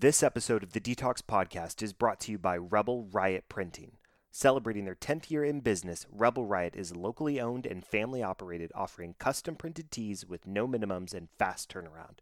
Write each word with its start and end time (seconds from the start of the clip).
This 0.00 0.22
episode 0.22 0.62
of 0.62 0.74
the 0.74 0.80
DTALKS 0.80 1.22
Podcast 1.22 1.82
is 1.82 1.92
brought 1.92 2.20
to 2.20 2.30
you 2.30 2.38
by 2.38 2.56
Rebel 2.56 3.08
Riot 3.10 3.46
Printing. 3.48 3.96
Celebrating 4.30 4.84
their 4.84 4.94
10th 4.94 5.28
year 5.28 5.42
in 5.44 5.58
business, 5.58 6.06
Rebel 6.12 6.46
Riot 6.46 6.76
is 6.76 6.94
locally 6.94 7.40
owned 7.40 7.66
and 7.66 7.84
family 7.84 8.22
operated, 8.22 8.70
offering 8.76 9.16
custom 9.18 9.56
printed 9.56 9.90
tees 9.90 10.24
with 10.24 10.46
no 10.46 10.68
minimums 10.68 11.14
and 11.14 11.26
fast 11.36 11.68
turnaround. 11.68 12.18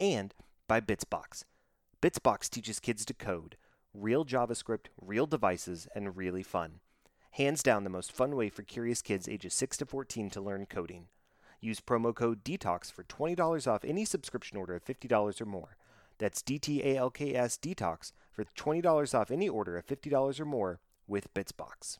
And 0.00 0.34
by 0.66 0.80
Bitsbox. 0.80 1.44
Bitsbox 2.02 2.50
teaches 2.50 2.80
kids 2.80 3.04
to 3.04 3.14
code 3.14 3.56
real 3.94 4.24
JavaScript, 4.24 4.86
real 5.00 5.26
devices, 5.26 5.86
and 5.94 6.16
really 6.16 6.42
fun. 6.42 6.80
Hands 7.30 7.62
down, 7.62 7.84
the 7.84 7.88
most 7.88 8.10
fun 8.10 8.34
way 8.34 8.48
for 8.48 8.62
curious 8.62 9.00
kids 9.00 9.28
ages 9.28 9.54
6 9.54 9.76
to 9.76 9.86
14 9.86 10.28
to 10.30 10.40
learn 10.40 10.66
coding. 10.66 11.06
Use 11.60 11.78
promo 11.78 12.12
code 12.12 12.42
DTALKS 12.42 12.90
for 12.90 13.04
$20 13.04 13.70
off 13.70 13.84
any 13.84 14.04
subscription 14.04 14.58
order 14.58 14.74
of 14.74 14.84
$50 14.84 15.40
or 15.40 15.46
more. 15.46 15.76
That's 16.18 16.42
DTALKS 16.42 17.58
Detox 17.58 18.12
for 18.32 18.44
$20 18.56 19.14
off 19.14 19.30
any 19.30 19.48
order 19.48 19.76
of 19.76 19.86
$50 19.86 20.40
or 20.40 20.44
more 20.44 20.80
with 21.06 21.32
Bitsbox. 21.34 21.98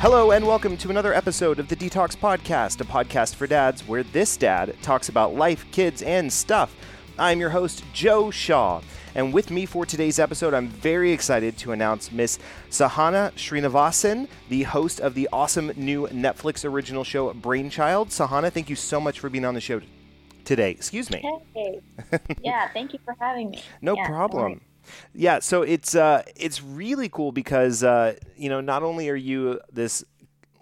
Hello, 0.00 0.30
and 0.30 0.46
welcome 0.46 0.78
to 0.78 0.88
another 0.88 1.12
episode 1.12 1.58
of 1.58 1.68
the 1.68 1.76
DTALKS 1.76 2.16
Podcast, 2.16 2.80
a 2.80 2.84
podcast 2.84 3.34
for 3.34 3.46
dads 3.46 3.86
where 3.86 4.02
this 4.02 4.36
dad 4.38 4.74
talks 4.80 5.10
about 5.10 5.34
life, 5.34 5.66
kids, 5.72 6.00
and 6.00 6.32
stuff. 6.32 6.74
I'm 7.20 7.38
your 7.38 7.50
host, 7.50 7.84
Joe 7.92 8.30
Shaw. 8.30 8.80
And 9.14 9.30
with 9.34 9.50
me 9.50 9.66
for 9.66 9.84
today's 9.84 10.18
episode, 10.18 10.54
I'm 10.54 10.68
very 10.68 11.12
excited 11.12 11.58
to 11.58 11.72
announce 11.72 12.10
Miss 12.10 12.38
Sahana 12.70 13.30
Srinivasan, 13.32 14.26
the 14.48 14.62
host 14.62 15.00
of 15.00 15.12
the 15.12 15.28
awesome 15.30 15.70
new 15.76 16.06
Netflix 16.06 16.64
original 16.64 17.04
show 17.04 17.30
Brainchild. 17.34 18.08
Sahana, 18.08 18.50
thank 18.50 18.70
you 18.70 18.76
so 18.76 19.02
much 19.02 19.20
for 19.20 19.28
being 19.28 19.44
on 19.44 19.52
the 19.52 19.60
show 19.60 19.82
today. 20.46 20.70
Excuse 20.70 21.10
me. 21.10 21.22
Hey. 21.54 21.80
yeah, 22.42 22.68
thank 22.72 22.94
you 22.94 22.98
for 23.04 23.14
having 23.20 23.50
me. 23.50 23.62
No 23.82 23.96
yeah, 23.96 24.06
problem. 24.06 24.62
Yeah, 25.14 25.40
so 25.40 25.60
it's 25.60 25.94
uh, 25.94 26.22
it's 26.36 26.62
really 26.62 27.10
cool 27.10 27.32
because 27.32 27.84
uh, 27.84 28.14
you 28.34 28.48
know 28.48 28.62
not 28.62 28.82
only 28.82 29.10
are 29.10 29.14
you 29.14 29.60
this 29.70 30.04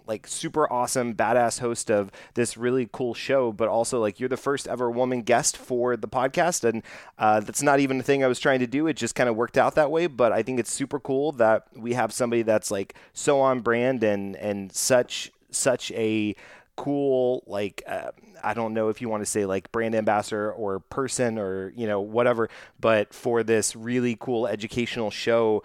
like 0.09 0.27
super 0.27 0.71
awesome 0.73 1.13
badass 1.13 1.59
host 1.59 1.89
of 1.89 2.11
this 2.33 2.57
really 2.57 2.89
cool 2.91 3.13
show 3.13 3.51
but 3.53 3.69
also 3.69 4.01
like 4.01 4.19
you're 4.19 4.27
the 4.27 4.35
first 4.35 4.67
ever 4.67 4.89
woman 4.89 5.21
guest 5.21 5.55
for 5.55 5.95
the 5.95 6.07
podcast 6.07 6.67
and 6.67 6.83
uh, 7.19 7.39
that's 7.39 7.61
not 7.61 7.79
even 7.79 7.99
a 7.99 8.03
thing 8.03 8.23
i 8.23 8.27
was 8.27 8.39
trying 8.39 8.59
to 8.59 8.67
do. 8.67 8.87
It 8.87 8.95
just 8.95 9.13
kind 9.13 9.29
of 9.29 9.35
worked 9.35 9.57
out 9.57 9.75
that 9.75 9.91
way 9.91 10.07
but 10.07 10.33
i 10.33 10.41
think 10.41 10.59
it's 10.59 10.73
super 10.73 10.99
cool 10.99 11.31
that 11.33 11.67
we 11.75 11.93
have 11.93 12.11
somebody 12.11 12.41
that's 12.41 12.71
like 12.71 12.95
so 13.13 13.39
on 13.39 13.59
brand 13.59 14.03
and 14.03 14.35
and 14.35 14.73
such 14.73 15.31
such 15.51 15.91
a 15.91 16.35
cool 16.75 17.43
like 17.45 17.83
uh, 17.87 18.11
i 18.43 18.53
don't 18.53 18.73
know 18.73 18.89
if 18.89 19.01
you 19.01 19.09
want 19.09 19.21
to 19.21 19.29
say 19.29 19.45
like 19.45 19.71
brand 19.71 19.93
ambassador 19.93 20.51
or 20.51 20.79
person 20.79 21.37
or 21.37 21.71
you 21.75 21.85
know 21.85 22.01
whatever 22.01 22.49
but 22.79 23.13
for 23.13 23.43
this 23.43 23.75
really 23.75 24.17
cool 24.19 24.47
educational 24.47 25.11
show 25.11 25.61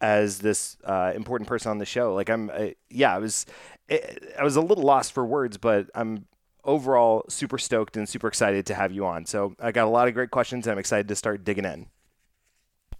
as 0.00 0.38
this 0.38 0.76
uh, 0.84 1.12
important 1.14 1.48
person 1.48 1.70
on 1.70 1.78
the 1.78 1.86
show. 1.86 2.14
Like 2.14 2.30
i'm 2.30 2.50
uh, 2.50 2.68
yeah 2.90 3.14
i 3.14 3.18
was 3.18 3.46
it, 3.88 4.34
I 4.38 4.44
was 4.44 4.56
a 4.56 4.60
little 4.60 4.84
lost 4.84 5.12
for 5.12 5.24
words, 5.24 5.56
but 5.56 5.88
I'm 5.94 6.26
overall 6.64 7.24
super 7.28 7.58
stoked 7.58 7.96
and 7.96 8.08
super 8.08 8.28
excited 8.28 8.66
to 8.66 8.74
have 8.74 8.92
you 8.92 9.06
on. 9.06 9.24
So 9.24 9.54
I 9.58 9.72
got 9.72 9.86
a 9.86 9.90
lot 9.90 10.08
of 10.08 10.14
great 10.14 10.30
questions. 10.30 10.66
And 10.66 10.72
I'm 10.72 10.78
excited 10.78 11.08
to 11.08 11.16
start 11.16 11.44
digging 11.44 11.64
in. 11.64 11.86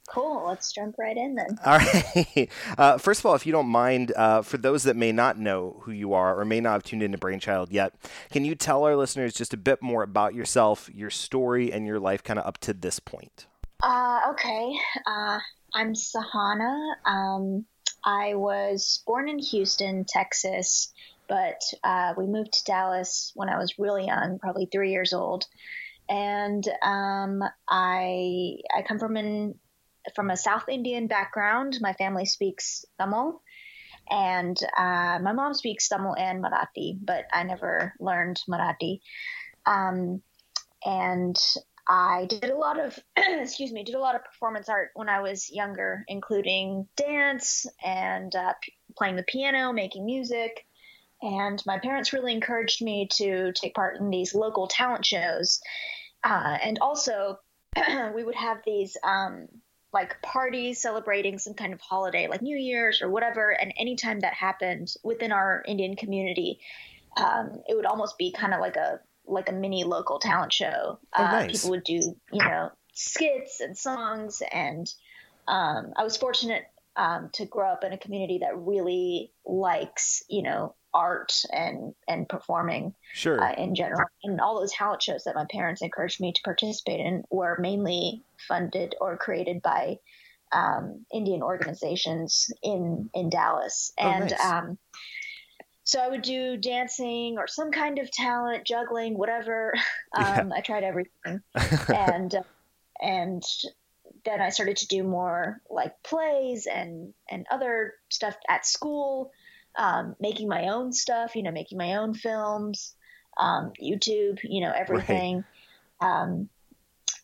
Cool. 0.08 0.47
Let's 0.47 0.72
jump 0.72 0.97
right 0.98 1.17
in 1.17 1.34
then. 1.34 1.58
All 1.67 1.77
right. 1.77 2.50
Uh, 2.78 2.97
first 2.97 3.20
of 3.20 3.27
all, 3.27 3.34
if 3.34 3.45
you 3.45 3.53
don't 3.53 3.69
mind, 3.69 4.12
uh, 4.17 4.41
for 4.41 4.56
those 4.56 4.84
that 4.84 4.97
may 4.97 5.12
not 5.12 5.39
know 5.39 5.83
who 5.83 5.92
you 5.92 6.14
are 6.14 6.40
or 6.40 6.46
may 6.46 6.61
not 6.61 6.73
have 6.73 6.83
tuned 6.83 7.02
into 7.02 7.18
Brainchild 7.18 7.70
yet, 7.70 7.95
can 8.30 8.46
you 8.46 8.55
tell 8.55 8.84
our 8.84 8.96
listeners 8.96 9.34
just 9.34 9.52
a 9.52 9.58
bit 9.58 9.83
more 9.83 10.02
about 10.02 10.34
yourself, 10.34 10.89
your 10.95 11.11
story, 11.11 11.70
and 11.70 11.86
your 11.86 12.01
life 12.01 12.23
kind 12.23 12.39
of 12.39 12.46
up 12.46 12.57
to 12.58 12.73
this 12.73 12.98
point? 12.98 13.46
Uh, 13.83 14.20
okay. 14.30 14.73
Uh, 15.07 15.39
I'm 15.74 15.92
Sahana. 15.92 16.95
Um, 17.05 17.67
I 18.05 18.35
was 18.35 19.03
born 19.07 19.29
in 19.29 19.39
Houston, 19.39 20.05
Texas, 20.05 20.92
but 21.29 21.61
uh, 21.85 22.14
we 22.17 22.27
moved 22.27 22.53
to 22.55 22.64
Dallas 22.64 23.33
when 23.35 23.48
I 23.48 23.59
was 23.59 23.79
really 23.79 24.07
young, 24.07 24.39
probably 24.39 24.67
three 24.67 24.92
years 24.92 25.13
old. 25.13 25.45
And 26.08 26.67
um, 26.83 27.45
I 27.69 28.57
I 28.75 28.83
come 28.83 28.98
from 28.98 29.17
an 29.17 29.55
from 30.14 30.31
a 30.31 30.37
South 30.37 30.69
Indian 30.69 31.07
background. 31.07 31.79
My 31.81 31.92
family 31.92 32.25
speaks 32.25 32.87
Tamil, 32.98 33.42
and 34.11 34.58
uh, 34.77 35.19
my 35.20 35.33
mom 35.33 35.53
speaks 35.53 35.89
Tamil 35.89 36.17
and 36.17 36.42
Marathi, 36.42 36.98
but 37.01 37.27
I 37.31 37.42
never 37.42 37.92
learned 38.01 38.41
Marathi. 38.48 39.01
Um, 39.67 40.23
and 40.85 41.37
I 41.89 42.27
did 42.27 42.45
a 42.45 42.57
lot 42.57 42.79
of, 42.79 42.99
excuse 43.17 43.73
me, 43.73 43.83
did 43.83 43.95
a 43.95 44.01
lot 44.01 44.15
of 44.15 44.25
performance 44.25 44.69
art 44.69 44.91
when 44.95 45.09
I 45.09 45.21
was 45.21 45.51
younger, 45.51 46.05
including 46.07 46.87
dance 46.97 47.67
and 47.83 48.35
uh, 48.35 48.53
p- 48.61 48.75
playing 48.97 49.17
the 49.17 49.23
piano, 49.23 49.73
making 49.73 50.05
music. 50.05 50.67
And 51.23 51.61
my 51.67 51.79
parents 51.79 52.13
really 52.13 52.33
encouraged 52.33 52.83
me 52.83 53.09
to 53.15 53.53
take 53.53 53.75
part 53.75 53.99
in 53.99 54.11
these 54.11 54.35
local 54.35 54.69
talent 54.69 55.07
shows. 55.07 55.61
Uh, 56.23 56.59
and 56.63 56.79
also, 56.81 57.39
we 58.15 58.23
would 58.23 58.37
have 58.37 58.59
these 58.67 58.97
um, 59.03 59.49
like 59.93 60.20
parties 60.20 60.83
celebrating 60.83 61.39
some 61.39 61.55
kind 61.55 61.73
of 61.73 61.81
holiday, 61.81 62.29
like 62.29 62.43
New 62.43 62.57
Year's 62.57 63.01
or 63.01 63.09
whatever. 63.09 63.51
And 63.51 63.73
anytime 63.79 64.20
that 64.20 64.35
happened 64.35 64.93
within 65.03 65.33
our 65.33 65.65
Indian 65.67 65.97
community, 65.97 66.61
um, 67.17 67.63
it 67.67 67.75
would 67.75 67.87
almost 67.87 68.19
be 68.19 68.31
kind 68.31 68.53
of 68.53 68.61
like 68.61 68.77
a 68.77 69.01
like 69.28 69.48
a 69.48 69.52
mini 69.52 69.84
local 69.84 70.18
talent 70.18 70.52
show. 70.52 70.98
Oh, 71.16 71.24
uh, 71.24 71.30
nice. 71.33 71.52
People 71.52 71.70
would 71.70 71.84
do, 71.84 72.16
you 72.33 72.44
know, 72.44 72.70
skits 72.94 73.61
and 73.61 73.77
songs, 73.77 74.42
and 74.52 74.92
um, 75.46 75.92
I 75.96 76.05
was 76.05 76.16
fortunate 76.16 76.64
um, 76.96 77.30
to 77.34 77.46
grow 77.46 77.70
up 77.70 77.84
in 77.84 77.92
a 77.92 77.98
community 77.98 78.39
that 78.39 78.56
really 78.56 79.33
likes, 79.46 80.22
you 80.28 80.42
know, 80.42 80.74
art 80.94 81.33
and 81.52 81.94
and 82.08 82.28
performing 82.28 82.94
Sure. 83.12 83.40
uh, 83.42 83.52
in 83.55 83.74
general. 83.74 84.08
And 84.24 84.40
all 84.40 84.58
those 84.58 84.72
talent 84.72 85.02
shows 85.02 85.24
that 85.24 85.34
my 85.34 85.46
parents 85.50 85.83
encouraged 85.83 86.20
me 86.20 86.33
to 86.33 86.42
participate 86.42 87.00
in 87.00 87.24
were 87.30 87.56
mainly 87.60 88.24
funded 88.48 88.95
or 89.00 89.16
created 89.16 89.62
by 89.62 89.98
um, 90.50 91.05
Indian 91.12 91.42
organizations 91.42 92.50
in 92.62 93.10
in 93.14 93.28
Dallas, 93.28 93.92
Oh, 93.98 94.08
and 94.08 94.30
nice. 94.30 94.45
um, 94.45 94.78
so 95.89 96.01
I 96.01 96.09
would 96.09 96.21
do 96.21 96.59
dancing 96.59 97.39
or 97.39 97.47
some 97.47 97.73
kind 97.73 97.99
of 97.99 98.11
talent, 98.11 98.67
juggling, 98.67 99.17
whatever. 99.17 99.73
Um, 100.17 100.55
I 100.55 100.63
tried 100.63 100.85
everything, 100.85 101.43
and 101.95 102.35
uh, 102.35 102.43
and 102.99 103.43
then 104.25 104.41
I 104.41 104.49
started 104.49 104.79
to 104.79 104.89
do 104.89 105.03
more 105.03 105.61
like 105.69 106.03
plays 106.03 106.67
and 106.67 107.13
and 107.31 107.47
other 107.51 107.93
stuff 108.09 108.35
at 108.49 108.65
school, 108.65 109.31
um, 109.79 110.17
making 110.19 110.49
my 110.49 110.69
own 110.69 110.95
stuff. 110.95 111.37
You 111.37 111.43
know, 111.43 111.51
making 111.51 111.77
my 111.77 111.97
own 111.97 112.15
films, 112.15 112.95
um, 113.39 113.73
YouTube. 113.81 114.39
You 114.43 114.63
know, 114.63 114.73
everything. 114.75 115.45
Um, 116.01 116.49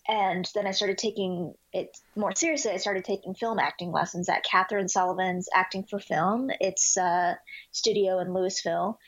and 0.08 0.48
then 0.54 0.66
I 0.66 0.72
started 0.72 0.98
taking 0.98 1.54
it 1.72 1.96
more 2.14 2.34
seriously. 2.34 2.72
I 2.72 2.76
started 2.76 3.04
taking 3.04 3.34
film 3.34 3.58
acting 3.58 3.90
lessons 3.90 4.28
at 4.28 4.44
Catherine 4.44 4.88
Sullivan's 4.88 5.48
Acting 5.54 5.84
for 5.84 5.98
Film. 5.98 6.50
It's 6.60 6.96
a 6.96 7.38
studio 7.72 8.18
in 8.18 8.28
Lewisville. 8.28 8.98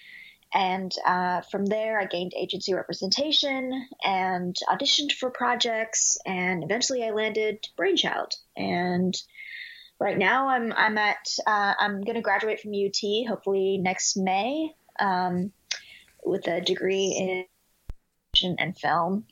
And 0.55 0.95
uh, 1.05 1.43
from 1.43 1.67
there, 1.67 2.01
I 2.01 2.07
gained 2.07 2.33
agency 2.35 2.73
representation 2.73 3.87
and 4.03 4.57
auditioned 4.69 5.13
for 5.13 5.31
projects. 5.31 6.19
And 6.25 6.65
eventually, 6.65 7.05
I 7.05 7.11
landed 7.11 7.67
Brainchild. 7.77 8.33
And 8.57 9.15
right 9.99 10.17
now, 10.17 10.49
I'm 10.49 10.73
I'm 10.73 10.97
at 10.97 11.27
uh, 11.47 11.75
I'm 11.79 12.01
going 12.03 12.15
to 12.15 12.23
graduate 12.23 12.61
from 12.61 12.73
UT 12.73 13.29
hopefully 13.29 13.79
next 13.79 14.17
May 14.17 14.75
um, 14.99 15.53
with 16.25 16.47
a 16.49 16.61
degree 16.61 17.17
in 17.19 17.45
and 18.59 18.77
film 18.77 19.25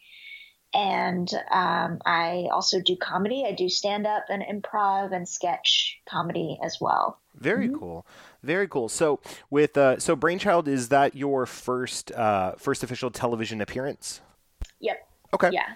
and 0.75 1.33
um, 1.51 2.01
I 2.05 2.49
also 2.53 2.81
do 2.81 2.97
comedy. 2.97 3.45
I 3.47 3.53
do 3.53 3.69
stand 3.69 4.07
up 4.07 4.25
and 4.29 4.43
improv 4.43 5.13
and 5.13 5.29
sketch 5.29 6.01
comedy 6.09 6.59
as 6.63 6.79
well. 6.81 7.21
Very 7.37 7.69
cool. 7.69 8.07
Very 8.43 8.69
cool. 8.69 8.89
So 8.89 9.21
with 9.51 9.77
uh, 9.77 9.99
so 9.99 10.15
Brainchild 10.15 10.69
is 10.69 10.89
that 10.89 11.15
your 11.15 11.47
first 11.47 12.13
uh, 12.13 12.53
first 12.53 12.83
official 12.83 13.11
television 13.11 13.61
appearance? 13.61 14.21
Yep. 14.81 15.09
Okay. 15.35 15.51
Yeah. 15.53 15.75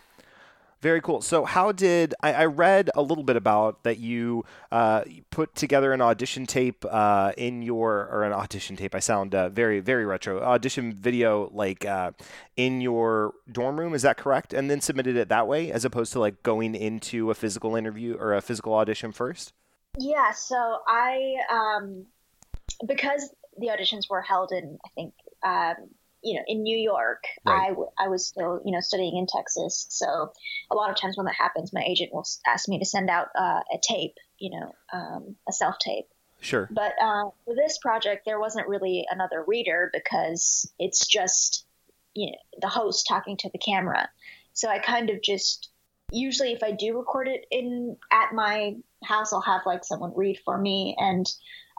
Very 0.80 1.00
cool. 1.00 1.20
So, 1.20 1.44
how 1.44 1.72
did 1.72 2.14
I, 2.22 2.32
I 2.32 2.44
read 2.44 2.88
a 2.94 3.02
little 3.02 3.24
bit 3.24 3.34
about 3.34 3.82
that 3.82 3.98
you 3.98 4.44
uh, 4.70 5.02
put 5.30 5.56
together 5.56 5.92
an 5.92 6.00
audition 6.00 6.46
tape 6.46 6.84
uh, 6.88 7.32
in 7.36 7.62
your 7.62 8.08
or 8.12 8.22
an 8.22 8.32
audition 8.32 8.76
tape? 8.76 8.94
I 8.94 9.00
sound 9.00 9.34
uh, 9.34 9.48
very 9.48 9.80
very 9.80 10.04
retro. 10.04 10.40
Audition 10.40 10.92
video 10.92 11.50
like 11.52 11.84
uh, 11.84 12.12
in 12.56 12.80
your 12.80 13.32
dorm 13.50 13.78
room. 13.78 13.92
Is 13.92 14.02
that 14.02 14.18
correct? 14.18 14.52
And 14.52 14.70
then 14.70 14.80
submitted 14.80 15.16
it 15.16 15.28
that 15.30 15.48
way, 15.48 15.72
as 15.72 15.84
opposed 15.84 16.12
to 16.12 16.20
like 16.20 16.44
going 16.44 16.76
into 16.76 17.32
a 17.32 17.34
physical 17.34 17.74
interview 17.74 18.14
or 18.14 18.34
a 18.34 18.40
physical 18.40 18.74
audition 18.74 19.10
first. 19.10 19.52
Yeah. 19.98 20.30
So 20.30 20.78
I 20.86 21.34
um, 21.50 22.06
because 22.86 23.34
the 23.58 23.66
auditions 23.66 24.08
were 24.08 24.22
held 24.22 24.52
in 24.52 24.78
I 24.84 24.88
think 24.94 25.14
um, 25.42 25.90
you 26.22 26.34
know, 26.34 26.42
in 26.46 26.62
New 26.62 26.76
York, 26.76 27.24
right. 27.44 27.74
I, 27.98 28.04
I 28.04 28.08
was 28.08 28.26
still, 28.26 28.60
you 28.64 28.72
know, 28.72 28.80
studying 28.80 29.16
in 29.16 29.26
Texas. 29.26 29.86
So 29.90 30.32
a 30.70 30.74
lot 30.74 30.90
of 30.90 30.96
times 30.96 31.16
when 31.16 31.26
that 31.26 31.34
happens, 31.34 31.72
my 31.72 31.84
agent 31.86 32.12
will 32.12 32.26
ask 32.46 32.68
me 32.68 32.78
to 32.78 32.84
send 32.84 33.08
out 33.08 33.28
uh, 33.38 33.60
a 33.72 33.78
tape, 33.82 34.14
you 34.38 34.58
know, 34.58 34.74
um, 34.92 35.36
a 35.48 35.52
self 35.52 35.78
tape. 35.78 36.06
Sure. 36.40 36.68
But 36.70 36.92
uh, 37.02 37.30
for 37.44 37.54
this 37.54 37.78
project, 37.78 38.24
there 38.24 38.40
wasn't 38.40 38.68
really 38.68 39.06
another 39.10 39.44
reader 39.46 39.90
because 39.92 40.70
it's 40.78 41.06
just, 41.06 41.66
you 42.14 42.30
know, 42.30 42.38
the 42.60 42.68
host 42.68 43.06
talking 43.08 43.36
to 43.38 43.50
the 43.50 43.58
camera. 43.58 44.08
So 44.52 44.68
I 44.68 44.78
kind 44.78 45.10
of 45.10 45.22
just, 45.22 45.70
usually 46.12 46.52
if 46.52 46.62
I 46.62 46.72
do 46.72 46.96
record 46.96 47.28
it 47.28 47.46
in 47.50 47.96
at 48.12 48.32
my 48.32 48.76
house, 49.04 49.32
I'll 49.32 49.40
have 49.40 49.62
like 49.66 49.84
someone 49.84 50.12
read 50.14 50.38
for 50.44 50.56
me. 50.56 50.96
And 50.98 51.26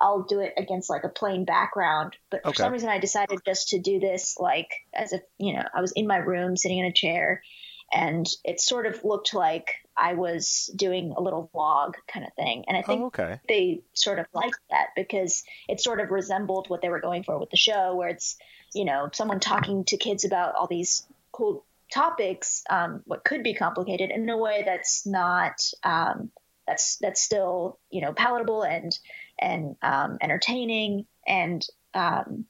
I'll 0.01 0.23
do 0.23 0.39
it 0.39 0.53
against 0.57 0.89
like 0.89 1.03
a 1.03 1.09
plain 1.09 1.45
background. 1.45 2.15
But 2.29 2.43
for 2.43 2.49
okay. 2.49 2.63
some 2.63 2.71
reason, 2.71 2.89
I 2.89 2.99
decided 2.99 3.39
just 3.45 3.69
to 3.69 3.79
do 3.79 3.99
this 3.99 4.37
like 4.39 4.69
as 4.93 5.13
if, 5.13 5.21
you 5.37 5.53
know, 5.53 5.63
I 5.73 5.81
was 5.81 5.91
in 5.91 6.07
my 6.07 6.17
room 6.17 6.55
sitting 6.55 6.79
in 6.79 6.85
a 6.85 6.93
chair 6.93 7.43
and 7.91 8.27
it 8.45 8.61
sort 8.61 8.85
of 8.85 9.03
looked 9.03 9.33
like 9.33 9.75
I 9.97 10.13
was 10.13 10.71
doing 10.75 11.13
a 11.17 11.21
little 11.21 11.49
vlog 11.53 11.95
kind 12.07 12.25
of 12.25 12.33
thing. 12.33 12.65
And 12.67 12.77
I 12.77 12.81
think 12.81 13.01
oh, 13.01 13.05
okay. 13.07 13.39
they 13.47 13.81
sort 13.93 14.19
of 14.19 14.27
liked 14.33 14.59
that 14.69 14.87
because 14.95 15.43
it 15.67 15.81
sort 15.81 15.99
of 15.99 16.11
resembled 16.11 16.69
what 16.69 16.81
they 16.81 16.89
were 16.89 17.01
going 17.01 17.23
for 17.23 17.37
with 17.37 17.49
the 17.49 17.57
show, 17.57 17.95
where 17.95 18.09
it's, 18.09 18.37
you 18.73 18.85
know, 18.85 19.09
someone 19.11 19.39
talking 19.39 19.83
to 19.85 19.97
kids 19.97 20.23
about 20.23 20.55
all 20.55 20.67
these 20.67 21.05
cool 21.31 21.65
topics, 21.91 22.63
um, 22.69 23.01
what 23.05 23.23
could 23.23 23.43
be 23.43 23.55
complicated 23.55 24.11
in 24.11 24.29
a 24.29 24.37
way 24.37 24.63
that's 24.65 25.05
not, 25.07 25.59
um, 25.83 26.29
that's, 26.67 26.97
that's 26.97 27.21
still, 27.21 27.79
you 27.89 28.01
know, 28.01 28.13
palatable 28.13 28.61
and, 28.61 28.97
and 29.41 29.75
um, 29.81 30.17
entertaining 30.21 31.05
and 31.27 31.65
um, 31.93 32.45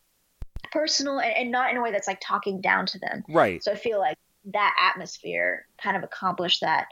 personal 0.71 1.19
and, 1.19 1.35
and, 1.35 1.51
not 1.51 1.71
in 1.71 1.77
a 1.77 1.81
way 1.81 1.91
that's 1.91 2.07
like 2.07 2.21
talking 2.21 2.61
down 2.61 2.85
to 2.87 2.99
them. 2.99 3.23
Right. 3.29 3.63
So 3.63 3.71
I 3.71 3.75
feel 3.75 3.99
like 3.99 4.17
that 4.53 4.75
atmosphere 4.81 5.65
kind 5.81 5.97
of 5.97 6.03
accomplished 6.03 6.61
that, 6.61 6.87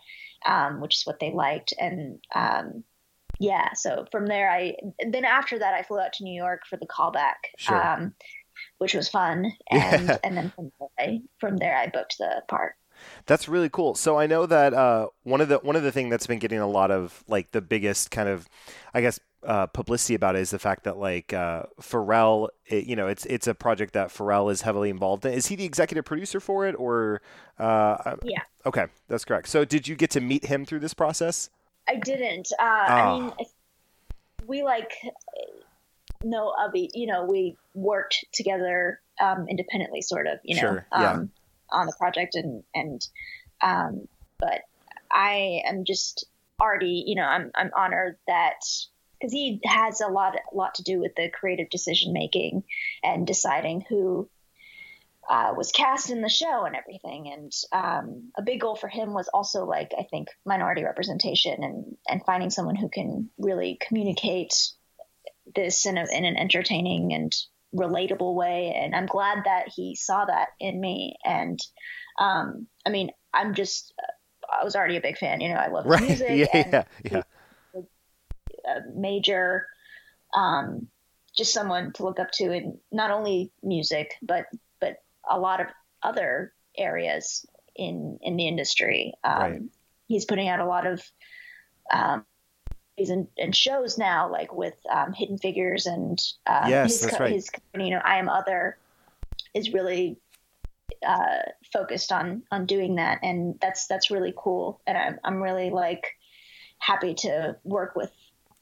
um, 0.45 0.81
which 0.81 0.95
is 0.95 1.05
what 1.05 1.19
they 1.19 1.31
liked. 1.33 1.73
And 1.79 2.19
um, 2.35 2.83
yeah, 3.39 3.73
so 3.73 4.05
from 4.11 4.27
there, 4.27 4.49
I 4.49 4.75
then 5.07 5.25
after 5.25 5.59
that, 5.59 5.73
I 5.73 5.83
flew 5.83 5.99
out 5.99 6.13
to 6.13 6.23
New 6.23 6.35
York 6.35 6.61
for 6.69 6.77
the 6.77 6.88
callback. 6.88 7.35
Sure. 7.57 7.88
Um, 7.88 8.13
which 8.79 8.95
was 8.95 9.07
fun, 9.07 9.51
and 9.69 10.07
yeah. 10.07 10.17
and 10.23 10.35
then 10.35 10.51
from 10.55 10.71
there, 10.79 11.17
from 11.39 11.57
there, 11.57 11.77
I 11.77 11.88
booked 11.88 12.17
the 12.17 12.41
part. 12.47 12.73
That's 13.25 13.47
really 13.47 13.69
cool. 13.69 13.95
So 13.95 14.17
I 14.17 14.27
know 14.27 14.45
that 14.45 14.73
uh, 14.73 15.07
one 15.23 15.41
of 15.41 15.49
the 15.49 15.57
one 15.59 15.75
of 15.75 15.83
the 15.83 15.91
thing 15.91 16.09
that's 16.09 16.27
been 16.27 16.39
getting 16.39 16.59
a 16.59 16.67
lot 16.67 16.91
of 16.91 17.23
like 17.27 17.51
the 17.51 17.61
biggest 17.61 18.11
kind 18.11 18.29
of, 18.29 18.49
I 18.94 19.01
guess, 19.01 19.19
uh, 19.47 19.65
publicity 19.67 20.13
about 20.13 20.35
it 20.35 20.41
is 20.41 20.51
the 20.51 20.59
fact 20.59 20.83
that 20.83 20.97
like 20.97 21.33
uh, 21.33 21.63
Pharrell, 21.81 22.49
it, 22.67 22.85
you 22.85 22.95
know, 22.95 23.07
it's 23.07 23.25
it's 23.25 23.47
a 23.47 23.55
project 23.55 23.94
that 23.94 24.09
Pharrell 24.09 24.51
is 24.51 24.61
heavily 24.61 24.89
involved 24.89 25.25
in. 25.25 25.33
Is 25.33 25.47
he 25.47 25.55
the 25.55 25.65
executive 25.65 26.05
producer 26.05 26.39
for 26.39 26.67
it, 26.67 26.75
or? 26.77 27.21
Uh, 27.57 28.17
yeah. 28.23 28.41
Okay, 28.65 28.85
that's 29.07 29.25
correct. 29.25 29.47
So 29.47 29.65
did 29.65 29.88
you 29.88 29.95
get 29.95 30.11
to 30.11 30.21
meet 30.21 30.45
him 30.45 30.65
through 30.65 30.81
this 30.81 30.94
process? 30.94 31.49
I 31.88 31.95
didn't. 31.95 32.49
Uh, 32.59 32.63
oh. 32.63 32.65
I 32.65 33.01
ah. 33.01 33.19
mean, 33.19 33.31
we 34.45 34.63
like 34.63 34.91
know 36.23 36.53
of 36.59 36.71
you 36.73 37.07
know 37.07 37.23
we 37.25 37.55
worked 37.73 38.25
together 38.33 38.99
um, 39.21 39.47
independentally, 39.47 40.01
sort 40.03 40.27
of, 40.27 40.39
you 40.44 40.55
know, 40.55 40.61
sure. 40.61 40.88
yeah. 40.91 41.11
um, 41.11 41.31
on 41.69 41.85
the 41.85 41.94
project, 41.97 42.35
and 42.35 42.63
and 42.75 43.07
um, 43.61 44.07
but 44.38 44.61
I 45.11 45.61
am 45.65 45.85
just 45.85 46.25
already, 46.61 47.03
you 47.07 47.15
know, 47.15 47.23
I'm 47.23 47.51
I'm 47.55 47.71
honored 47.75 48.17
that 48.27 48.61
because 49.19 49.31
he 49.31 49.59
has 49.65 50.01
a 50.01 50.07
lot 50.07 50.35
a 50.35 50.55
lot 50.55 50.75
to 50.75 50.83
do 50.83 50.99
with 50.99 51.13
the 51.15 51.29
creative 51.29 51.69
decision 51.69 52.13
making 52.13 52.63
and 53.03 53.25
deciding 53.25 53.83
who 53.89 54.29
uh, 55.29 55.53
was 55.55 55.71
cast 55.71 56.09
in 56.09 56.21
the 56.21 56.29
show 56.29 56.63
and 56.63 56.75
everything. 56.75 57.31
And 57.31 57.51
um, 57.73 58.31
a 58.37 58.41
big 58.41 58.61
goal 58.61 58.75
for 58.75 58.87
him 58.87 59.13
was 59.13 59.27
also 59.27 59.65
like 59.65 59.91
I 59.97 60.03
think 60.03 60.29
minority 60.45 60.83
representation 60.83 61.63
and 61.63 61.97
and 62.07 62.25
finding 62.25 62.49
someone 62.49 62.75
who 62.75 62.89
can 62.89 63.29
really 63.37 63.77
communicate 63.85 64.53
this 65.55 65.85
in, 65.85 65.97
a, 65.97 66.05
in 66.11 66.25
an 66.25 66.37
entertaining 66.37 67.13
and 67.13 67.33
relatable 67.75 68.35
way. 68.35 68.73
And 68.75 68.95
I'm 68.95 69.05
glad 69.05 69.39
that 69.45 69.69
he 69.73 69.95
saw 69.95 70.25
that 70.25 70.49
in 70.59 70.79
me. 70.79 71.15
And 71.23 71.59
um, 72.19 72.67
I 72.85 72.89
mean, 72.89 73.11
I'm 73.33 73.53
just 73.53 73.93
I 74.49 74.63
was 74.63 74.75
already 74.75 74.95
a 74.95 75.01
big 75.01 75.17
fan. 75.17 75.41
You 75.41 75.49
know, 75.49 75.55
I 75.55 75.67
love 75.67 75.85
right. 75.85 76.01
music. 76.07 76.29
yeah, 76.29 76.47
yeah, 76.53 76.83
yeah 77.03 77.21
a 78.67 78.81
major, 78.95 79.67
um, 80.33 80.87
just 81.35 81.53
someone 81.53 81.93
to 81.93 82.03
look 82.03 82.19
up 82.19 82.31
to 82.31 82.51
in 82.51 82.77
not 82.91 83.11
only 83.11 83.51
music 83.63 84.15
but 84.21 84.45
but 84.79 85.03
a 85.29 85.39
lot 85.39 85.61
of 85.61 85.67
other 86.03 86.53
areas 86.77 87.45
in 87.75 88.19
in 88.21 88.35
the 88.35 88.47
industry. 88.47 89.13
Um, 89.23 89.41
right. 89.41 89.61
He's 90.07 90.25
putting 90.25 90.47
out 90.47 90.59
a 90.59 90.65
lot 90.65 90.87
of 90.87 91.01
um, 91.93 92.25
and, 92.97 93.27
and 93.37 93.55
shows 93.55 93.97
now, 93.97 94.31
like 94.31 94.53
with 94.53 94.75
um, 94.91 95.13
Hidden 95.13 95.37
Figures 95.37 95.85
and 95.85 96.19
uh, 96.45 96.65
yes, 96.67 96.93
his, 96.93 97.01
that's 97.01 97.19
right. 97.19 97.31
his 97.31 97.49
you 97.75 97.91
know 97.91 98.01
I 98.03 98.17
Am 98.17 98.29
Other 98.29 98.77
is 99.53 99.73
really 99.73 100.17
uh, 101.05 101.39
focused 101.71 102.11
on 102.11 102.43
on 102.51 102.65
doing 102.65 102.95
that, 102.95 103.19
and 103.21 103.59
that's 103.61 103.87
that's 103.87 104.09
really 104.09 104.33
cool, 104.35 104.81
and 104.87 104.97
I'm 104.97 105.19
I'm 105.23 105.41
really 105.41 105.69
like 105.69 106.15
happy 106.79 107.13
to 107.13 107.55
work 107.63 107.95
with 107.95 108.11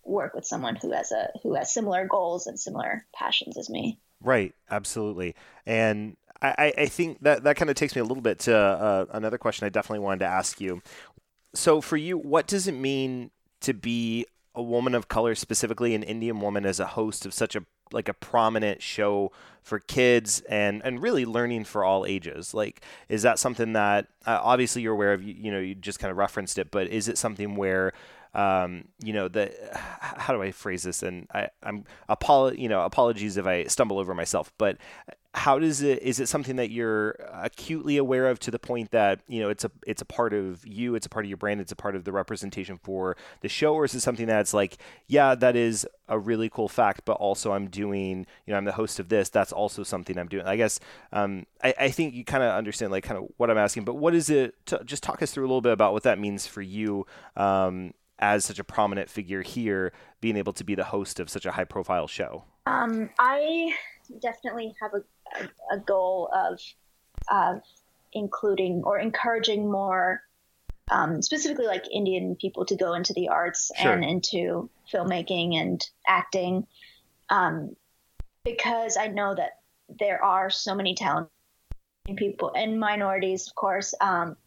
work 0.06 0.34
with 0.34 0.46
someone 0.46 0.76
who 0.76 0.92
has 0.92 1.12
a 1.12 1.30
who 1.44 1.56
has 1.56 1.74
similar 1.74 2.08
goals 2.08 2.48
and 2.48 2.60
similar 2.60 3.06
passions 3.14 3.58
as 3.58 3.70
me. 3.70 4.00
Right, 4.22 4.54
absolutely, 4.70 5.36
and 5.66 6.16
I, 6.42 6.74
I 6.78 6.86
think 6.88 7.22
that 7.22 7.44
that 7.44 7.56
kind 7.56 7.70
of 7.70 7.76
takes 7.76 7.96
me 7.96 8.02
a 8.02 8.06
little 8.06 8.22
bit 8.22 8.40
to 8.40 8.56
uh, 8.56 9.06
another 9.12 9.38
question 9.38 9.66
I 9.66 9.70
definitely 9.70 10.04
wanted 10.04 10.20
to 10.20 10.28
ask 10.28 10.62
you. 10.62 10.82
So, 11.54 11.82
for 11.82 11.98
you, 11.98 12.18
what 12.18 12.48
does 12.48 12.68
it 12.68 12.74
mean 12.74 13.32
to 13.62 13.74
be 13.74 14.26
a 14.54 14.62
woman 14.62 14.96
of 14.96 15.08
color, 15.08 15.36
specifically 15.36 15.96
an 15.96 16.04
Indian 16.04 16.40
woman, 16.40 16.66
as 16.66 16.80
a 16.80 16.88
host 16.88 17.26
of 17.26 17.34
such 17.34 17.56
a 17.56 17.64
like 17.92 18.10
a 18.10 18.14
prominent 18.14 18.82
show 18.82 19.32
for 19.62 19.80
kids 19.80 20.42
and 20.50 20.82
and 20.84 21.02
really 21.02 21.26
learning 21.26 21.64
for 21.64 21.84
all 21.84 22.06
ages 22.06 22.54
like 22.54 22.82
is 23.10 23.22
that 23.22 23.38
something 23.38 23.74
that 23.74 24.08
uh, 24.26 24.40
obviously 24.42 24.82
you're 24.82 24.94
aware 24.94 25.14
of 25.14 25.22
you, 25.22 25.36
you 25.38 25.52
know 25.52 25.60
you 25.60 25.76
just 25.76 26.00
kind 26.00 26.10
of 26.10 26.18
referenced 26.18 26.58
it 26.58 26.72
but 26.72 26.88
is 26.88 27.08
it 27.08 27.18
something 27.18 27.56
where 27.56 27.94
um, 28.36 28.86
you 29.04 29.14
know, 29.14 29.28
the 29.28 29.52
how 30.02 30.34
do 30.34 30.42
I 30.42 30.52
phrase 30.52 30.84
this? 30.84 31.02
And 31.02 31.28
I, 31.34 31.50
I'm 31.64 31.86
apolo- 32.10 32.58
you 32.58 32.70
know, 32.70 32.82
apologies 32.82 33.38
if 33.38 33.48
I 33.48 33.64
stumble 33.66 33.98
over 33.98 34.14
myself, 34.14 34.54
but 34.58 34.78
how 35.36 35.60
does 35.60 35.82
it 35.82 36.02
is 36.02 36.22
it 36.22 36.28
something 36.28 36.56
that 36.56 36.72
you're 36.72 37.12
acutely 37.34 37.98
aware 37.98 38.30
of 38.30 38.40
to 38.40 38.50
the 38.50 38.58
point 38.58 38.92
that 38.92 39.20
you 39.28 39.42
know 39.42 39.50
it's 39.50 39.66
a 39.66 39.72
it's 39.86 40.02
a 40.02 40.06
part 40.06 40.34
of 40.34 40.66
you 40.66 40.96
it's 40.96 41.06
a 41.06 41.10
part 41.10 41.26
of 41.26 41.30
your 41.30 41.38
brand 41.38 41.60
it's 41.60 41.74
a 41.74 41.76
part 41.76 41.94
of 41.94 42.06
the 42.06 42.12
representation 42.12 42.78
for 42.78 43.18
the 43.42 43.50
show 43.50 43.74
or 43.74 43.84
is 43.84 43.94
it 43.94 44.00
something 44.00 44.28
that's 44.28 44.54
like 44.54 44.78
yeah 45.08 45.36
that 45.36 45.58
is 45.58 45.86
a 46.08 46.18
really 46.18 46.50
cool 46.50 46.70
fact 46.70 47.02
but 47.04 47.14
also 47.14 47.52
i'm 47.52 47.68
doing 47.68 48.26
you 48.46 48.52
know 48.52 48.58
i'm 48.58 48.64
the 48.64 48.72
host 48.72 48.98
of 48.98 49.10
this 49.10 49.28
that's 49.28 49.52
also 49.52 49.84
something 49.84 50.18
i'm 50.18 50.28
doing 50.28 50.46
i 50.46 50.56
guess 50.56 50.80
um, 51.12 51.46
I, 51.62 51.74
I 51.82 51.90
think 51.90 52.14
you 52.14 52.24
kind 52.24 52.44
of 52.44 52.56
understand 52.56 52.94
like 52.94 53.04
kind 53.04 53.18
of 53.18 53.30
what 53.36 53.52
i'm 53.52 53.58
asking 53.58 53.84
but 53.84 53.96
what 53.96 54.16
is 54.16 54.30
it 54.30 54.56
to, 54.68 54.82
just 54.86 55.04
talk 55.04 55.22
us 55.22 55.32
through 55.32 55.44
a 55.44 55.50
little 55.50 55.62
bit 55.62 55.74
about 55.74 55.92
what 55.92 56.04
that 56.04 56.18
means 56.18 56.48
for 56.48 56.62
you 56.62 57.06
um, 57.36 57.94
as 58.20 58.46
such 58.46 58.60
a 58.60 58.64
prominent 58.64 59.10
figure 59.10 59.42
here, 59.42 59.92
being 60.22 60.38
able 60.38 60.54
to 60.54 60.64
be 60.64 60.76
the 60.76 60.86
host 60.86 61.20
of 61.20 61.30
such 61.30 61.46
a 61.46 61.52
high 61.52 61.66
profile 61.66 62.08
show? 62.08 62.44
Um, 62.66 63.10
I 63.20 63.74
definitely 64.22 64.74
have 64.82 64.92
a, 64.94 65.44
a, 65.44 65.76
a 65.76 65.80
goal 65.80 66.30
of, 66.34 66.60
of 67.30 67.62
including 68.14 68.84
or 68.86 69.00
encouraging 69.00 69.70
more, 69.70 70.22
um, 70.92 71.22
specifically 71.22 71.66
like 71.66 71.84
Indian 71.92 72.36
people 72.36 72.66
to 72.66 72.76
go 72.76 72.94
into 72.94 73.14
the 73.14 73.28
arts 73.28 73.72
sure. 73.78 73.92
and 73.92 74.04
into 74.04 74.70
filmmaking 74.92 75.56
and 75.56 75.84
acting, 76.08 76.66
um, 77.30 77.76
because 78.44 78.96
I 78.98 79.08
know 79.08 79.36
that 79.36 79.60
there 80.00 80.24
are 80.24 80.50
so 80.50 80.76
many 80.76 80.96
talented 80.96 81.30
people 82.16 82.52
and 82.56 82.80
minorities, 82.80 83.48
of 83.48 83.56
course, 83.56 83.94
um, 84.00 84.38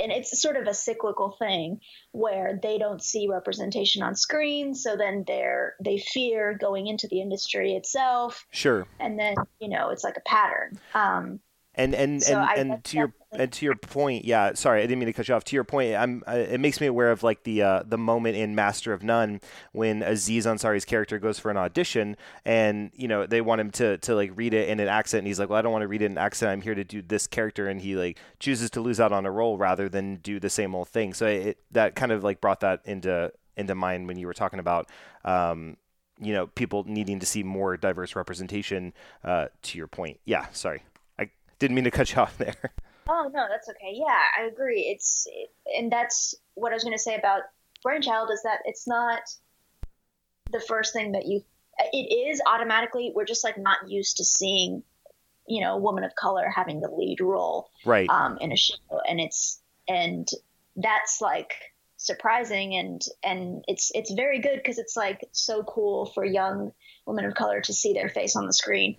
and 0.00 0.12
it's 0.12 0.40
sort 0.40 0.56
of 0.56 0.66
a 0.66 0.74
cyclical 0.74 1.36
thing 1.38 1.80
where 2.12 2.58
they 2.62 2.78
don't 2.78 3.02
see 3.02 3.28
representation 3.28 4.02
on 4.02 4.14
screen. 4.14 4.74
So 4.74 4.96
then 4.96 5.24
they're 5.26 5.74
they 5.82 5.98
fear 5.98 6.56
going 6.58 6.86
into 6.86 7.08
the 7.08 7.20
industry 7.20 7.74
itself. 7.74 8.46
Sure. 8.50 8.86
And 8.98 9.18
then 9.18 9.36
you 9.60 9.68
know 9.68 9.90
it's 9.90 10.04
like 10.04 10.16
a 10.16 10.28
pattern. 10.28 10.78
Um, 10.94 11.40
And 11.74 11.94
and 11.94 12.22
So 12.22 12.34
and, 12.34 12.72
and 12.72 12.84
to 12.84 12.96
your 12.96 13.14
and 13.32 13.52
to 13.52 13.64
your 13.64 13.76
point, 13.76 14.24
yeah. 14.24 14.54
Sorry, 14.54 14.80
I 14.80 14.86
didn't 14.86 14.98
mean 14.98 15.06
to 15.06 15.12
cut 15.12 15.28
you 15.28 15.34
off. 15.34 15.44
To 15.44 15.56
your 15.56 15.62
point, 15.62 15.94
I'm. 15.94 16.24
Uh, 16.26 16.32
it 16.32 16.58
makes 16.58 16.80
me 16.80 16.88
aware 16.88 17.12
of 17.12 17.22
like 17.22 17.44
the 17.44 17.62
uh, 17.62 17.82
the 17.86 17.96
moment 17.96 18.36
in 18.36 18.56
Master 18.56 18.92
of 18.92 19.04
None 19.04 19.40
when 19.70 20.02
Aziz 20.02 20.46
Ansari's 20.46 20.84
character 20.84 21.18
goes 21.20 21.38
for 21.38 21.48
an 21.48 21.56
audition, 21.56 22.16
and 22.44 22.90
you 22.92 23.06
know 23.06 23.26
they 23.26 23.40
want 23.40 23.60
him 23.60 23.70
to 23.72 23.98
to 23.98 24.16
like 24.16 24.32
read 24.34 24.52
it 24.52 24.68
in 24.68 24.80
an 24.80 24.88
accent, 24.88 25.20
and 25.20 25.26
he's 25.28 25.38
like, 25.38 25.48
"Well, 25.48 25.58
I 25.60 25.62
don't 25.62 25.70
want 25.70 25.82
to 25.82 25.88
read 25.88 26.02
it 26.02 26.06
in 26.06 26.12
an 26.12 26.18
accent. 26.18 26.50
I'm 26.50 26.60
here 26.60 26.74
to 26.74 26.82
do 26.82 27.02
this 27.02 27.28
character," 27.28 27.68
and 27.68 27.80
he 27.80 27.94
like 27.94 28.18
chooses 28.40 28.68
to 28.70 28.80
lose 28.80 28.98
out 28.98 29.12
on 29.12 29.24
a 29.24 29.30
role 29.30 29.56
rather 29.56 29.88
than 29.88 30.16
do 30.16 30.40
the 30.40 30.50
same 30.50 30.74
old 30.74 30.88
thing. 30.88 31.14
So 31.14 31.26
it 31.26 31.58
that 31.70 31.94
kind 31.94 32.10
of 32.10 32.24
like 32.24 32.40
brought 32.40 32.60
that 32.60 32.80
into 32.84 33.32
into 33.56 33.76
mind 33.76 34.08
when 34.08 34.18
you 34.18 34.26
were 34.26 34.34
talking 34.34 34.58
about. 34.58 34.88
Um, 35.24 35.76
you 36.22 36.34
know, 36.34 36.48
people 36.48 36.84
needing 36.86 37.18
to 37.20 37.26
see 37.26 37.42
more 37.42 37.76
diverse 37.76 38.14
representation. 38.16 38.92
Uh, 39.22 39.46
to 39.62 39.78
your 39.78 39.86
point, 39.86 40.18
yeah. 40.24 40.46
Sorry, 40.52 40.82
didn't 41.60 41.76
mean 41.76 41.84
to 41.84 41.90
cut 41.92 42.12
you 42.12 42.20
off 42.20 42.36
there. 42.38 42.72
Oh 43.08 43.30
no, 43.32 43.46
that's 43.48 43.68
okay. 43.68 43.92
Yeah, 43.92 44.20
I 44.38 44.46
agree. 44.46 44.82
It's 44.82 45.26
and 45.76 45.90
that's 45.90 46.34
what 46.54 46.72
I 46.72 46.74
was 46.74 46.84
going 46.84 46.96
to 46.96 47.02
say 47.02 47.14
about 47.14 47.42
Brainchild 47.82 48.30
is 48.32 48.42
that 48.42 48.58
it's 48.64 48.86
not 48.88 49.20
the 50.52 50.60
first 50.60 50.92
thing 50.92 51.12
that 51.12 51.26
you. 51.26 51.42
It 51.92 52.28
is 52.30 52.42
automatically. 52.46 53.12
We're 53.14 53.24
just 53.24 53.42
like 53.42 53.56
not 53.56 53.88
used 53.88 54.18
to 54.18 54.24
seeing, 54.24 54.82
you 55.48 55.62
know, 55.62 55.74
a 55.74 55.78
woman 55.78 56.04
of 56.04 56.14
color 56.14 56.48
having 56.54 56.80
the 56.80 56.90
lead 56.90 57.20
role 57.20 57.70
Right. 57.84 58.08
um, 58.10 58.36
in 58.40 58.52
a 58.52 58.56
show, 58.56 58.76
and 59.08 59.18
it's 59.20 59.60
and 59.88 60.28
that's 60.76 61.20
like 61.20 61.52
surprising 61.96 62.74
and 62.76 63.02
and 63.22 63.64
it's 63.68 63.90
it's 63.94 64.12
very 64.12 64.38
good 64.40 64.56
because 64.56 64.78
it's 64.78 64.96
like 64.96 65.28
so 65.32 65.62
cool 65.64 66.06
for 66.14 66.24
young 66.24 66.72
women 67.06 67.24
of 67.26 67.34
color 67.34 67.60
to 67.60 67.74
see 67.74 67.92
their 67.92 68.08
face 68.08 68.36
on 68.36 68.46
the 68.46 68.52
screen 68.54 68.96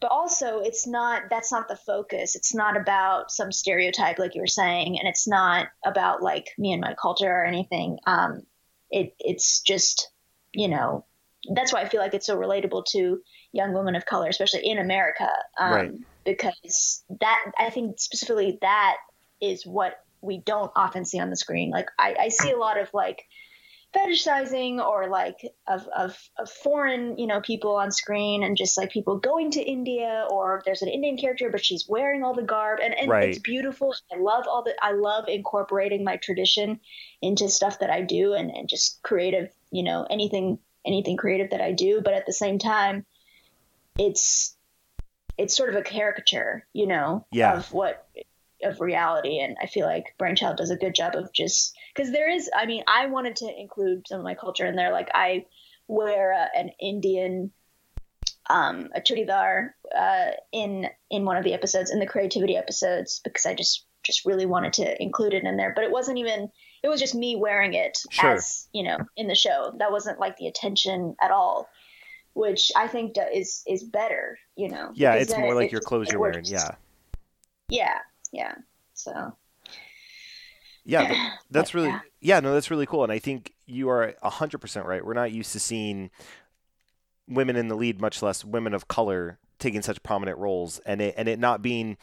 but 0.00 0.10
also 0.10 0.60
it's 0.60 0.86
not 0.86 1.22
that's 1.30 1.52
not 1.52 1.68
the 1.68 1.76
focus. 1.76 2.36
It's 2.36 2.54
not 2.54 2.76
about 2.76 3.30
some 3.30 3.52
stereotype 3.52 4.18
like 4.18 4.34
you 4.34 4.40
were 4.42 4.46
saying 4.46 4.98
and 4.98 5.08
it's 5.08 5.26
not 5.26 5.68
about 5.84 6.22
like 6.22 6.48
me 6.58 6.72
and 6.72 6.80
my 6.80 6.94
culture 7.00 7.30
or 7.30 7.44
anything. 7.44 7.98
Um 8.06 8.42
it 8.90 9.14
it's 9.18 9.60
just 9.60 10.10
you 10.52 10.68
know 10.68 11.04
that's 11.54 11.72
why 11.72 11.80
i 11.80 11.88
feel 11.88 12.00
like 12.00 12.14
it's 12.14 12.26
so 12.26 12.36
relatable 12.36 12.84
to 12.84 13.20
young 13.52 13.72
women 13.72 13.94
of 13.94 14.06
color 14.06 14.28
especially 14.28 14.64
in 14.64 14.78
america 14.78 15.28
um 15.60 15.72
Right. 15.72 15.92
because 16.24 17.04
that 17.20 17.38
i 17.58 17.70
think 17.70 17.98
specifically 17.98 18.58
that 18.62 18.96
is 19.40 19.66
what 19.66 19.94
we 20.22 20.38
don't 20.38 20.72
often 20.74 21.04
see 21.04 21.20
on 21.20 21.30
the 21.30 21.36
screen. 21.36 21.70
Like 21.70 21.88
i, 21.98 22.14
I 22.18 22.28
see 22.28 22.50
a 22.50 22.56
lot 22.56 22.80
of 22.80 22.88
like 22.94 23.24
fetishizing 23.96 24.84
or 24.84 25.08
like 25.08 25.38
of, 25.66 25.86
of, 25.96 26.16
of 26.38 26.50
foreign 26.50 27.16
you 27.18 27.26
know 27.26 27.40
people 27.40 27.76
on 27.76 27.90
screen 27.90 28.42
and 28.42 28.56
just 28.56 28.76
like 28.76 28.90
people 28.90 29.18
going 29.18 29.50
to 29.50 29.62
india 29.62 30.26
or 30.30 30.62
there's 30.66 30.82
an 30.82 30.88
indian 30.88 31.16
character 31.16 31.48
but 31.50 31.64
she's 31.64 31.86
wearing 31.88 32.22
all 32.22 32.34
the 32.34 32.42
garb 32.42 32.78
and, 32.82 32.94
and 32.94 33.10
Right. 33.10 33.30
it's 33.30 33.38
beautiful 33.38 33.94
i 34.12 34.16
love 34.18 34.44
all 34.48 34.62
the 34.62 34.74
i 34.82 34.92
love 34.92 35.24
incorporating 35.28 36.04
my 36.04 36.16
tradition 36.16 36.80
into 37.22 37.48
stuff 37.48 37.78
that 37.78 37.90
i 37.90 38.02
do 38.02 38.34
and, 38.34 38.50
and 38.50 38.68
just 38.68 39.02
creative 39.02 39.50
you 39.70 39.82
know 39.82 40.06
anything 40.10 40.58
anything 40.84 41.16
creative 41.16 41.50
that 41.50 41.60
i 41.60 41.72
do 41.72 42.00
but 42.04 42.12
at 42.14 42.26
the 42.26 42.32
same 42.32 42.58
time 42.58 43.06
it's 43.98 44.56
it's 45.38 45.56
sort 45.56 45.70
of 45.70 45.76
a 45.76 45.82
caricature 45.82 46.66
you 46.72 46.86
know 46.86 47.26
Yeah. 47.32 47.56
of 47.58 47.72
what 47.72 48.06
of 48.62 48.80
reality 48.80 49.38
and 49.40 49.56
i 49.62 49.66
feel 49.66 49.86
like 49.86 50.14
brainchild 50.18 50.56
does 50.56 50.70
a 50.70 50.76
good 50.76 50.94
job 50.94 51.14
of 51.14 51.32
just 51.32 51.76
because 51.94 52.12
there 52.12 52.30
is 52.30 52.50
i 52.56 52.66
mean 52.66 52.82
i 52.88 53.06
wanted 53.06 53.36
to 53.36 53.48
include 53.60 54.06
some 54.06 54.18
of 54.18 54.24
my 54.24 54.34
culture 54.34 54.66
in 54.66 54.76
there 54.76 54.92
like 54.92 55.08
i 55.14 55.44
wear 55.88 56.48
an 56.56 56.70
indian 56.80 57.50
um 58.48 58.88
a 58.94 59.00
chudidar 59.00 59.70
uh 59.96 60.30
in 60.52 60.86
in 61.10 61.24
one 61.24 61.36
of 61.36 61.44
the 61.44 61.52
episodes 61.54 61.90
in 61.90 61.98
the 61.98 62.06
creativity 62.06 62.56
episodes 62.56 63.20
because 63.24 63.46
i 63.46 63.54
just 63.54 63.84
just 64.04 64.24
really 64.24 64.46
wanted 64.46 64.72
to 64.72 65.02
include 65.02 65.34
it 65.34 65.42
in 65.44 65.56
there 65.56 65.72
but 65.74 65.84
it 65.84 65.90
wasn't 65.90 66.16
even 66.16 66.48
it 66.82 66.88
was 66.88 67.00
just 67.00 67.14
me 67.14 67.34
wearing 67.36 67.74
it 67.74 67.98
Sure. 68.10 68.34
as 68.34 68.68
you 68.72 68.84
know 68.84 68.98
in 69.16 69.26
the 69.26 69.34
show 69.34 69.74
that 69.78 69.90
wasn't 69.90 70.20
like 70.20 70.36
the 70.36 70.46
attention 70.46 71.16
at 71.20 71.30
all 71.32 71.68
which 72.34 72.70
i 72.76 72.86
think 72.86 73.16
is 73.34 73.62
is 73.66 73.82
better 73.82 74.38
you 74.56 74.68
know 74.68 74.92
Yeah, 74.94 75.14
it's 75.14 75.36
more 75.36 75.54
like 75.54 75.66
it 75.66 75.72
your 75.72 75.80
clothes 75.80 76.06
it 76.08 76.12
you're 76.12 76.20
wearing. 76.20 76.44
Yeah. 76.44 76.72
yeah 77.68 77.98
yeah 78.36 78.54
so 78.94 79.32
Yeah, 80.86 81.30
that's 81.50 81.74
really 81.74 81.94
yeah. 82.20 82.40
no, 82.40 82.54
that's 82.54 82.70
really 82.70 82.86
cool, 82.86 83.02
and 83.02 83.12
I 83.12 83.18
think 83.18 83.52
you 83.66 83.90
are 83.90 84.14
hundred 84.22 84.58
percent 84.58 84.86
right. 84.86 85.04
We're 85.04 85.14
not 85.14 85.32
used 85.32 85.52
to 85.52 85.60
seeing 85.60 86.10
women 87.28 87.56
in 87.56 87.68
the 87.68 87.74
lead, 87.74 88.00
much 88.00 88.22
less 88.22 88.44
women 88.44 88.72
of 88.72 88.88
color 88.88 89.38
taking 89.58 89.82
such 89.82 90.02
prominent 90.02 90.38
roles, 90.38 90.78
and 90.86 91.00
it 91.00 91.14
and 91.18 91.28
it 91.28 91.38
not 91.38 91.60
being 91.60 91.98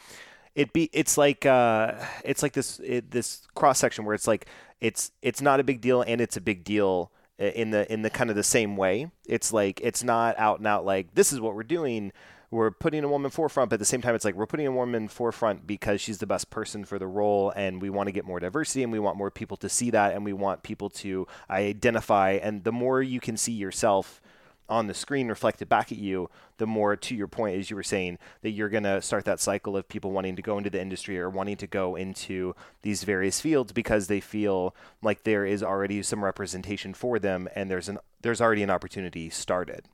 it 0.54 0.72
be 0.72 0.88
it's 0.92 1.18
like 1.18 1.44
uh 1.46 1.94
it's 2.24 2.42
like 2.42 2.52
this 2.52 2.80
it, 2.84 3.10
this 3.10 3.42
cross 3.54 3.78
section 3.78 4.04
where 4.04 4.14
it's 4.14 4.28
like 4.28 4.46
it's 4.80 5.10
it's 5.22 5.40
not 5.40 5.58
a 5.58 5.64
big 5.64 5.80
deal 5.80 6.02
and 6.02 6.20
it's 6.20 6.36
a 6.36 6.40
big 6.40 6.62
deal 6.62 7.10
in 7.38 7.70
the 7.70 7.90
in 7.92 8.02
the 8.02 8.10
kind 8.10 8.30
of 8.30 8.36
the 8.36 8.44
same 8.44 8.76
way. 8.76 9.10
It's 9.26 9.52
like 9.52 9.80
it's 9.80 10.04
not 10.04 10.38
out 10.38 10.58
and 10.58 10.66
out 10.66 10.84
like 10.84 11.14
this 11.14 11.32
is 11.32 11.40
what 11.40 11.54
we're 11.54 11.62
doing. 11.64 12.12
We're 12.54 12.70
putting 12.70 13.02
a 13.02 13.08
woman 13.08 13.32
forefront, 13.32 13.70
but 13.70 13.74
at 13.74 13.78
the 13.80 13.84
same 13.84 14.00
time, 14.00 14.14
it's 14.14 14.24
like 14.24 14.36
we're 14.36 14.46
putting 14.46 14.68
a 14.68 14.70
woman 14.70 15.08
forefront 15.08 15.66
because 15.66 16.00
she's 16.00 16.18
the 16.18 16.26
best 16.26 16.50
person 16.50 16.84
for 16.84 17.00
the 17.00 17.06
role, 17.08 17.52
and 17.56 17.82
we 17.82 17.90
want 17.90 18.06
to 18.06 18.12
get 18.12 18.24
more 18.24 18.38
diversity, 18.38 18.84
and 18.84 18.92
we 18.92 19.00
want 19.00 19.16
more 19.16 19.32
people 19.32 19.56
to 19.56 19.68
see 19.68 19.90
that, 19.90 20.14
and 20.14 20.24
we 20.24 20.32
want 20.32 20.62
people 20.62 20.88
to 20.88 21.26
identify. 21.50 22.38
And 22.40 22.62
the 22.62 22.70
more 22.70 23.02
you 23.02 23.18
can 23.18 23.36
see 23.36 23.50
yourself 23.50 24.22
on 24.68 24.86
the 24.86 24.94
screen 24.94 25.26
reflected 25.26 25.68
back 25.68 25.90
at 25.90 25.98
you, 25.98 26.30
the 26.58 26.66
more, 26.68 26.94
to 26.94 27.16
your 27.16 27.26
point, 27.26 27.58
as 27.58 27.70
you 27.70 27.74
were 27.74 27.82
saying, 27.82 28.18
that 28.42 28.50
you're 28.50 28.68
going 28.68 28.84
to 28.84 29.02
start 29.02 29.24
that 29.24 29.40
cycle 29.40 29.76
of 29.76 29.88
people 29.88 30.12
wanting 30.12 30.36
to 30.36 30.42
go 30.42 30.56
into 30.56 30.70
the 30.70 30.80
industry 30.80 31.18
or 31.18 31.28
wanting 31.28 31.56
to 31.56 31.66
go 31.66 31.96
into 31.96 32.54
these 32.82 33.02
various 33.02 33.40
fields 33.40 33.72
because 33.72 34.06
they 34.06 34.20
feel 34.20 34.76
like 35.02 35.24
there 35.24 35.44
is 35.44 35.60
already 35.60 36.04
some 36.04 36.22
representation 36.22 36.94
for 36.94 37.18
them, 37.18 37.48
and 37.56 37.68
there's 37.68 37.88
an 37.88 37.98
there's 38.22 38.40
already 38.40 38.62
an 38.62 38.70
opportunity 38.70 39.28
started 39.28 39.88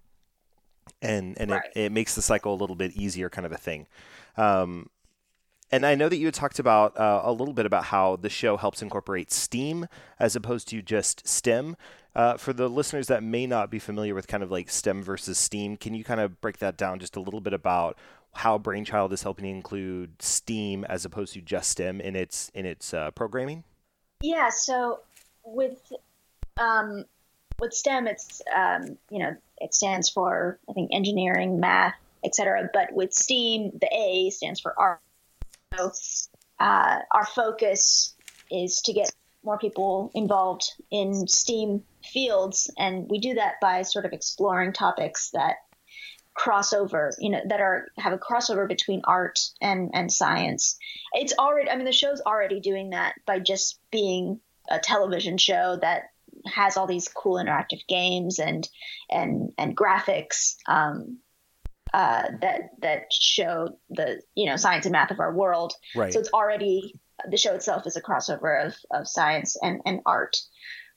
and 1.02 1.38
and 1.38 1.50
Right. 1.50 1.62
it, 1.74 1.86
it 1.86 1.92
makes 1.92 2.14
the 2.14 2.22
cycle 2.22 2.52
a 2.54 2.56
little 2.56 2.76
bit 2.76 2.92
easier 2.92 3.28
kind 3.30 3.46
of 3.46 3.52
a 3.52 3.58
thing 3.58 3.86
um, 4.36 4.88
and 5.72 5.86
I 5.86 5.94
know 5.94 6.08
that 6.08 6.16
you 6.16 6.26
had 6.26 6.34
talked 6.34 6.58
about 6.58 6.98
uh, 6.98 7.22
a 7.24 7.32
little 7.32 7.54
bit 7.54 7.66
about 7.66 7.84
how 7.84 8.16
the 8.16 8.28
show 8.28 8.56
helps 8.56 8.82
incorporate 8.82 9.30
STEAM 9.30 9.86
as 10.18 10.34
opposed 10.34 10.68
to 10.68 10.82
just 10.82 11.26
STEM. 11.28 11.76
Uh, 12.12 12.36
for 12.36 12.52
the 12.52 12.68
listeners 12.68 13.06
that 13.06 13.22
may 13.22 13.46
not 13.46 13.70
be 13.70 13.78
familiar 13.78 14.14
with 14.16 14.26
kind 14.26 14.42
of 14.42 14.50
like 14.50 14.68
STEM 14.68 15.00
versus 15.02 15.38
STEAM, 15.38 15.76
can 15.76 15.94
you 15.94 16.02
kind 16.02 16.20
of 16.20 16.40
break 16.40 16.58
that 16.58 16.76
down 16.76 16.98
just 16.98 17.14
a 17.14 17.20
little 17.20 17.40
bit 17.40 17.52
about 17.52 17.96
how 18.32 18.58
Brainchild 18.58 19.12
is 19.12 19.22
helping 19.22 19.44
include 19.44 20.20
STEAM 20.20 20.84
as 20.84 21.04
opposed 21.04 21.34
to 21.34 21.40
just 21.40 21.70
STEM 21.70 22.00
in 22.00 22.16
its 22.16 22.50
in 22.52 22.66
its 22.66 22.92
uh, 22.92 23.12
programming? 23.12 23.62
Yeah, 24.22 24.50
so 24.50 25.00
with 25.44 25.92
um, 26.58 27.04
with 27.60 27.72
STEM, 27.72 28.08
it's 28.08 28.42
um, 28.54 28.98
you 29.08 29.20
know 29.20 29.36
it 29.60 29.74
stands 29.74 30.08
for 30.08 30.58
I 30.68 30.72
think 30.72 30.90
engineering, 30.92 31.60
math, 31.60 31.94
etc. 32.24 32.70
But 32.72 32.92
with 32.92 33.12
STEAM, 33.12 33.78
the 33.80 33.88
A 33.92 34.30
stands 34.30 34.60
for 34.60 34.78
art. 34.78 35.00
So 35.76 35.92
uh, 36.58 36.98
our 37.10 37.26
focus 37.26 38.14
is 38.50 38.82
to 38.82 38.92
get 38.92 39.10
more 39.44 39.58
people 39.58 40.10
involved 40.14 40.70
in 40.90 41.26
STEAM 41.26 41.82
fields, 42.04 42.70
and 42.78 43.08
we 43.08 43.18
do 43.18 43.34
that 43.34 43.54
by 43.60 43.82
sort 43.82 44.04
of 44.04 44.12
exploring 44.12 44.72
topics 44.72 45.30
that 45.30 45.56
crossover 46.38 47.10
you 47.18 47.28
know 47.28 47.40
that 47.46 47.60
are 47.60 47.88
have 47.98 48.12
a 48.12 48.18
crossover 48.18 48.66
between 48.66 49.02
art 49.04 49.40
and 49.60 49.90
and 49.92 50.12
science 50.12 50.78
it's 51.12 51.34
already 51.38 51.68
i 51.68 51.74
mean 51.74 51.84
the 51.84 51.92
show's 51.92 52.20
already 52.20 52.60
doing 52.60 52.90
that 52.90 53.14
by 53.26 53.40
just 53.40 53.80
being 53.90 54.40
a 54.70 54.78
television 54.78 55.36
show 55.36 55.76
that 55.82 56.04
has 56.46 56.76
all 56.76 56.86
these 56.86 57.08
cool 57.08 57.42
interactive 57.42 57.86
games 57.88 58.38
and 58.38 58.68
and 59.10 59.52
and 59.58 59.76
graphics 59.76 60.56
um, 60.66 61.18
uh, 61.92 62.24
that 62.40 62.70
that 62.80 63.12
show 63.12 63.78
the 63.90 64.20
you 64.34 64.46
know 64.46 64.56
science 64.56 64.86
and 64.86 64.92
math 64.92 65.10
of 65.10 65.20
our 65.20 65.34
world. 65.34 65.72
Right. 65.94 66.12
So 66.12 66.20
it's 66.20 66.32
already 66.32 66.94
the 67.28 67.36
show 67.36 67.54
itself 67.54 67.86
is 67.86 67.96
a 67.96 68.02
crossover 68.02 68.66
of 68.66 68.74
of 68.90 69.08
science 69.08 69.56
and 69.60 69.80
and 69.84 70.00
art. 70.06 70.36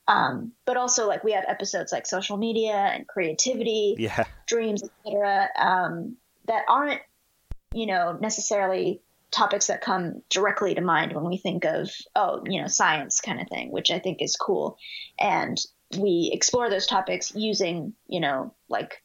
Um, 0.08 0.52
but 0.66 0.76
also 0.76 1.08
like 1.08 1.24
we 1.24 1.32
have 1.32 1.46
episodes 1.48 1.94
like 1.94 2.06
social 2.06 2.36
media 2.36 2.74
and 2.74 3.08
creativity, 3.08 3.96
yeah. 3.98 4.26
dreams, 4.48 4.84
etc. 4.84 5.48
Um, 5.58 6.18
that 6.48 6.64
aren't 6.68 7.02
you 7.74 7.88
know 7.88 8.18
necessarily 8.20 9.02
topics 9.34 9.68
that 9.68 9.82
come 9.82 10.22
directly 10.30 10.76
to 10.76 10.82
mind 10.82 11.12
when 11.14 11.26
we 11.26 11.38
think 11.38 11.66
of 11.66 11.90
oh 12.16 12.42
you 12.46 12.62
know 12.62 12.68
science 12.68 13.20
kind 13.20 13.42
of 13.42 13.48
thing 13.50 13.72
which 13.72 13.90
i 13.90 13.98
think 13.98 14.22
is 14.22 14.36
cool 14.36 14.78
and 15.20 15.58
we 15.98 16.30
explore 16.32 16.70
those 16.70 16.86
topics 16.88 17.34
using 17.36 17.94
you 18.08 18.20
know 18.20 18.54
like 18.70 19.04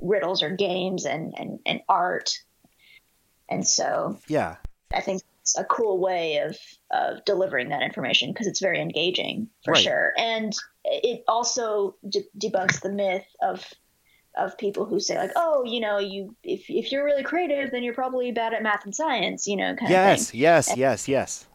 riddles 0.00 0.42
or 0.42 0.50
games 0.50 1.04
and 1.04 1.34
and, 1.36 1.58
and 1.66 1.80
art 1.88 2.30
and 3.48 3.66
so 3.66 4.18
Yeah. 4.28 4.56
i 4.94 5.00
think 5.00 5.22
it's 5.42 5.58
a 5.58 5.64
cool 5.64 5.98
way 5.98 6.38
of 6.38 6.56
of 6.92 7.24
delivering 7.24 7.70
that 7.70 7.82
information 7.82 8.32
because 8.32 8.46
it's 8.46 8.60
very 8.60 8.80
engaging 8.80 9.48
for 9.64 9.72
Right. 9.72 9.82
sure 9.82 10.12
and 10.16 10.52
it 10.84 11.24
also 11.26 11.96
de- 12.08 12.28
debunks 12.38 12.80
the 12.80 12.92
myth 12.92 13.26
of 13.42 13.64
of 14.38 14.56
people 14.58 14.84
who 14.84 15.00
say 15.00 15.18
like, 15.18 15.32
oh, 15.36 15.64
you 15.64 15.80
know, 15.80 15.98
you 15.98 16.34
if 16.42 16.68
if 16.68 16.92
you're 16.92 17.04
really 17.04 17.24
creative, 17.24 17.70
then 17.70 17.82
you're 17.82 17.94
probably 17.94 18.32
bad 18.32 18.54
at 18.54 18.62
math 18.62 18.84
and 18.84 18.94
science, 18.94 19.46
you 19.46 19.56
know, 19.56 19.74
kind 19.76 19.90
yes, 19.90 20.22
of 20.22 20.28
thing. 20.28 20.40
Yes, 20.40 20.68
yes, 20.68 20.78
yes, 20.78 21.08
yes. 21.08 21.46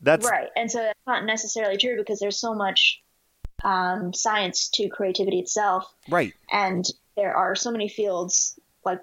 That's 0.00 0.28
right, 0.28 0.48
and 0.56 0.70
so 0.70 0.80
that's 0.80 0.98
not 1.06 1.24
necessarily 1.24 1.76
true 1.76 1.96
because 1.96 2.18
there's 2.18 2.38
so 2.38 2.54
much 2.54 3.02
um, 3.64 4.12
science 4.12 4.68
to 4.70 4.88
creativity 4.88 5.38
itself. 5.38 5.92
Right. 6.08 6.34
And 6.50 6.84
there 7.16 7.34
are 7.36 7.54
so 7.54 7.70
many 7.70 7.88
fields, 7.88 8.58
like 8.84 9.00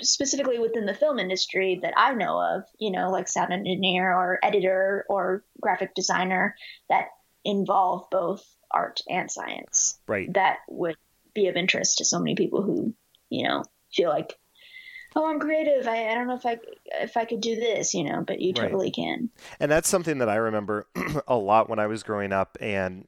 specifically 0.00 0.58
within 0.58 0.86
the 0.86 0.94
film 0.94 1.18
industry 1.18 1.78
that 1.82 1.94
I 1.96 2.14
know 2.14 2.40
of, 2.40 2.64
you 2.78 2.90
know, 2.90 3.10
like 3.10 3.28
sound 3.28 3.52
engineer 3.52 4.12
or 4.12 4.38
editor 4.42 5.04
or 5.08 5.44
graphic 5.60 5.94
designer 5.94 6.56
that 6.88 7.08
involve 7.44 8.08
both 8.10 8.44
art 8.70 9.00
and 9.08 9.30
science. 9.30 9.98
Right. 10.06 10.32
That 10.34 10.58
would 10.68 10.96
be 11.34 11.48
of 11.48 11.56
interest 11.56 11.98
to 11.98 12.04
so 12.04 12.18
many 12.18 12.34
people 12.34 12.62
who, 12.62 12.94
you 13.28 13.44
know, 13.46 13.62
feel 13.92 14.08
like, 14.10 14.38
oh, 15.16 15.26
I'm 15.28 15.40
creative. 15.40 15.86
I, 15.88 16.08
I 16.08 16.14
don't 16.14 16.28
know 16.28 16.36
if 16.36 16.46
I 16.46 16.58
if 17.00 17.16
I 17.16 17.24
could 17.24 17.40
do 17.40 17.56
this, 17.56 17.94
you 17.94 18.04
know, 18.04 18.22
but 18.26 18.40
you 18.40 18.52
Right. 18.54 18.64
totally 18.64 18.90
can. 18.90 19.30
and 19.58 19.70
that's 19.70 19.88
something 19.88 20.18
that 20.18 20.28
I 20.28 20.36
remember 20.36 20.86
a 21.28 21.36
lot 21.36 21.68
when 21.68 21.78
I 21.78 21.86
was 21.86 22.02
growing 22.02 22.32
up, 22.32 22.56
and 22.60 23.06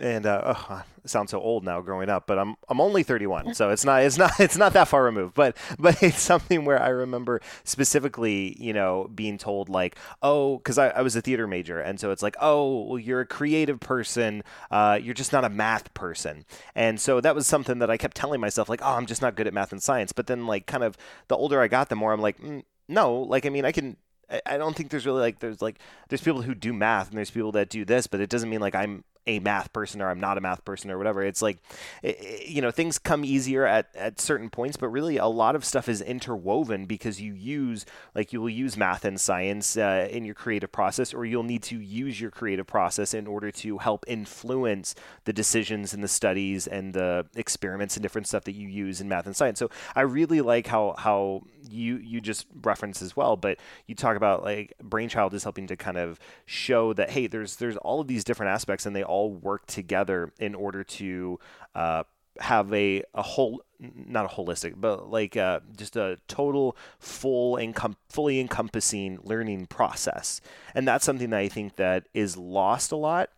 and 0.00 0.26
uh, 0.26 0.42
oh, 0.44 0.66
I 0.70 0.82
sound 1.06 1.28
so 1.30 1.40
old 1.40 1.64
now 1.64 1.80
growing 1.80 2.08
up, 2.08 2.26
but 2.26 2.38
I'm 2.38 2.56
I'm 2.68 2.80
only 2.80 3.02
31, 3.02 3.54
so 3.54 3.70
it's 3.70 3.84
not 3.84 4.02
it's 4.02 4.16
not 4.18 4.32
it's 4.38 4.56
not 4.56 4.72
that 4.74 4.88
far 4.88 5.04
removed, 5.04 5.34
but 5.34 5.56
but 5.78 6.02
it's 6.02 6.20
something 6.20 6.64
where 6.64 6.80
I 6.80 6.88
remember 6.88 7.40
specifically, 7.64 8.56
you 8.62 8.72
know, 8.72 9.10
being 9.14 9.38
told 9.38 9.68
like, 9.68 9.96
oh, 10.22 10.58
because 10.58 10.78
I, 10.78 10.88
I 10.88 11.02
was 11.02 11.16
a 11.16 11.20
theater 11.22 11.46
major, 11.46 11.80
and 11.80 11.98
so 11.98 12.10
it's 12.10 12.22
like, 12.22 12.36
oh, 12.40 12.82
well, 12.84 12.98
you're 12.98 13.20
a 13.20 13.26
creative 13.26 13.80
person, 13.80 14.42
uh, 14.70 14.98
you're 15.02 15.14
just 15.14 15.32
not 15.32 15.44
a 15.44 15.48
math 15.48 15.92
person, 15.94 16.44
and 16.74 17.00
so 17.00 17.20
that 17.20 17.34
was 17.34 17.46
something 17.46 17.78
that 17.80 17.90
I 17.90 17.96
kept 17.96 18.16
telling 18.16 18.40
myself 18.40 18.68
like, 18.68 18.80
oh, 18.82 18.94
I'm 18.94 19.06
just 19.06 19.22
not 19.22 19.34
good 19.36 19.46
at 19.46 19.54
math 19.54 19.72
and 19.72 19.82
science, 19.82 20.12
but 20.12 20.26
then 20.26 20.46
like 20.46 20.66
kind 20.66 20.84
of 20.84 20.96
the 21.28 21.36
older 21.36 21.60
I 21.60 21.68
got, 21.68 21.88
the 21.88 21.96
more 21.96 22.12
I'm 22.12 22.20
like, 22.20 22.40
mm, 22.40 22.62
no, 22.88 23.14
like 23.20 23.46
I 23.46 23.48
mean, 23.48 23.64
I 23.64 23.72
can 23.72 23.96
I- 24.30 24.42
I 24.46 24.58
don't 24.58 24.76
think 24.76 24.90
there's 24.90 25.06
really 25.06 25.20
like 25.20 25.40
there's 25.40 25.62
like 25.62 25.78
there's 26.08 26.20
people 26.22 26.42
who 26.42 26.54
do 26.54 26.72
math 26.72 27.08
and 27.08 27.16
there's 27.18 27.30
people 27.30 27.52
that 27.52 27.68
do 27.70 27.84
this, 27.84 28.06
but 28.06 28.20
it 28.20 28.30
doesn't 28.30 28.50
mean 28.50 28.60
like 28.60 28.74
I'm 28.74 29.04
a 29.28 29.38
math 29.38 29.72
person 29.72 30.00
or 30.00 30.08
I'm 30.08 30.18
not 30.18 30.38
a 30.38 30.40
math 30.40 30.64
person 30.64 30.90
or 30.90 30.98
whatever. 30.98 31.22
It's 31.22 31.42
like 31.42 31.58
you 32.02 32.60
know 32.60 32.70
things 32.70 32.98
come 32.98 33.24
easier 33.24 33.64
at 33.64 33.94
at 33.94 34.20
certain 34.20 34.50
points, 34.50 34.76
but 34.76 34.88
really 34.88 35.18
a 35.18 35.26
lot 35.26 35.54
of 35.54 35.64
stuff 35.64 35.88
is 35.88 36.00
interwoven 36.00 36.86
because 36.86 37.20
you 37.20 37.34
use 37.34 37.84
like 38.14 38.32
you 38.32 38.40
will 38.40 38.48
use 38.48 38.76
math 38.76 39.04
and 39.04 39.20
science 39.20 39.76
uh, 39.76 40.08
in 40.10 40.24
your 40.24 40.34
creative 40.34 40.72
process, 40.72 41.12
or 41.14 41.24
you'll 41.24 41.42
need 41.42 41.62
to 41.64 41.78
use 41.78 42.20
your 42.20 42.30
creative 42.30 42.66
process 42.66 43.14
in 43.14 43.26
order 43.26 43.50
to 43.50 43.78
help 43.78 44.04
influence 44.08 44.94
the 45.24 45.32
decisions 45.32 45.92
and 45.92 46.02
the 46.02 46.08
studies 46.08 46.66
and 46.66 46.94
the 46.94 47.26
experiments 47.36 47.96
and 47.96 48.02
different 48.02 48.26
stuff 48.26 48.44
that 48.44 48.54
you 48.54 48.68
use 48.68 49.00
in 49.00 49.08
math 49.08 49.26
and 49.26 49.36
science. 49.36 49.58
So 49.58 49.70
I 49.94 50.00
really 50.00 50.40
like 50.40 50.66
how 50.66 50.94
how 50.96 51.42
you 51.70 51.96
you 51.96 52.20
just 52.20 52.46
reference 52.62 53.02
as 53.02 53.16
well, 53.16 53.36
but 53.36 53.58
you 53.86 53.94
talk 53.94 54.16
about 54.16 54.42
like 54.42 54.74
brainchild 54.82 55.34
is 55.34 55.44
helping 55.44 55.66
to 55.68 55.76
kind 55.76 55.96
of 55.96 56.18
show 56.46 56.92
that 56.94 57.10
hey, 57.10 57.26
there's 57.26 57.56
there's 57.56 57.76
all 57.78 58.00
of 58.00 58.06
these 58.06 58.24
different 58.24 58.50
aspects 58.50 58.86
and 58.86 58.94
they 58.94 59.02
all 59.02 59.32
work 59.32 59.66
together 59.66 60.32
in 60.38 60.54
order 60.54 60.84
to 60.84 61.38
uh, 61.74 62.04
have 62.40 62.72
a 62.72 63.02
a 63.14 63.22
whole 63.22 63.62
not 63.80 64.24
a 64.24 64.28
holistic 64.28 64.74
but 64.76 65.08
like 65.08 65.36
uh, 65.36 65.60
just 65.76 65.96
a 65.96 66.18
total 66.26 66.76
full 66.98 67.56
encom- 67.56 67.96
fully 68.08 68.40
encompassing 68.40 69.18
learning 69.22 69.66
process. 69.66 70.40
And 70.74 70.86
that's 70.86 71.04
something 71.04 71.30
that 71.30 71.38
i 71.38 71.48
think 71.48 71.76
that 71.76 72.08
is 72.14 72.36
lost 72.36 72.92
a 72.92 72.96
lot 72.96 73.30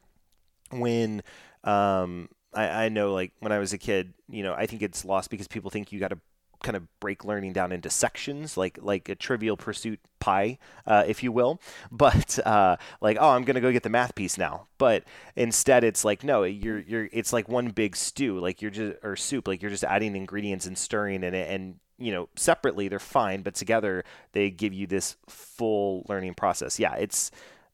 when 0.71 1.23
um, 1.65 2.29
I, 2.55 2.85
I 2.85 2.89
know 2.89 3.13
like 3.13 3.33
when 3.41 3.53
I 3.53 3.59
was 3.59 3.73
a 3.73 3.79
kid, 3.79 4.15
you 4.29 4.43
know, 4.43 4.55
I 4.55 4.67
think 4.67 4.83
it's 4.83 5.05
lost 5.05 5.31
because 5.31 5.49
people 5.49 5.71
think 5.71 5.93
you 5.93 6.01
got 6.01 6.09
to 6.09 6.19
kind 6.63 6.77
of 6.77 6.87
break 7.01 7.25
learning 7.25 7.53
down 7.53 7.73
into 7.73 7.91
sections, 7.91 8.57
like 8.57 8.79
like 8.81 9.09
a 9.09 9.15
Trivial 9.15 9.57
Pursuit 9.57 10.01
pie, 10.19 10.59
uh, 10.87 11.05
if 11.07 11.23
you 11.23 11.33
will. 11.33 11.61
But 11.91 12.39
uh, 12.47 12.77
like, 13.01 13.17
oh, 13.21 13.31
I'm 13.31 13.45
gonna 13.45 13.61
go 13.61 13.73
get 13.73 13.83
the 13.83 13.91
math 13.91 14.15
piece 14.15 14.39
now. 14.39 14.67
But 14.79 15.05
instead, 15.37 15.85
it's 15.85 16.05
like, 16.05 16.25
no, 16.25 16.45
you're 16.45 16.81
you're. 16.81 17.09
It's 17.13 17.33
like 17.33 17.49
one 17.49 17.69
big 17.71 17.97
stew, 17.97 18.39
like 18.39 18.63
you're 18.63 18.71
just 18.71 18.99
or 19.03 19.17
soup, 19.17 19.49
like 19.49 19.63
you're 19.63 19.71
just 19.71 19.85
adding 19.85 20.17
ingredients 20.17 20.67
and 20.67 20.77
stirring 20.79 21.23
in 21.23 21.35
it, 21.35 21.51
and 21.51 21.77
you 21.99 22.13
know, 22.13 22.29
separately 22.37 22.89
they're 22.89 22.99
fine, 22.99 23.43
but 23.43 23.55
together 23.55 24.05
they 24.33 24.51
give 24.51 24.73
you 24.73 24.87
this 24.87 25.17
full 25.29 26.05
learning 26.09 26.35
process. 26.35 26.79
Yeah, 26.79 26.95
it's. 26.95 27.31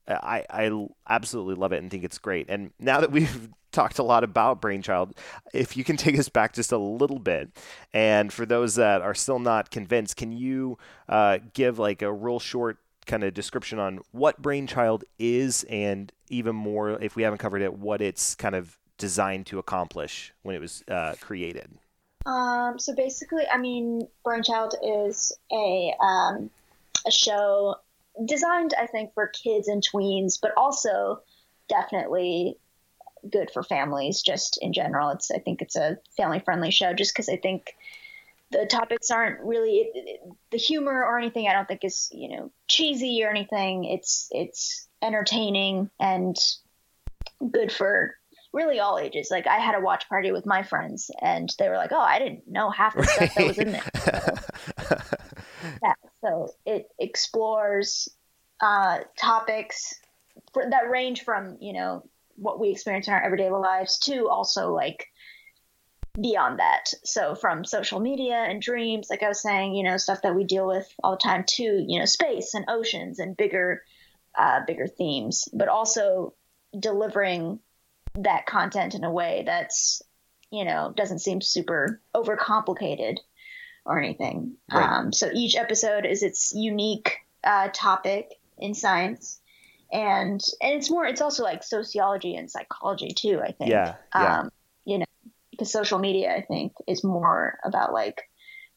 I, 0.09 0.45
I 0.51 0.87
absolutely 1.09 1.55
love 1.55 1.73
it 1.73 1.83
and 1.83 1.91
think 1.91 2.05
it's 2.05 2.19
great. 2.19 2.47
And 2.49 2.71
now 2.79 3.01
that 3.01 3.11
we've 3.11 3.49
talked 3.73 3.99
a 3.99 4.03
lot 4.03 4.25
about 4.25 4.61
Brainchild, 4.61 5.15
if 5.53 5.77
you 5.77 5.85
can 5.85 5.97
take 5.97 6.19
us 6.19 6.29
back 6.29 6.55
just 6.55 6.73
a 6.73 6.79
little 6.79 7.19
bit, 7.19 7.51
and 7.92 8.33
for 8.33 8.47
those 8.47 8.77
that 8.77 9.03
are 9.03 9.14
still 9.14 9.38
not 9.38 9.71
convinced, 9.71 10.16
can 10.16 10.33
you 10.33 10.79
uh, 11.09 11.38
give 11.55 11.79
like 11.79 12.03
a 12.03 12.12
real 12.12 12.38
short 12.38 12.79
kind 13.07 13.23
of 13.23 13.35
description 13.35 13.79
on 13.79 14.01
what 14.12 14.42
Brainchild 14.42 15.05
is, 15.19 15.64
and 15.64 16.12
even 16.29 16.57
more, 16.57 17.01
if 17.03 17.16
we 17.16 17.23
haven't 17.23 17.38
covered 17.38 17.62
it, 17.62 17.75
what 17.75 18.01
it's 18.01 18.35
kind 18.35 18.55
of 18.55 18.79
designed 18.99 19.47
to 19.47 19.59
accomplish 19.59 20.33
when 20.42 20.55
it 20.55 20.61
was 20.61 20.83
uh, 20.88 21.14
created? 21.21 21.71
Um, 22.25 22.79
so 22.79 22.95
basically, 22.95 23.45
I 23.47 23.57
mean, 23.57 24.09
Brainchild 24.25 24.75
is 24.83 25.33
a 25.53 25.95
um, 26.01 26.51
a 27.07 27.11
show 27.11 27.77
designed, 28.24 28.74
I 28.79 28.87
think, 28.87 29.14
for 29.14 29.29
kids 29.29 29.68
and 29.68 29.83
tweens, 29.83 30.38
but 30.40 30.52
also 30.57 31.20
definitely 31.68 32.59
good 33.31 33.50
for 33.50 33.62
families. 33.62 34.22
Just 34.22 34.59
in 34.62 34.72
general, 34.72 35.11
it's 35.11 35.31
I 35.31 35.38
think 35.38 35.62
it's 35.62 35.76
a 35.76 35.98
family 36.16 36.40
friendly 36.40 36.70
show, 36.70 36.92
just 36.92 37.14
because 37.14 37.29
I 37.29 37.37
think 37.37 37.74
the 38.50 38.66
topics 38.66 39.11
aren't 39.11 39.40
really 39.40 39.90
the 40.50 40.59
humor 40.59 41.05
or 41.05 41.18
anything. 41.18 41.48
I 41.48 41.52
don't 41.52 41.66
think 41.66 41.85
is 41.85 42.09
you 42.12 42.37
know 42.37 42.50
cheesy 42.68 43.22
or 43.24 43.31
anything. 43.31 43.85
It's 43.85 44.29
it's 44.31 44.88
entertaining 45.02 45.90
and 46.00 46.37
good 47.50 47.72
for 47.72 48.16
really 48.52 48.81
all 48.81 48.98
ages. 48.98 49.29
Like 49.31 49.46
I 49.46 49.59
had 49.59 49.74
a 49.74 49.81
watch 49.81 50.09
party 50.09 50.33
with 50.33 50.46
my 50.46 50.62
friends, 50.62 51.11
and 51.20 51.52
they 51.59 51.68
were 51.68 51.76
like, 51.76 51.92
"Oh, 51.92 52.00
I 52.00 52.18
didn't 52.18 52.48
know 52.48 52.70
half 52.70 52.94
the 52.96 53.05
stuff 53.05 53.35
that 53.35 53.46
was 53.46 53.59
in 53.59 53.72
there." 53.72 53.83
yeah, 55.83 55.94
so 56.27 56.49
it 56.65 56.89
explores 56.99 58.09
uh, 58.61 59.01
topics 59.19 59.95
for, 60.53 60.65
that 60.71 60.91
range 60.91 61.25
from 61.25 61.57
you 61.61 61.73
know 61.73 62.09
what 62.37 62.61
we 62.61 62.71
experience 62.71 63.09
in 63.09 63.15
our 63.15 63.23
everyday 63.23 63.51
lives 63.51 63.99
to 63.99 64.29
also 64.29 64.73
like 64.73 65.07
beyond 66.21 66.59
that. 66.59 66.93
So 67.05 67.35
from 67.35 67.65
social 67.65 68.01
media 68.01 68.35
and 68.35 68.61
dreams, 68.61 69.09
like 69.11 69.23
I 69.23 69.29
was 69.29 69.43
saying, 69.43 69.75
you 69.75 69.85
know, 69.85 69.97
stuff 69.97 70.23
that 70.23 70.35
we 70.35 70.45
deal 70.45 70.67
with 70.67 70.87
all 71.03 71.12
the 71.12 71.23
time 71.23 71.45
to 71.49 71.62
you 71.62 71.99
know 71.99 72.07
space 72.07 72.55
and 72.55 72.65
oceans 72.69 73.19
and 73.19 73.37
bigger, 73.37 73.83
uh, 74.37 74.61
bigger 74.67 74.87
themes, 74.87 75.49
but 75.53 75.69
also 75.69 76.35
delivering 76.79 77.61
that 78.19 78.47
content 78.47 78.95
in 78.95 79.05
a 79.05 79.12
way 79.12 79.43
that's 79.47 80.03
you 80.51 80.65
know 80.65 80.93
doesn't 80.97 81.21
seem 81.21 81.41
super 81.41 82.01
overcomplicated 82.15 83.19
or 83.87 83.99
anything. 83.99 84.57
Right. 84.72 84.85
Um, 84.88 85.12
so 85.12 85.31
each 85.33 85.57
episode 85.57 86.05
is 86.05 86.22
its 86.22 86.53
unique 86.55 87.18
uh, 87.44 87.68
topic 87.72 88.35
in 88.59 88.75
science, 88.75 89.40
and 89.92 90.40
and 90.61 90.75
it's 90.75 90.90
more. 90.90 91.07
It's 91.07 91.20
also 91.20 91.42
like 91.42 91.62
sociology 91.62 92.35
and 92.37 92.51
psychology 92.51 93.11
too. 93.11 93.40
I 93.42 93.53
think. 93.53 93.70
Yeah, 93.70 93.94
yeah. 94.14 94.40
Um, 94.40 94.51
you 94.85 94.99
know, 94.99 95.05
because 95.51 95.72
social 95.72 95.99
media, 95.99 96.35
I 96.35 96.42
think, 96.42 96.72
is 96.87 97.05
more 97.05 97.59
about 97.64 97.92
like 97.92 98.22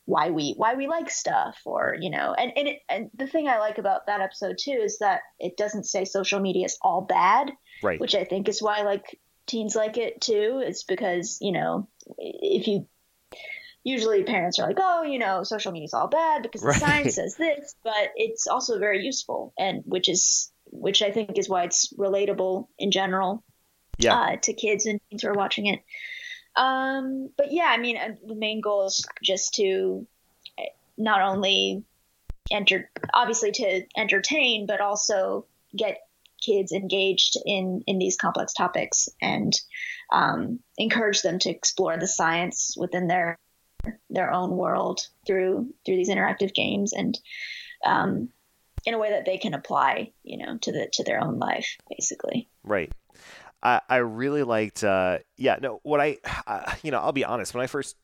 why 0.05 0.29
we 0.29 0.53
why 0.57 0.75
we 0.75 0.87
like 0.87 1.09
stuff, 1.09 1.57
or 1.65 1.95
you 1.99 2.09
know, 2.09 2.33
and 2.33 2.51
and 2.55 2.67
it, 2.67 2.79
and 2.89 3.09
the 3.15 3.27
thing 3.27 3.47
I 3.47 3.59
like 3.59 3.77
about 3.77 4.05
that 4.07 4.21
episode 4.21 4.57
too 4.59 4.71
is 4.83 4.99
that 4.99 5.21
it 5.39 5.57
doesn't 5.57 5.85
say 5.85 6.05
social 6.05 6.39
media 6.39 6.65
is 6.65 6.77
all 6.81 7.01
bad, 7.01 7.51
Right. 7.83 7.99
which 7.99 8.15
I 8.15 8.23
think 8.23 8.47
is 8.49 8.61
why 8.61 8.81
like 8.83 9.19
teens 9.47 9.75
like 9.75 9.97
it 9.97 10.21
too. 10.21 10.61
It's 10.63 10.83
because 10.83 11.37
you 11.41 11.51
know 11.51 11.87
if 12.17 12.67
you 12.67 12.87
usually 13.83 14.23
parents 14.23 14.59
are 14.59 14.67
like, 14.67 14.77
oh, 14.79 15.03
you 15.03 15.19
know, 15.19 15.43
social 15.43 15.71
media 15.71 15.85
is 15.85 15.93
all 15.93 16.07
bad 16.07 16.43
because 16.43 16.61
the 16.61 16.73
science 16.73 17.15
says 17.15 17.35
this, 17.35 17.75
but 17.83 18.11
it's 18.15 18.47
also 18.47 18.79
very 18.79 19.03
useful, 19.05 19.53
and 19.57 19.83
which 19.85 20.09
is 20.09 20.51
which 20.71 21.01
I 21.01 21.11
think 21.11 21.37
is 21.37 21.49
why 21.49 21.63
it's 21.63 21.91
relatable 21.93 22.67
in 22.77 22.91
general 22.91 23.43
Yeah. 23.97 24.15
uh, 24.15 24.35
to 24.37 24.53
kids 24.53 24.85
and 24.85 24.99
teens 25.09 25.23
who 25.23 25.29
are 25.29 25.33
watching 25.33 25.65
it. 25.65 25.79
Um, 26.55 27.29
but 27.37 27.51
yeah, 27.51 27.67
I 27.67 27.77
mean, 27.77 27.97
uh, 27.97 28.15
the 28.25 28.35
main 28.35 28.61
goal 28.61 28.85
is 28.85 29.05
just 29.23 29.55
to 29.55 30.05
uh, 30.59 30.63
not 30.97 31.21
only 31.21 31.83
enter, 32.51 32.89
obviously 33.13 33.51
to 33.53 33.83
entertain, 33.97 34.65
but 34.67 34.81
also 34.81 35.45
get 35.75 36.01
kids 36.41 36.71
engaged 36.71 37.37
in 37.45 37.83
in 37.85 37.99
these 37.99 38.15
complex 38.15 38.53
topics 38.53 39.09
and 39.21 39.59
um, 40.11 40.59
encourage 40.77 41.21
them 41.21 41.39
to 41.39 41.49
explore 41.49 41.97
the 41.97 42.07
science 42.07 42.75
within 42.77 43.07
their 43.07 43.37
their 44.09 44.31
own 44.31 44.51
world 44.51 45.01
through 45.25 45.73
through 45.85 45.95
these 45.95 46.09
interactive 46.09 46.53
games 46.53 46.93
and 46.93 47.17
um, 47.85 48.29
in 48.85 48.93
a 48.93 48.97
way 48.97 49.11
that 49.11 49.25
they 49.25 49.37
can 49.37 49.53
apply, 49.53 50.11
you 50.23 50.37
know, 50.37 50.57
to 50.59 50.71
the 50.71 50.89
to 50.93 51.03
their 51.03 51.21
own 51.21 51.39
life, 51.39 51.77
basically. 51.89 52.49
Right. 52.63 52.91
I, 53.61 53.81
I 53.89 53.97
really 53.97 54.43
liked, 54.43 54.85
uh, 54.85 55.19
yeah, 55.35 55.57
no, 55.61 55.81
what 55.83 55.99
I, 55.99 56.17
uh, 56.47 56.75
you 56.81 56.91
know, 56.91 56.99
I'll 56.99 57.11
be 57.11 57.25
honest, 57.25 57.53
when 57.53 57.61
I 57.61 57.67
first 57.67 57.97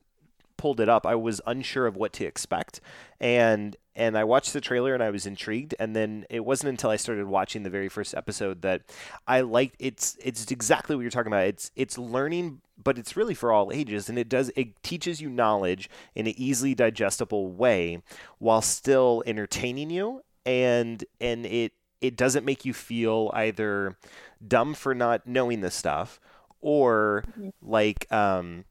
pulled 0.58 0.82
it 0.82 0.90
up, 0.90 1.06
I 1.06 1.16
was 1.16 1.40
unsure 1.46 1.88
of 1.88 1.96
what 1.96 2.12
to 2.14 2.26
expect, 2.26 2.82
and 3.20 3.76
and 3.96 4.18
I 4.18 4.26
watched 4.26 4.52
the 4.52 4.62
trailer 4.62 4.94
and 4.94 5.02
I 5.02 5.10
was 5.10 5.26
intrigued. 5.26 5.74
And 5.80 5.96
then 5.96 6.26
it 6.30 6.44
wasn't 6.44 6.70
until 6.70 6.90
I 6.90 6.98
started 6.98 7.28
watching 7.28 7.64
the 7.64 7.70
very 7.70 7.88
first 7.88 8.14
episode 8.14 8.62
that 8.62 8.82
I 9.28 9.42
liked. 9.42 9.78
It's 9.80 10.18
it's 10.22 10.52
exactly 10.52 10.96
what 10.96 11.02
you're 11.04 11.12
talking 11.12 11.32
about. 11.32 11.48
It's 11.48 11.72
it's 11.76 11.98
learning, 11.98 12.62
but 12.82 12.98
it's 12.98 13.16
really 13.16 13.34
for 13.34 13.52
all 13.52 13.72
ages, 13.72 14.10
and 14.10 14.18
it 14.18 14.30
does 14.30 14.52
it 14.56 14.82
teaches 14.84 15.22
you 15.22 15.30
knowledge 15.30 15.90
in 16.14 16.28
an 16.28 16.34
easily 16.38 16.76
digestible 16.76 17.52
way 17.52 18.02
while 18.40 18.62
still 18.62 19.24
entertaining 19.26 19.90
you, 19.90 20.22
and 20.46 21.04
and 21.20 21.46
it 21.46 21.74
it 22.02 22.16
doesn't 22.16 22.46
make 22.46 22.66
you 22.66 22.74
feel 22.74 23.32
either 23.34 23.98
dumb 24.46 24.74
for 24.74 24.94
not 24.94 25.26
knowing 25.26 25.62
this 25.62 25.76
stuff 25.76 26.20
or 26.62 27.24
mm-hmm. 27.32 27.50
like 27.62 28.12
um 28.12 28.66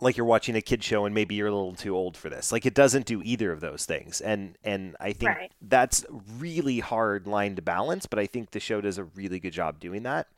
like 0.00 0.16
you're 0.16 0.26
watching 0.26 0.56
a 0.56 0.60
kid 0.60 0.84
show 0.84 1.06
and 1.06 1.14
maybe 1.14 1.34
you're 1.34 1.48
a 1.48 1.54
little 1.54 1.74
too 1.74 1.96
old 1.96 2.16
for 2.16 2.28
this. 2.28 2.52
Like 2.52 2.66
it 2.66 2.74
doesn't 2.74 3.06
do 3.06 3.22
either 3.22 3.50
of 3.50 3.60
those 3.60 3.86
things. 3.86 4.20
And 4.20 4.56
and 4.62 4.96
I 5.00 5.12
think 5.12 5.30
right. 5.30 5.52
that's 5.62 6.04
really 6.38 6.80
hard 6.80 7.26
line 7.26 7.56
to 7.56 7.62
balance, 7.62 8.06
but 8.06 8.18
I 8.18 8.26
think 8.26 8.50
the 8.50 8.60
show 8.60 8.80
does 8.80 8.98
a 8.98 9.04
really 9.04 9.40
good 9.40 9.52
job 9.52 9.80
doing 9.80 10.02
that. 10.02 10.28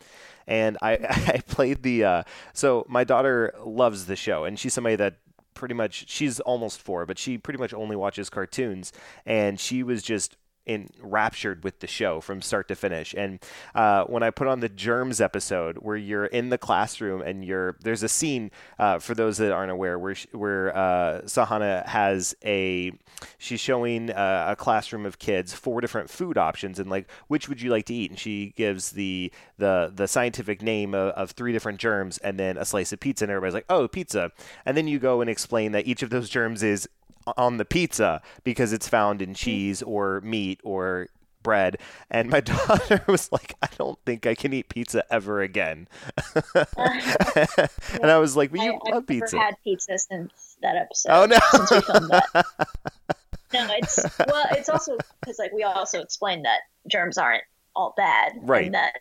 And 0.47 0.79
I 0.81 0.92
I 1.35 1.42
played 1.47 1.83
the 1.83 2.05
uh, 2.05 2.23
so 2.53 2.87
my 2.88 3.05
daughter 3.05 3.55
loves 3.64 4.07
the 4.07 4.16
show 4.16 4.44
and 4.44 4.59
she's 4.59 4.75
somebody 4.75 4.97
that 4.97 5.16
pretty 5.55 5.75
much 5.75 6.09
she's 6.09 6.38
almost 6.40 6.81
4, 6.81 7.05
but 7.05 7.18
she 7.18 7.37
pretty 7.37 7.59
much 7.59 7.75
only 7.75 7.97
watches 7.97 8.31
cartoons 8.31 8.92
and 9.27 9.59
she 9.59 9.83
was 9.83 10.03
just 10.05 10.37
enraptured 10.69 11.65
with 11.65 11.81
the 11.81 11.87
show 11.87 12.21
from 12.21 12.43
start 12.43 12.69
to 12.69 12.75
finish. 12.75 13.15
And 13.17 13.41
uh, 13.75 14.05
when 14.05 14.23
I 14.23 14.31
put 14.31 14.47
on 14.47 14.61
the 14.61 14.69
germs 14.69 15.21
episode, 15.21 15.79
where 15.79 15.97
you're 15.97 16.27
in 16.27 16.51
the 16.51 16.59
classroom 16.59 17.23
and 17.23 17.45
you're 17.45 17.77
there's 17.81 18.03
a 18.03 18.09
scene 18.09 18.51
uh, 18.79 18.99
for 18.99 19.15
those 19.15 19.39
that 19.39 19.53
aren't 19.53 19.73
aware 19.73 19.99
where 19.99 20.15
she, 20.15 20.29
where 20.33 20.77
uh, 20.77 21.23
Sahana 21.23 21.87
has 21.87 22.37
a 22.45 22.93
she's 23.39 23.61
showing 23.61 24.11
uh, 24.11 24.47
a 24.49 24.57
classroom 24.57 25.07
of 25.07 25.19
kids 25.19 25.53
four 25.55 25.81
different 25.81 26.11
food 26.11 26.37
options 26.37 26.79
and 26.79 26.91
like 26.91 27.11
which 27.29 27.49
would 27.49 27.61
you 27.61 27.71
like 27.71 27.87
to 27.87 27.95
eat, 27.95 28.11
and 28.11 28.19
she 28.19 28.53
gives 28.57 28.91
the 28.93 29.33
the 29.57 29.91
the 29.95 30.07
scientific 30.07 30.63
name 30.63 30.95
of, 30.95 31.13
of 31.13 31.31
three 31.31 31.53
different 31.53 31.79
germs 31.79 32.19
and 32.19 32.39
then 32.39 32.57
a 32.57 32.65
slice 32.65 32.93
of 32.93 33.01
pizza, 33.01 33.25
and 33.25 33.31
everybody's 33.31 33.55
like, 33.55 33.67
oh, 33.69 33.89
pizza, 33.89 34.31
and 34.67 34.77
then 34.77 34.87
you 34.87 34.99
go 34.99 35.21
and 35.21 35.31
explain 35.31 35.73
that 35.73 35.87
each 35.87 36.03
of 36.03 36.11
those 36.11 36.29
germs 36.29 36.63
is 36.63 36.89
on 37.37 37.57
the 37.57 37.64
pizza 37.64 38.23
because 38.45 38.73
it's 38.73 38.88
found 38.88 39.23
in 39.23 39.35
cheese 39.35 39.83
or 39.83 40.21
meat 40.23 40.61
or 40.64 41.09
bread. 41.43 41.79
And 42.11 42.31
my 42.31 42.41
daughter 42.69 43.03
was 43.07 43.31
like, 43.33 43.55
I 43.62 43.69
don't 43.77 43.99
think 44.05 44.27
I 44.27 44.35
can 44.35 44.53
eat 44.53 44.69
pizza 44.69 45.05
ever 45.12 45.41
again. 45.41 45.88
and 46.45 48.11
I 48.11 48.19
was 48.19 48.37
like, 48.37 48.53
well, 48.53 48.64
you 48.64 48.73
I, 48.73 48.91
love 48.91 49.03
I've 49.03 49.07
pizza. 49.07 49.37
Never 49.37 49.47
had 49.47 49.55
pizza 49.64 49.99
since 49.99 50.57
that 50.62 50.77
episode. 50.77 51.11
Oh 51.11 51.27
no! 51.27 51.38
Since 51.51 51.71
we 51.71 51.81
filmed 51.81 52.11
that. 52.11 52.29
no, 53.55 53.67
it's 53.71 53.99
well, 54.27 54.47
it's 54.53 54.69
also 54.69 54.97
because 55.21 55.38
like 55.38 55.53
we 55.53 55.62
also 55.62 56.01
explained 56.01 56.45
that 56.45 56.61
germs 56.91 57.19
aren't 57.19 57.45
all 57.75 57.95
bad, 57.97 58.33
right? 58.43 58.67
And 58.67 58.75
that 58.75 58.99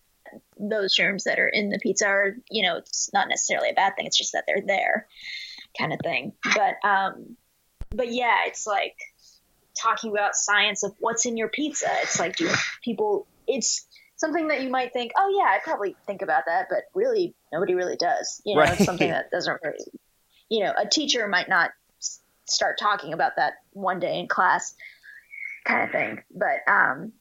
those 0.59 0.95
germs 0.95 1.23
that 1.23 1.39
are 1.39 1.47
in 1.47 1.69
the 1.69 1.79
pizza 1.79 2.05
are, 2.07 2.35
you 2.49 2.63
know, 2.63 2.77
it's 2.77 3.11
not 3.13 3.29
necessarily 3.29 3.69
a 3.69 3.73
bad 3.73 3.95
thing. 3.95 4.05
It's 4.05 4.17
just 4.17 4.33
that 4.33 4.43
they're 4.47 4.63
there, 4.65 5.07
kind 5.77 5.93
of 5.93 5.99
thing. 6.03 6.33
But 6.55 6.75
um, 6.87 7.37
but 7.97 8.13
yeah, 8.13 8.45
it's 8.45 8.65
like 8.65 8.95
talking 9.79 10.11
about 10.11 10.35
science 10.35 10.83
of 10.83 10.93
what's 10.99 11.25
in 11.25 11.37
your 11.37 11.49
pizza. 11.49 11.87
It's 12.03 12.19
like 12.19 12.35
do 12.35 12.49
people 12.83 13.27
it's 13.47 13.85
something 14.15 14.47
that 14.49 14.61
you 14.63 14.69
might 14.69 14.93
think, 14.93 15.11
oh 15.17 15.35
yeah, 15.37 15.49
I 15.49 15.59
probably 15.63 15.95
think 16.05 16.21
about 16.21 16.43
that, 16.47 16.67
but 16.69 16.83
really 16.93 17.35
nobody 17.51 17.75
really 17.75 17.95
does. 17.95 18.41
You 18.45 18.55
know, 18.55 18.61
right. 18.61 18.73
it's 18.73 18.85
something 18.85 19.09
that 19.09 19.31
doesn't 19.31 19.59
really, 19.63 19.85
you 20.49 20.63
know, 20.63 20.73
a 20.77 20.87
teacher 20.87 21.27
might 21.27 21.49
not 21.49 21.71
start 22.45 22.77
talking 22.79 23.13
about 23.13 23.35
that 23.37 23.53
one 23.73 23.99
day 23.99 24.19
in 24.19 24.27
class, 24.27 24.75
kind 25.65 25.83
of 25.83 25.91
thing. 25.91 26.21
But 26.31 26.71
um, 26.71 27.13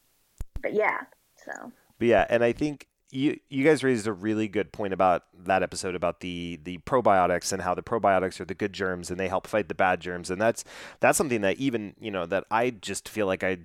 but 0.62 0.75
yeah, 0.75 1.01
so. 1.45 1.73
But 1.99 2.09
yeah, 2.09 2.27
and 2.29 2.45
I 2.45 2.53
think 2.53 2.87
you 3.16 3.40
you 3.48 3.64
guys 3.64 3.83
raised 3.83 4.07
a 4.07 4.12
really 4.12 4.46
good 4.46 4.72
point 4.72 4.92
about 4.92 5.24
that 5.44 5.62
episode 5.62 5.94
about 5.94 6.20
the 6.20 6.61
the 6.62 6.76
probiotics 6.79 7.50
and 7.50 7.62
how 7.62 7.74
the 7.74 7.83
probiotics 7.83 8.38
are 8.40 8.44
the 8.44 8.55
good 8.55 8.74
germs 8.74 9.11
and 9.11 9.18
they 9.18 9.29
help 9.29 9.46
fight 9.46 9.68
the 9.68 9.74
bad 9.74 10.00
germs. 10.00 10.31
And 10.31 10.40
that's 10.40 10.64
that's 11.00 11.16
something 11.16 11.40
that 11.40 11.57
even 11.57 11.94
you 11.98 12.11
know 12.11 12.26
that 12.26 12.44
I 12.50 12.70
just 12.70 13.09
feel 13.09 13.26
like 13.26 13.42
I 13.42 13.59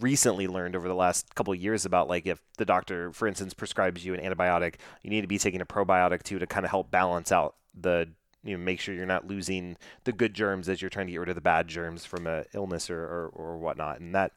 recently 0.00 0.48
learned 0.48 0.74
over 0.74 0.88
the 0.88 0.94
last 0.94 1.34
couple 1.34 1.54
years 1.54 1.84
about 1.84 2.08
like 2.08 2.26
if 2.26 2.40
the 2.56 2.64
doctor 2.64 3.12
for 3.12 3.28
instance 3.28 3.52
prescribes 3.52 4.04
you 4.04 4.14
an 4.14 4.20
antibiotic 4.20 4.74
you 5.02 5.08
need 5.08 5.22
to 5.22 5.26
be 5.26 5.38
taking 5.38 5.62
a 5.62 5.66
probiotic 5.66 6.22
too 6.22 6.38
to 6.38 6.46
kind 6.46 6.66
of 6.66 6.70
help 6.70 6.90
balance 6.90 7.32
out 7.32 7.54
the 7.78 8.06
you 8.44 8.54
know 8.54 8.62
make 8.62 8.80
sure 8.80 8.94
you're 8.94 9.06
not 9.06 9.26
losing 9.26 9.78
the 10.04 10.12
good 10.12 10.34
germs 10.34 10.68
as 10.68 10.82
you're 10.82 10.90
trying 10.90 11.06
to 11.06 11.12
get 11.12 11.20
rid 11.20 11.30
of 11.30 11.34
the 11.36 11.40
bad 11.40 11.68
germs 11.68 12.04
from 12.04 12.26
a 12.26 12.44
illness 12.52 12.90
or 12.90 13.02
or, 13.02 13.28
or 13.34 13.58
whatnot. 13.58 14.00
And 14.00 14.14
that 14.14 14.32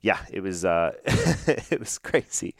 yeah 0.00 0.18
it 0.32 0.40
was 0.40 0.64
uh 0.64 0.92
it 1.06 1.78
was 1.78 1.98
crazy 1.98 2.54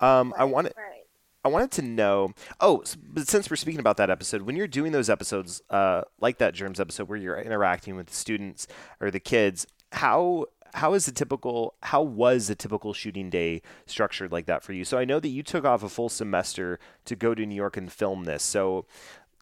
um, 0.00 0.32
right, 0.32 0.40
I 0.40 0.44
wanted. 0.44 0.74
Right. 0.76 1.02
I 1.44 1.48
wanted 1.48 1.72
to 1.72 1.82
know. 1.82 2.32
Oh, 2.58 2.82
but 3.06 3.28
since 3.28 3.50
we're 3.50 3.56
speaking 3.56 3.80
about 3.80 3.98
that 3.98 4.08
episode, 4.08 4.42
when 4.42 4.56
you're 4.56 4.66
doing 4.66 4.92
those 4.92 5.10
episodes, 5.10 5.60
uh, 5.68 6.02
like 6.18 6.38
that 6.38 6.54
germs 6.54 6.80
episode, 6.80 7.08
where 7.08 7.18
you're 7.18 7.38
interacting 7.38 7.96
with 7.96 8.06
the 8.06 8.14
students 8.14 8.66
or 8.98 9.10
the 9.10 9.20
kids, 9.20 9.66
how 9.92 10.46
how 10.74 10.94
is 10.94 11.06
the 11.06 11.12
typical 11.12 11.74
how 11.82 12.02
was 12.02 12.50
a 12.50 12.54
typical 12.54 12.92
shooting 12.92 13.30
day 13.30 13.62
structured 13.86 14.32
like 14.32 14.46
that 14.46 14.62
for 14.62 14.72
you? 14.72 14.84
So 14.84 14.98
I 14.98 15.04
know 15.04 15.20
that 15.20 15.28
you 15.28 15.42
took 15.42 15.64
off 15.64 15.82
a 15.82 15.88
full 15.88 16.08
semester 16.08 16.78
to 17.04 17.14
go 17.14 17.34
to 17.34 17.46
New 17.46 17.54
York 17.54 17.76
and 17.76 17.92
film 17.92 18.24
this. 18.24 18.42
So 18.42 18.86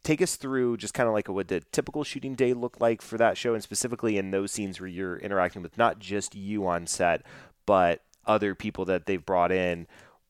take 0.03 0.21
us 0.21 0.37
through 0.37 0.77
just 0.79 0.95
kind 0.95 1.09
of 1.09 1.15
like 1.15 1.29
what 1.29 1.49
the 1.49 1.61
typical 1.73 2.05
shooting 2.05 2.35
day 2.35 2.53
looked 2.53 2.81
like 2.81 3.01
for 3.01 3.17
that 3.19 3.39
show, 3.39 3.55
and 3.55 3.63
specifically 3.63 4.19
in 4.19 4.31
those 4.31 4.53
scenes 4.53 4.81
where 4.81 4.89
you're 4.89 5.19
interacting 5.19 5.63
with 5.63 5.79
not 5.79 6.01
just 6.01 6.35
you 6.35 6.67
on 6.67 6.87
set, 6.87 7.23
but 7.65 8.03
other 8.27 8.55
people 8.55 8.85
that 8.85 9.07
they've 9.07 9.25
brought 9.25 9.53
in 9.53 9.87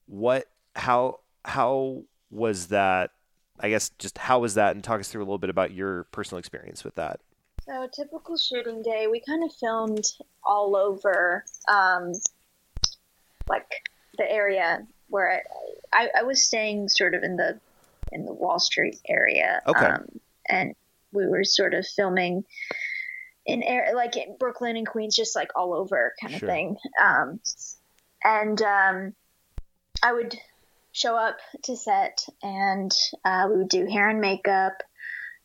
what 0.06 0.46
how 0.74 1.18
how 1.44 2.02
was 2.30 2.68
that 2.68 3.10
i 3.60 3.68
guess 3.68 3.90
just 3.98 4.18
how 4.18 4.38
was 4.38 4.54
that 4.54 4.74
and 4.74 4.82
talk 4.84 5.00
us 5.00 5.08
through 5.08 5.20
a 5.20 5.24
little 5.24 5.38
bit 5.38 5.50
about 5.50 5.72
your 5.72 6.04
personal 6.04 6.38
experience 6.38 6.84
with 6.84 6.94
that. 6.96 7.20
So 7.66 7.88
typical 7.94 8.36
shooting 8.36 8.82
day 8.82 9.06
we 9.06 9.20
kind 9.20 9.44
of 9.44 9.54
filmed 9.54 10.04
all 10.44 10.74
over 10.74 11.44
um, 11.68 12.12
like 13.48 13.68
the 14.18 14.28
area 14.28 14.84
where 15.08 15.42
I, 15.92 16.04
I, 16.04 16.08
I, 16.18 16.22
was 16.24 16.42
staying 16.42 16.88
sort 16.88 17.14
of 17.14 17.22
in 17.22 17.36
the 17.36 17.60
in 18.10 18.24
the 18.24 18.32
wall 18.32 18.58
street 18.58 18.98
area 19.08 19.62
okay. 19.66 19.86
um, 19.86 20.06
and 20.48 20.74
we 21.12 21.28
were 21.28 21.44
sort 21.44 21.72
of 21.74 21.86
filming 21.86 22.44
in 23.46 23.62
air 23.62 23.92
like 23.94 24.16
in 24.16 24.36
brooklyn 24.38 24.76
and 24.76 24.86
queens 24.86 25.14
just 25.14 25.36
like 25.36 25.50
all 25.54 25.72
over 25.72 26.14
kind 26.20 26.34
of 26.34 26.40
sure. 26.40 26.48
thing. 26.48 26.76
Um, 27.00 27.40
and 28.24 28.60
um, 28.62 29.14
I 30.02 30.12
would 30.12 30.36
show 30.92 31.16
up 31.16 31.38
to 31.64 31.76
set 31.76 32.26
and 32.42 32.92
uh, 33.24 33.46
we 33.50 33.58
would 33.58 33.68
do 33.68 33.86
hair 33.86 34.08
and 34.08 34.20
makeup, 34.20 34.74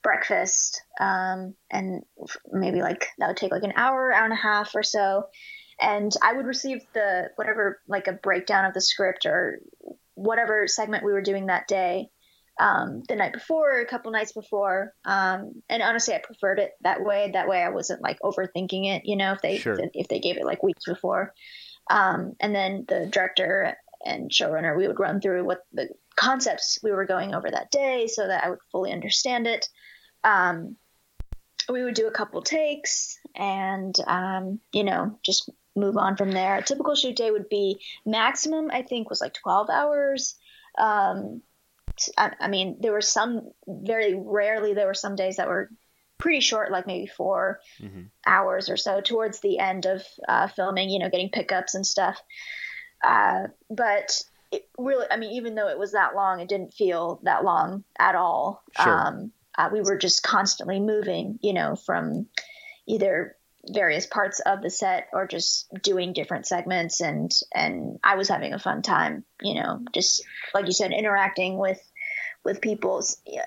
breakfast, 0.04 0.82
um, 1.00 1.56
and 1.72 2.04
maybe 2.52 2.82
like 2.82 3.08
that 3.18 3.28
would 3.28 3.38
take 3.38 3.52
like 3.52 3.64
an 3.64 3.74
hour, 3.76 4.12
hour 4.12 4.24
and 4.24 4.34
a 4.34 4.38
half 4.38 4.76
or 4.76 4.84
so. 4.84 5.26
And 5.80 6.12
I 6.24 6.34
would 6.34 6.48
receive 6.48 6.82
the 6.94 7.30
whatever, 7.36 7.80
like 7.88 8.08
a 8.08 8.14
breakdown 8.14 8.66
of 8.66 8.74
the 8.74 8.82
script 8.82 9.26
or 9.26 9.60
whatever 10.16 10.68
segment 10.68 11.06
we 11.06 11.14
were 11.14 11.22
doing 11.22 11.46
that 11.46 11.68
day 11.68 12.10
um, 12.60 13.04
the 13.08 13.16
night 13.16 13.34
before 13.34 13.78
or 13.78 13.82
a 13.82 13.86
couple 13.86 14.12
nights 14.12 14.32
before. 14.32 14.94
Um, 15.06 15.62
and 15.70 15.84
honestly, 15.84 16.16
I 16.16 16.20
preferred 16.20 16.60
it 16.60 16.72
that 16.82 17.04
way. 17.04 17.30
That 17.32 17.48
way, 17.48 17.62
I 17.62 17.70
wasn't 17.70 18.02
like 18.02 18.20
overthinking 18.22 18.96
it. 18.96 19.04
You 19.06 19.16
know, 19.16 19.34
if 19.34 19.42
they 19.42 19.58
sure. 19.58 19.78
if 19.94 20.08
they 20.08 20.20
gave 20.20 20.38
it 20.38 20.46
like 20.46 20.64
weeks 20.64 20.86
before. 20.86 21.34
Um, 21.90 22.34
and 22.40 22.54
then 22.54 22.86
the 22.88 23.06
director 23.06 23.78
and 24.08 24.32
showrunner, 24.32 24.78
we 24.78 24.88
would 24.88 25.00
run 25.00 25.22
through 25.22 25.44
what 25.44 25.60
the 25.74 25.90
concepts 26.16 26.80
we 26.82 26.92
were 26.92 27.06
going 27.06 27.36
over 27.36 27.50
that 27.50 27.72
day 27.72 28.08
so 28.08 28.28
that 28.28 28.44
I 28.44 28.50
would 28.50 28.60
fully 28.72 28.92
understand 28.92 29.48
it. 29.48 29.68
Um, 30.24 30.76
we 31.70 31.84
would 31.84 31.94
do 31.94 32.08
a 32.08 32.12
couple 32.12 32.42
takes 32.42 33.20
and, 33.36 33.96
um, 34.08 34.60
you 34.72 34.84
know, 34.84 35.20
just 35.24 35.50
move 35.76 35.98
on 35.98 36.18
from 36.18 36.32
there. 36.32 36.58
A 36.58 36.64
typical 36.64 36.96
shoot 36.96 37.16
day 37.16 37.32
would 37.32 37.50
be 37.50 37.82
maximum, 38.06 38.72
I 38.72 38.82
think, 38.82 39.10
was 39.10 39.22
like 39.22 39.34
12 39.34 39.70
hours. 39.70 40.36
Um, 40.78 41.42
I, 42.18 42.32
I 42.40 42.48
mean, 42.48 42.78
there 42.80 42.92
were 42.92 43.02
some, 43.02 43.52
very 43.68 44.16
rarely, 44.16 44.74
there 44.74 44.88
were 44.88 44.94
some 44.94 45.16
days 45.16 45.38
that 45.38 45.48
were 45.48 45.70
pretty 46.18 46.40
short, 46.40 46.72
like 46.72 46.88
maybe 46.88 47.08
4 47.08 47.60
mm-hmm. 47.82 48.02
hours 48.26 48.70
or 48.70 48.78
so 48.78 49.02
towards 49.02 49.40
the 49.40 49.60
end 49.60 49.86
of 49.86 50.04
uh, 50.28 50.48
filming, 50.48 50.90
you 50.90 51.00
know, 51.00 51.10
getting 51.10 51.30
pickups 51.30 51.76
and 51.76 51.86
stuff. 51.86 52.20
Uh, 53.04 53.48
but 53.70 54.22
it 54.52 54.68
really, 54.78 55.06
I 55.10 55.18
mean, 55.18 55.32
even 55.34 55.56
though 55.56 55.68
it 55.68 55.80
was 55.80 55.92
that 55.92 56.16
long, 56.16 56.40
it 56.40 56.50
didn't 56.50 56.74
feel 56.74 57.20
that 57.24 57.44
long 57.44 57.84
at 58.00 58.16
all. 58.16 58.64
Sure. 58.82 59.08
Um, 59.08 59.32
uh, 59.58 59.70
we 59.72 59.82
were 59.82 59.98
just 59.98 60.24
constantly 60.24 60.80
moving, 60.80 61.40
you 61.42 61.54
know, 61.54 61.76
from 61.76 62.28
either 62.86 63.36
various 63.70 64.06
parts 64.06 64.40
of 64.40 64.62
the 64.62 64.70
set 64.70 65.10
or 65.12 65.28
just 65.28 65.68
doing 65.82 66.14
different 66.14 66.46
segments 66.46 67.02
and 67.02 67.34
and 67.54 68.00
I 68.04 68.16
was 68.16 68.30
having 68.30 68.54
a 68.54 68.60
fun 68.60 68.82
time, 68.82 69.26
you 69.42 69.56
know, 69.56 69.82
just 69.94 70.24
like 70.54 70.68
you 70.68 70.72
said 70.72 70.92
interacting 70.92 71.58
with 71.58 71.82
with 72.46 72.62
people. 72.62 73.04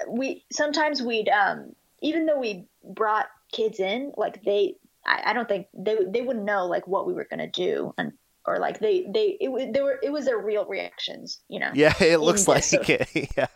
We 0.09 0.45
sometimes 0.53 1.01
we'd 1.01 1.29
um 1.29 1.75
even 2.03 2.27
though 2.27 2.39
we 2.39 2.67
brought 2.85 3.27
kids 3.53 3.81
in, 3.81 4.13
like 4.17 4.43
they, 4.45 4.77
I, 5.05 5.23
I 5.27 5.33
don't 5.33 5.49
think 5.49 5.67
they 5.75 5.97
they 6.07 6.23
wouldn't 6.23 6.45
know 6.45 6.67
like 6.67 6.87
what 6.87 7.07
we 7.07 7.15
were 7.15 7.27
gonna 7.29 7.51
do 7.51 7.95
and 7.97 8.13
or 8.51 8.59
like 8.59 8.81
they 8.81 9.07
they 9.13 9.37
it 9.41 9.73
they 9.73 9.81
were 9.81 9.99
it 10.03 10.11
was 10.11 10.25
their 10.25 10.39
real 10.39 10.65
reactions, 10.67 11.41
you 11.49 11.61
know. 11.61 11.71
Yeah, 11.75 11.95
it 12.01 12.19
looks 12.19 12.49
like 12.49 12.65
it. 12.73 13.09
yeah. 13.37 13.47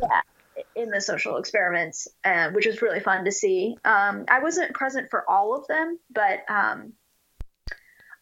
Yeah 0.00 0.20
in 0.74 0.90
the 0.90 1.00
social 1.00 1.36
experiments, 1.36 2.08
uh, 2.24 2.50
which 2.50 2.66
was 2.66 2.82
really 2.82 3.00
fun 3.00 3.24
to 3.24 3.32
see. 3.32 3.76
Um, 3.84 4.24
I 4.28 4.40
wasn't 4.40 4.74
present 4.74 5.10
for 5.10 5.28
all 5.28 5.56
of 5.56 5.66
them, 5.66 5.98
but 6.10 6.40
um, 6.48 6.92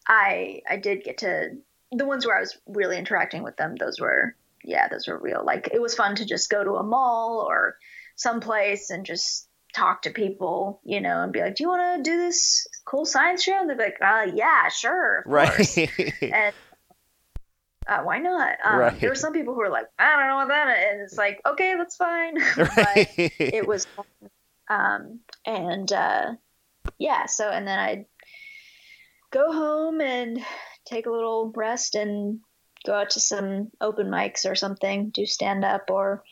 I 0.07 0.61
I 0.69 0.77
did 0.77 1.03
get 1.03 1.19
to 1.19 1.57
the 1.91 2.05
ones 2.05 2.25
where 2.25 2.37
I 2.37 2.41
was 2.41 2.57
really 2.67 2.97
interacting 2.97 3.43
with 3.43 3.57
them. 3.57 3.75
Those 3.75 3.99
were 3.99 4.35
yeah, 4.63 4.87
those 4.87 5.07
were 5.07 5.17
real. 5.17 5.43
Like 5.45 5.69
it 5.71 5.81
was 5.81 5.95
fun 5.95 6.15
to 6.15 6.25
just 6.25 6.49
go 6.49 6.63
to 6.63 6.75
a 6.75 6.83
mall 6.83 7.45
or 7.47 7.77
someplace 8.15 8.89
and 8.89 9.05
just 9.05 9.46
talk 9.77 10.01
to 10.03 10.09
people, 10.09 10.81
you 10.83 11.01
know, 11.01 11.21
and 11.21 11.31
be 11.31 11.41
like, 11.41 11.55
"Do 11.55 11.63
you 11.63 11.69
want 11.69 12.03
to 12.03 12.09
do 12.09 12.17
this 12.17 12.67
cool 12.85 13.05
science 13.05 13.43
show?" 13.43 13.59
And 13.59 13.69
they'd 13.69 13.77
be 13.77 13.83
like, 13.83 14.01
"Uh, 14.01 14.31
yeah, 14.33 14.69
sure, 14.69 15.23
right." 15.25 15.77
and 16.21 16.53
uh, 17.87 18.01
why 18.03 18.19
not? 18.19 18.57
Um, 18.63 18.79
right. 18.79 18.99
There 18.99 19.09
were 19.09 19.15
some 19.15 19.33
people 19.33 19.53
who 19.53 19.61
were 19.61 19.69
like, 19.69 19.87
I 19.97 20.17
don't 20.17 20.27
know 20.27 20.35
what 20.35 20.47
that 20.49 20.77
is. 20.77 20.91
And 20.91 21.01
it's 21.01 21.17
like, 21.17 21.39
okay, 21.45 21.75
that's 21.77 21.95
fine. 21.95 22.35
but 22.57 23.07
it 23.15 23.65
was, 23.65 23.87
um, 24.69 25.19
and 25.45 25.91
uh, 25.91 26.33
yeah. 26.97 27.27
So 27.27 27.49
and 27.49 27.65
then 27.67 27.79
I'd 27.79 28.05
go 29.31 29.51
home 29.51 30.01
and 30.01 30.43
take 30.85 31.05
a 31.05 31.11
little 31.11 31.51
rest 31.55 31.95
and 31.95 32.39
go 32.85 32.93
out 32.93 33.11
to 33.11 33.19
some 33.19 33.71
open 33.79 34.07
mics 34.07 34.49
or 34.49 34.55
something, 34.55 35.09
do 35.09 35.25
stand 35.25 35.63
up 35.63 35.89
or 35.89 36.23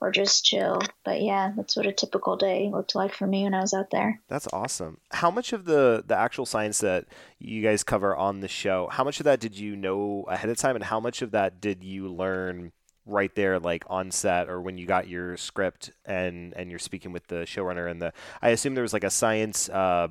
or 0.00 0.10
just 0.10 0.44
chill. 0.44 0.80
But 1.04 1.22
yeah, 1.22 1.52
that's 1.56 1.76
what 1.76 1.86
a 1.86 1.92
typical 1.92 2.36
day 2.36 2.70
looked 2.72 2.94
like 2.94 3.14
for 3.14 3.26
me 3.26 3.44
when 3.44 3.54
I 3.54 3.60
was 3.60 3.74
out 3.74 3.90
there. 3.90 4.20
That's 4.28 4.48
awesome. 4.52 4.98
How 5.10 5.30
much 5.30 5.52
of 5.52 5.64
the 5.64 6.04
the 6.06 6.16
actual 6.16 6.46
science 6.46 6.78
that 6.78 7.06
you 7.38 7.62
guys 7.62 7.82
cover 7.84 8.16
on 8.16 8.40
the 8.40 8.48
show, 8.48 8.88
how 8.90 9.04
much 9.04 9.20
of 9.20 9.24
that 9.24 9.40
did 9.40 9.58
you 9.58 9.76
know 9.76 10.24
ahead 10.28 10.50
of 10.50 10.56
time 10.56 10.76
and 10.76 10.84
how 10.84 11.00
much 11.00 11.22
of 11.22 11.32
that 11.32 11.60
did 11.60 11.82
you 11.84 12.08
learn 12.08 12.72
right 13.08 13.34
there 13.34 13.58
like 13.58 13.84
on 13.88 14.10
set 14.10 14.50
or 14.50 14.60
when 14.60 14.76
you 14.76 14.86
got 14.86 15.08
your 15.08 15.36
script 15.36 15.90
and 16.04 16.52
and 16.54 16.68
you're 16.68 16.78
speaking 16.78 17.10
with 17.10 17.26
the 17.28 17.36
showrunner 17.36 17.90
and 17.90 18.02
the 18.02 18.12
I 18.42 18.50
assume 18.50 18.74
there 18.74 18.82
was 18.82 18.92
like 18.92 19.04
a 19.04 19.10
science 19.10 19.68
uh, 19.70 20.08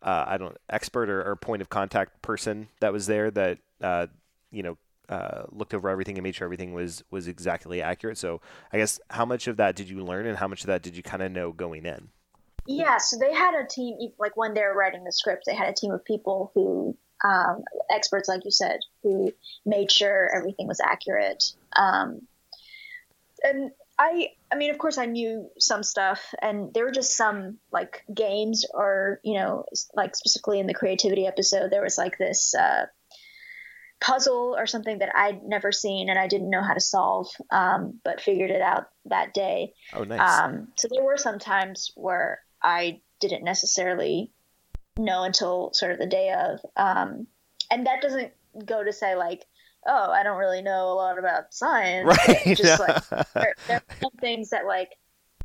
uh, 0.00 0.24
I 0.28 0.36
don't 0.36 0.56
expert 0.70 1.08
or, 1.08 1.28
or, 1.28 1.34
point 1.34 1.62
of 1.62 1.70
contact 1.70 2.20
person 2.22 2.68
that 2.80 2.92
was 2.92 3.06
there 3.06 3.30
that 3.32 3.58
uh, 3.80 4.06
you 4.52 4.62
know 4.62 4.76
uh, 5.08 5.42
looked 5.50 5.74
over 5.74 5.88
everything 5.88 6.16
and 6.16 6.22
made 6.22 6.34
sure 6.34 6.46
everything 6.46 6.72
was 6.72 7.04
was 7.10 7.28
exactly 7.28 7.82
accurate. 7.82 8.18
So 8.18 8.40
I 8.72 8.78
guess 8.78 9.00
how 9.10 9.24
much 9.24 9.46
of 9.46 9.56
that 9.58 9.76
did 9.76 9.88
you 9.88 10.04
learn, 10.04 10.26
and 10.26 10.38
how 10.38 10.48
much 10.48 10.62
of 10.62 10.66
that 10.68 10.82
did 10.82 10.96
you 10.96 11.02
kind 11.02 11.22
of 11.22 11.32
know 11.32 11.52
going 11.52 11.86
in? 11.86 12.08
Yeah, 12.66 12.96
so 12.98 13.18
they 13.18 13.32
had 13.32 13.54
a 13.54 13.66
team. 13.66 13.96
Like 14.18 14.36
when 14.36 14.54
they 14.54 14.62
were 14.62 14.74
writing 14.74 15.04
the 15.04 15.12
script, 15.12 15.44
they 15.46 15.54
had 15.54 15.68
a 15.68 15.74
team 15.74 15.92
of 15.92 16.04
people 16.04 16.50
who 16.54 16.96
um, 17.24 17.64
experts, 17.90 18.28
like 18.28 18.44
you 18.44 18.50
said, 18.50 18.80
who 19.02 19.32
made 19.64 19.90
sure 19.90 20.30
everything 20.34 20.66
was 20.66 20.80
accurate. 20.80 21.44
Um, 21.76 22.22
and 23.42 23.70
I, 23.98 24.30
I 24.50 24.56
mean, 24.56 24.70
of 24.70 24.78
course, 24.78 24.98
I 24.98 25.06
knew 25.06 25.50
some 25.58 25.82
stuff, 25.82 26.34
and 26.40 26.72
there 26.74 26.84
were 26.84 26.90
just 26.90 27.16
some 27.16 27.58
like 27.70 28.02
games, 28.12 28.64
or 28.72 29.20
you 29.22 29.34
know, 29.34 29.66
like 29.94 30.16
specifically 30.16 30.58
in 30.58 30.66
the 30.66 30.74
creativity 30.74 31.26
episode, 31.26 31.70
there 31.70 31.82
was 31.82 31.98
like 31.98 32.18
this. 32.18 32.54
Uh, 32.54 32.86
puzzle 34.00 34.54
or 34.58 34.66
something 34.66 34.98
that 34.98 35.14
I'd 35.14 35.42
never 35.42 35.72
seen 35.72 36.10
and 36.10 36.18
I 36.18 36.28
didn't 36.28 36.50
know 36.50 36.62
how 36.62 36.74
to 36.74 36.80
solve, 36.80 37.28
um, 37.50 38.00
but 38.04 38.20
figured 38.20 38.50
it 38.50 38.60
out 38.60 38.88
that 39.06 39.32
day. 39.34 39.72
Oh, 39.92 40.04
nice. 40.04 40.40
Um, 40.40 40.68
so 40.76 40.88
there 40.90 41.04
were 41.04 41.16
some 41.16 41.38
times 41.38 41.92
where 41.94 42.40
I 42.62 43.00
didn't 43.20 43.44
necessarily 43.44 44.30
know 44.98 45.22
until 45.22 45.70
sort 45.72 45.92
of 45.92 45.98
the 45.98 46.06
day 46.06 46.32
of. 46.32 46.60
Um, 46.76 47.26
and 47.70 47.86
that 47.86 48.02
doesn't 48.02 48.32
go 48.64 48.84
to 48.84 48.92
say 48.92 49.16
like, 49.16 49.44
oh, 49.86 50.10
I 50.10 50.22
don't 50.22 50.38
really 50.38 50.62
know 50.62 50.88
a 50.88 50.94
lot 50.94 51.18
about 51.18 51.52
science. 51.52 52.06
Right. 52.06 52.56
Just 52.56 52.80
like 52.80 53.08
there, 53.34 53.54
there 53.68 53.76
are 53.76 53.96
some 54.00 54.12
things 54.20 54.50
that 54.50 54.66
like 54.66 54.90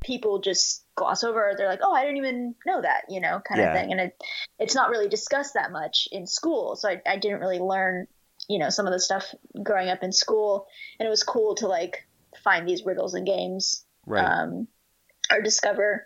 people 0.03 0.39
just 0.39 0.85
gloss 0.95 1.23
over. 1.23 1.53
They're 1.57 1.67
like, 1.67 1.81
oh, 1.83 1.93
I 1.93 2.01
didn't 2.01 2.17
even 2.17 2.55
know 2.65 2.81
that, 2.81 3.03
you 3.09 3.19
know, 3.19 3.41
kind 3.47 3.61
yeah. 3.61 3.73
of 3.73 3.79
thing. 3.79 3.91
And 3.91 4.01
it, 4.01 4.23
it's 4.59 4.75
not 4.75 4.89
really 4.89 5.09
discussed 5.09 5.55
that 5.55 5.71
much 5.71 6.07
in 6.11 6.25
school. 6.25 6.75
So 6.75 6.89
I, 6.89 7.01
I 7.05 7.17
didn't 7.17 7.39
really 7.39 7.59
learn 7.59 8.07
you 8.49 8.59
know 8.59 8.69
some 8.69 8.87
of 8.87 8.91
the 8.91 8.99
stuff 8.99 9.33
growing 9.63 9.89
up 9.89 10.03
in 10.03 10.11
school, 10.11 10.67
and 10.99 11.07
it 11.07 11.09
was 11.09 11.23
cool 11.23 11.55
to 11.55 11.67
like 11.67 12.07
find 12.43 12.67
these 12.67 12.83
riddles 12.85 13.13
and 13.13 13.25
games, 13.25 13.85
right. 14.05 14.25
um, 14.25 14.67
or 15.31 15.41
discover 15.41 16.05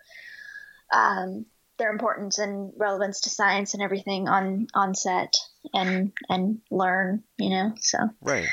um, 0.93 1.45
their 1.77 1.91
importance 1.91 2.37
and 2.37 2.73
relevance 2.77 3.21
to 3.21 3.29
science 3.29 3.73
and 3.73 3.81
everything 3.81 4.27
on 4.27 4.67
on 4.73 4.93
set, 4.93 5.33
and 5.73 6.11
and 6.29 6.59
learn, 6.69 7.23
you 7.37 7.49
know. 7.49 7.73
So 7.77 7.97
right, 8.21 8.47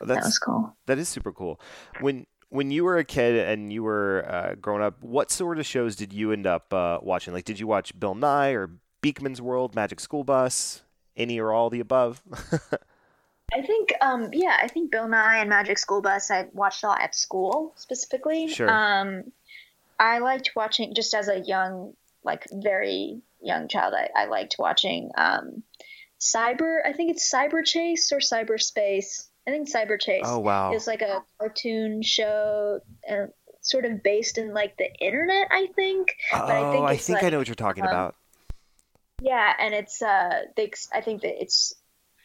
well, 0.00 0.08
that 0.08 0.24
was 0.24 0.38
cool. 0.38 0.76
That 0.86 0.98
is 0.98 1.08
super 1.08 1.32
cool. 1.32 1.60
When 2.00 2.26
when 2.48 2.70
you 2.70 2.84
were 2.84 2.96
a 2.96 3.04
kid 3.04 3.36
and 3.48 3.72
you 3.72 3.82
were 3.82 4.24
uh, 4.28 4.54
growing 4.54 4.82
up, 4.82 5.02
what 5.02 5.32
sort 5.32 5.58
of 5.58 5.66
shows 5.66 5.96
did 5.96 6.12
you 6.12 6.32
end 6.32 6.46
up 6.46 6.72
uh, 6.72 6.98
watching? 7.02 7.34
Like, 7.34 7.44
did 7.44 7.58
you 7.58 7.66
watch 7.66 7.98
Bill 7.98 8.14
Nye 8.14 8.50
or 8.50 8.70
Beakman's 9.02 9.42
World, 9.42 9.74
Magic 9.74 9.98
School 9.98 10.22
Bus, 10.22 10.82
any 11.16 11.40
or 11.40 11.52
all 11.52 11.70
the 11.70 11.80
above? 11.80 12.22
I 13.54 13.62
think, 13.62 13.92
um, 14.00 14.30
yeah, 14.32 14.56
I 14.60 14.68
think 14.68 14.90
Bill 14.90 15.08
Nye 15.08 15.38
and 15.38 15.48
Magic 15.48 15.78
School 15.78 16.02
Bus 16.02 16.30
I 16.30 16.48
watched 16.52 16.82
a 16.82 16.88
lot 16.88 17.00
at 17.00 17.14
school 17.14 17.72
specifically. 17.76 18.48
Sure. 18.48 18.68
Um, 18.68 19.32
I 19.98 20.18
liked 20.18 20.50
watching 20.56 20.94
just 20.94 21.14
as 21.14 21.28
a 21.28 21.38
young, 21.38 21.94
like 22.24 22.46
very 22.52 23.20
young 23.40 23.68
child. 23.68 23.94
I, 23.94 24.08
I 24.14 24.24
liked 24.26 24.56
watching 24.58 25.10
um, 25.16 25.62
Cyber. 26.20 26.78
I 26.84 26.92
think 26.92 27.12
it's 27.12 27.32
Cyber 27.32 27.64
Chase 27.64 28.12
or 28.12 28.18
Cyberspace. 28.18 29.28
I 29.46 29.52
think 29.52 29.70
Cyberchase. 29.70 30.22
Oh 30.24 30.40
wow! 30.40 30.72
It's 30.72 30.88
like 30.88 31.02
a 31.02 31.22
cartoon 31.38 32.02
show, 32.02 32.80
uh, 33.08 33.26
sort 33.60 33.84
of 33.84 34.02
based 34.02 34.38
in 34.38 34.52
like 34.52 34.76
the 34.76 34.92
internet. 34.98 35.48
I 35.52 35.68
think. 35.76 36.16
Oh, 36.32 36.44
I 36.44 36.72
think, 36.72 36.84
I, 36.84 36.96
think 36.96 37.16
like, 37.16 37.24
I 37.24 37.30
know 37.30 37.38
what 37.38 37.46
you're 37.46 37.54
talking 37.54 37.84
um, 37.84 37.90
about. 37.90 38.16
Yeah, 39.22 39.52
and 39.58 39.72
it's 39.72 40.02
uh, 40.02 40.42
they, 40.56 40.72
I 40.92 41.00
think 41.00 41.22
that 41.22 41.40
it's 41.40 41.74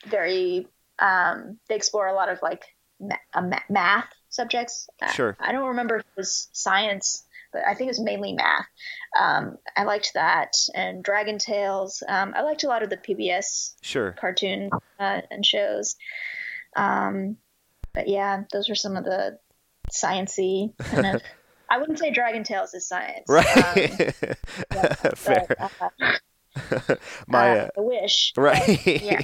very 0.07 0.67
um, 1.01 1.57
they 1.67 1.75
explore 1.75 2.07
a 2.07 2.13
lot 2.13 2.29
of 2.29 2.39
like 2.41 2.63
ma- 2.99 3.15
uh, 3.33 3.49
math 3.69 4.07
subjects. 4.29 4.87
Sure. 5.13 5.35
I, 5.39 5.49
I, 5.49 5.51
don't 5.51 5.69
remember 5.69 5.97
if 5.97 6.01
it 6.01 6.17
was 6.17 6.47
science, 6.53 7.25
but 7.51 7.63
I 7.67 7.73
think 7.73 7.87
it 7.87 7.91
was 7.91 7.99
mainly 7.99 8.33
math. 8.33 8.67
Um, 9.19 9.57
I 9.75 9.83
liked 9.83 10.11
that 10.13 10.53
and 10.73 11.03
Dragon 11.03 11.37
Tales. 11.37 12.03
Um, 12.07 12.33
I 12.35 12.43
liked 12.43 12.63
a 12.63 12.67
lot 12.67 12.83
of 12.83 12.89
the 12.89 12.97
PBS 12.97 13.73
sure 13.81 14.13
cartoon 14.13 14.69
uh, 14.99 15.21
and 15.29 15.45
shows. 15.45 15.95
Um, 16.75 17.37
but 17.93 18.07
yeah, 18.07 18.43
those 18.53 18.69
were 18.69 18.75
some 18.75 18.95
of 18.95 19.03
the 19.03 19.39
sciency 19.91 20.77
kind 20.77 21.15
of. 21.15 21.21
I 21.69 21.77
wouldn't 21.77 21.99
say 21.99 22.11
Dragon 22.11 22.43
Tales 22.43 22.73
is 22.73 22.85
science. 22.85 23.25
Right. 23.29 23.45
Um, 23.55 23.73
yeah, 24.73 24.93
Fair. 25.15 25.45
But, 25.47 25.71
uh, 26.01 26.17
my 27.27 27.59
uh, 27.59 27.69
uh, 27.77 27.81
wish 27.81 28.33
right 28.35 28.85
yeah. 28.85 29.21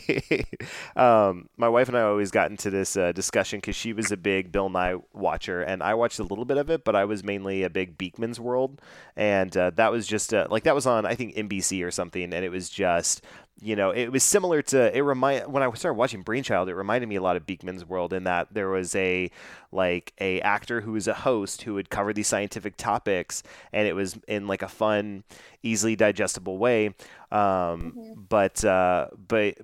um, 0.95 1.49
my 1.57 1.67
wife 1.67 1.89
and 1.89 1.97
i 1.97 2.01
always 2.01 2.31
got 2.31 2.49
into 2.49 2.69
this 2.69 2.95
uh, 2.95 3.11
discussion 3.11 3.59
because 3.59 3.75
she 3.75 3.91
was 3.91 4.11
a 4.11 4.17
big 4.17 4.51
bill 4.51 4.69
nye 4.69 4.95
watcher 5.13 5.61
and 5.61 5.83
i 5.83 5.93
watched 5.93 6.19
a 6.19 6.23
little 6.23 6.45
bit 6.45 6.57
of 6.57 6.69
it 6.69 6.85
but 6.85 6.95
i 6.95 7.03
was 7.03 7.23
mainly 7.23 7.63
a 7.63 7.69
big 7.69 7.97
beakman's 7.97 8.39
world 8.39 8.81
and 9.17 9.57
uh, 9.57 9.69
that 9.71 9.91
was 9.91 10.07
just 10.07 10.33
uh, 10.33 10.47
like 10.49 10.63
that 10.63 10.75
was 10.75 10.85
on 10.85 11.05
i 11.05 11.15
think 11.15 11.35
nbc 11.35 11.85
or 11.85 11.91
something 11.91 12.33
and 12.33 12.45
it 12.45 12.49
was 12.49 12.69
just 12.69 13.21
you 13.59 13.75
know, 13.75 13.89
it 13.89 14.11
was 14.11 14.23
similar 14.23 14.61
to 14.61 14.95
it 14.95 15.01
remind 15.01 15.51
when 15.51 15.63
I 15.63 15.73
started 15.73 15.97
watching 15.97 16.21
Brainchild, 16.21 16.69
it 16.69 16.75
reminded 16.75 17.07
me 17.07 17.15
a 17.15 17.21
lot 17.21 17.35
of 17.35 17.45
Beakman's 17.45 17.85
World 17.85 18.13
in 18.13 18.25
that 18.25 18.53
there 18.53 18.69
was 18.69 18.95
a 18.95 19.31
like 19.71 20.13
a 20.19 20.39
actor 20.41 20.81
who 20.81 20.91
was 20.91 21.07
a 21.07 21.13
host 21.13 21.63
who 21.63 21.73
would 21.73 21.89
cover 21.89 22.13
these 22.13 22.27
scientific 22.27 22.77
topics, 22.77 23.41
and 23.73 23.87
it 23.87 23.93
was 23.93 24.17
in 24.27 24.47
like 24.47 24.61
a 24.61 24.67
fun, 24.67 25.23
easily 25.63 25.95
digestible 25.95 26.57
way. 26.57 26.87
Um, 26.87 26.93
mm-hmm. 27.31 28.13
But 28.29 28.63
uh, 28.63 29.07
but 29.27 29.57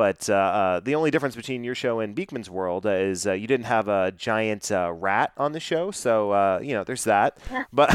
but 0.00 0.30
uh, 0.30 0.34
uh, 0.34 0.80
the 0.80 0.94
only 0.94 1.10
difference 1.10 1.36
between 1.36 1.62
your 1.62 1.74
show 1.74 2.00
and 2.00 2.16
Beakman's 2.16 2.48
World 2.48 2.86
is 2.86 3.26
uh, 3.26 3.34
you 3.34 3.46
didn't 3.46 3.66
have 3.66 3.86
a 3.86 4.10
giant 4.12 4.72
uh, 4.72 4.90
rat 4.90 5.30
on 5.36 5.52
the 5.52 5.60
show, 5.60 5.90
so 5.90 6.30
uh, 6.30 6.58
you 6.62 6.72
know 6.72 6.84
there's 6.84 7.04
that. 7.04 7.36
but 7.74 7.94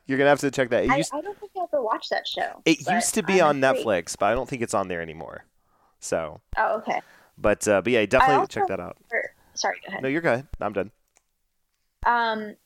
you're 0.08 0.18
gonna 0.18 0.28
have 0.28 0.40
to 0.40 0.50
check 0.50 0.70
that. 0.70 0.86
Used... 0.86 1.14
I, 1.14 1.18
I, 1.18 1.20
don't 1.20 1.38
think 1.38 1.52
I 1.56 1.62
ever 1.62 1.84
watched 1.84 2.10
that 2.10 2.26
show. 2.26 2.60
It 2.64 2.84
used 2.84 3.14
to 3.14 3.22
be 3.22 3.40
on 3.40 3.60
Netflix, 3.60 4.16
but 4.18 4.26
I 4.26 4.34
don't 4.34 4.48
think 4.48 4.60
it's 4.60 4.74
on 4.74 4.88
there 4.88 5.00
anymore. 5.00 5.44
So. 6.00 6.40
Oh, 6.58 6.78
okay. 6.78 7.00
But 7.38 7.68
uh, 7.68 7.80
but 7.80 7.92
yeah, 7.92 8.04
definitely 8.06 8.48
check 8.48 8.66
that 8.66 8.80
out. 8.80 8.96
Remember... 9.08 9.30
Sorry, 9.54 9.76
go 9.86 9.90
ahead. 9.90 10.02
No, 10.02 10.08
you're 10.08 10.22
good. 10.22 10.48
I'm 10.60 10.72
done. 10.72 10.90
Um, 12.04 12.56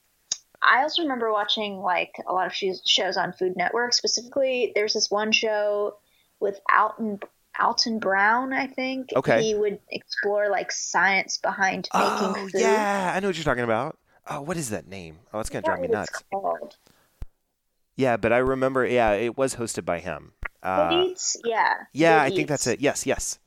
I 0.63 0.81
also 0.81 1.03
remember 1.03 1.31
watching 1.31 1.81
like 1.81 2.15
a 2.27 2.33
lot 2.33 2.47
of 2.47 2.55
shows 2.55 3.19
on 3.19 3.35
Food 3.35 3.59
Network. 3.59 3.93
Specifically, 3.93 4.73
there's 4.75 4.95
this 4.95 5.11
one 5.11 5.33
show 5.33 5.99
with 6.41 6.59
Alton 6.75 7.21
Alton 7.61 7.99
Brown, 7.99 8.53
I 8.53 8.67
think. 8.67 9.11
Okay. 9.15 9.43
He 9.43 9.55
would 9.55 9.79
explore 9.91 10.49
like 10.49 10.73
science 10.73 11.39
behind 11.39 11.89
oh, 11.95 12.33
making 12.33 12.51
food. 12.51 12.61
Yeah, 12.61 13.13
I 13.15 13.21
know 13.21 13.29
what 13.29 13.37
you're 13.37 13.45
talking 13.45 13.65
about. 13.65 13.99
Oh, 14.29 14.41
what 14.41 14.57
is 14.57 14.71
that 14.71 14.89
name? 14.89 15.19
Oh, 15.33 15.41
it's 15.41 15.51
gonna 15.51 15.63
drive 15.63 15.81
me 15.81 15.89
nuts. 15.89 16.23
Called. 16.33 16.77
Yeah, 17.97 18.17
but 18.17 18.33
I 18.33 18.39
remember. 18.39 18.87
Yeah, 18.87 19.13
it 19.13 19.37
was 19.37 19.57
hosted 19.57 19.85
by 19.85 20.01
him. 20.01 20.33
Uh, 20.63 21.05
Eats, 21.07 21.37
yeah. 21.45 21.75
yeah, 21.93 22.23
I 22.23 22.31
think 22.31 22.49
that's 22.49 22.67
it. 22.67 22.81
Yes, 22.81 23.05
yes. 23.05 23.39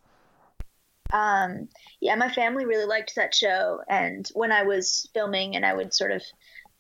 Um, 1.12 1.67
yeah, 2.00 2.15
my 2.15 2.32
family 2.32 2.65
really 2.65 2.86
liked 2.86 3.15
that 3.15 3.34
show, 3.34 3.82
and 3.89 4.30
when 4.36 4.52
I 4.52 4.63
was 4.63 5.10
filming, 5.13 5.56
and 5.56 5.65
I 5.65 5.74
would 5.74 5.93
sort 5.93 6.12
of, 6.12 6.22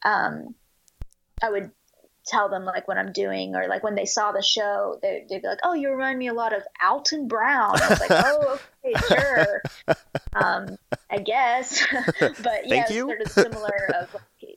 um, 0.03 0.53
I 1.41 1.49
would 1.49 1.71
tell 2.27 2.49
them 2.49 2.65
like 2.65 2.87
what 2.87 2.97
I'm 2.97 3.11
doing, 3.11 3.55
or 3.55 3.67
like 3.67 3.83
when 3.83 3.95
they 3.95 4.05
saw 4.05 4.31
the 4.31 4.41
show, 4.43 4.99
they, 5.01 5.25
they'd 5.29 5.41
be 5.41 5.47
like, 5.47 5.59
"Oh, 5.63 5.73
you 5.73 5.89
remind 5.89 6.19
me 6.19 6.27
a 6.27 6.33
lot 6.33 6.55
of 6.55 6.63
Alton 6.85 7.27
Brown." 7.27 7.81
I 7.81 7.89
was 7.89 7.99
like, 7.99 8.11
"Oh, 8.11 8.59
okay, 8.85 8.99
sure, 9.07 9.61
um, 10.33 10.77
I 11.09 11.17
guess," 11.19 11.85
but 12.21 12.67
yeah, 12.67 12.83
Thank 12.83 12.89
you. 12.91 13.07
sort 13.07 13.21
of 13.21 13.31
similar 13.31 13.91
of 14.01 14.13
like, 14.13 14.49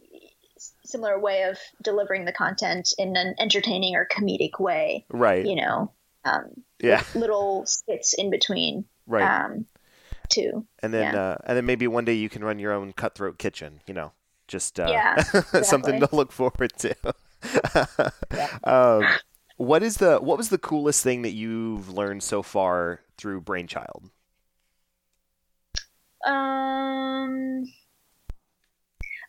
similar 0.85 1.19
way 1.19 1.45
of 1.45 1.59
delivering 1.83 2.25
the 2.25 2.33
content 2.33 2.93
in 2.99 3.17
an 3.17 3.35
entertaining 3.39 3.95
or 3.95 4.07
comedic 4.11 4.59
way, 4.61 5.07
Right. 5.11 5.47
you 5.47 5.57
know. 5.57 5.93
Um, 6.25 6.51
Yeah. 6.83 7.03
little 7.15 7.65
skits 7.67 8.13
in 8.15 8.31
between 8.31 8.85
Right. 9.07 9.45
um, 9.45 9.67
too. 10.29 10.67
and 10.83 10.93
then 10.93 11.15
yeah. 11.15 11.21
uh, 11.21 11.37
and 11.45 11.57
then 11.57 11.65
maybe 11.67 11.87
one 11.87 12.05
day 12.05 12.13
you 12.15 12.29
can 12.29 12.45
run 12.45 12.59
your 12.59 12.73
own 12.73 12.93
cutthroat 12.93 13.39
kitchen. 13.39 13.81
You 13.87 13.95
know, 13.95 14.13
just 14.49 14.79
uh, 14.79 14.89
Yeah, 14.91 15.23
something 15.63 15.99
to 16.01 16.09
look 16.15 16.31
forward 16.33 16.73
to. 16.79 16.95
Um, 18.65 19.05
what 19.57 19.83
is 19.83 19.97
the 19.99 20.19
what 20.19 20.39
was 20.39 20.49
the 20.49 20.59
coolest 20.59 21.03
thing 21.03 21.23
that 21.23 21.33
you've 21.33 21.91
learned 21.91 22.23
so 22.23 22.43
far 22.43 23.01
through 23.19 23.41
Brainchild? 23.43 24.11
Um. 26.27 27.65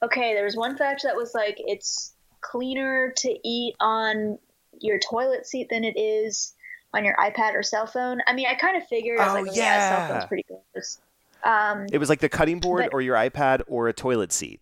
Okay, 0.03 0.33
there 0.33 0.43
was 0.45 0.55
one 0.55 0.77
fact 0.77 1.03
that 1.03 1.15
was 1.15 1.33
like 1.33 1.55
it's 1.59 2.13
cleaner 2.41 3.13
to 3.17 3.37
eat 3.47 3.75
on 3.79 4.39
your 4.79 4.99
toilet 4.99 5.45
seat 5.45 5.67
than 5.69 5.83
it 5.83 5.97
is 5.99 6.53
on 6.93 7.05
your 7.05 7.15
iPad 7.17 7.53
or 7.53 7.63
cell 7.63 7.85
phone. 7.87 8.19
I 8.27 8.33
mean, 8.33 8.47
I 8.47 8.55
kind 8.55 8.75
of 8.77 8.87
figured. 8.87 9.19
I 9.19 9.25
was 9.33 9.41
Oh, 9.41 9.47
like, 9.47 9.55
yeah, 9.55 9.89
cell 9.89 9.99
yeah. 9.99 10.07
phone's 10.07 10.25
pretty 10.27 10.45
gross. 10.47 10.99
Um, 11.43 11.85
It 11.91 11.97
was 11.97 12.09
like 12.09 12.19
the 12.19 12.29
cutting 12.29 12.59
board 12.59 12.85
But- 12.85 12.93
or 12.93 13.01
your 13.01 13.15
iPad 13.15 13.61
or 13.67 13.87
a 13.87 13.93
toilet 13.93 14.31
seat. 14.31 14.59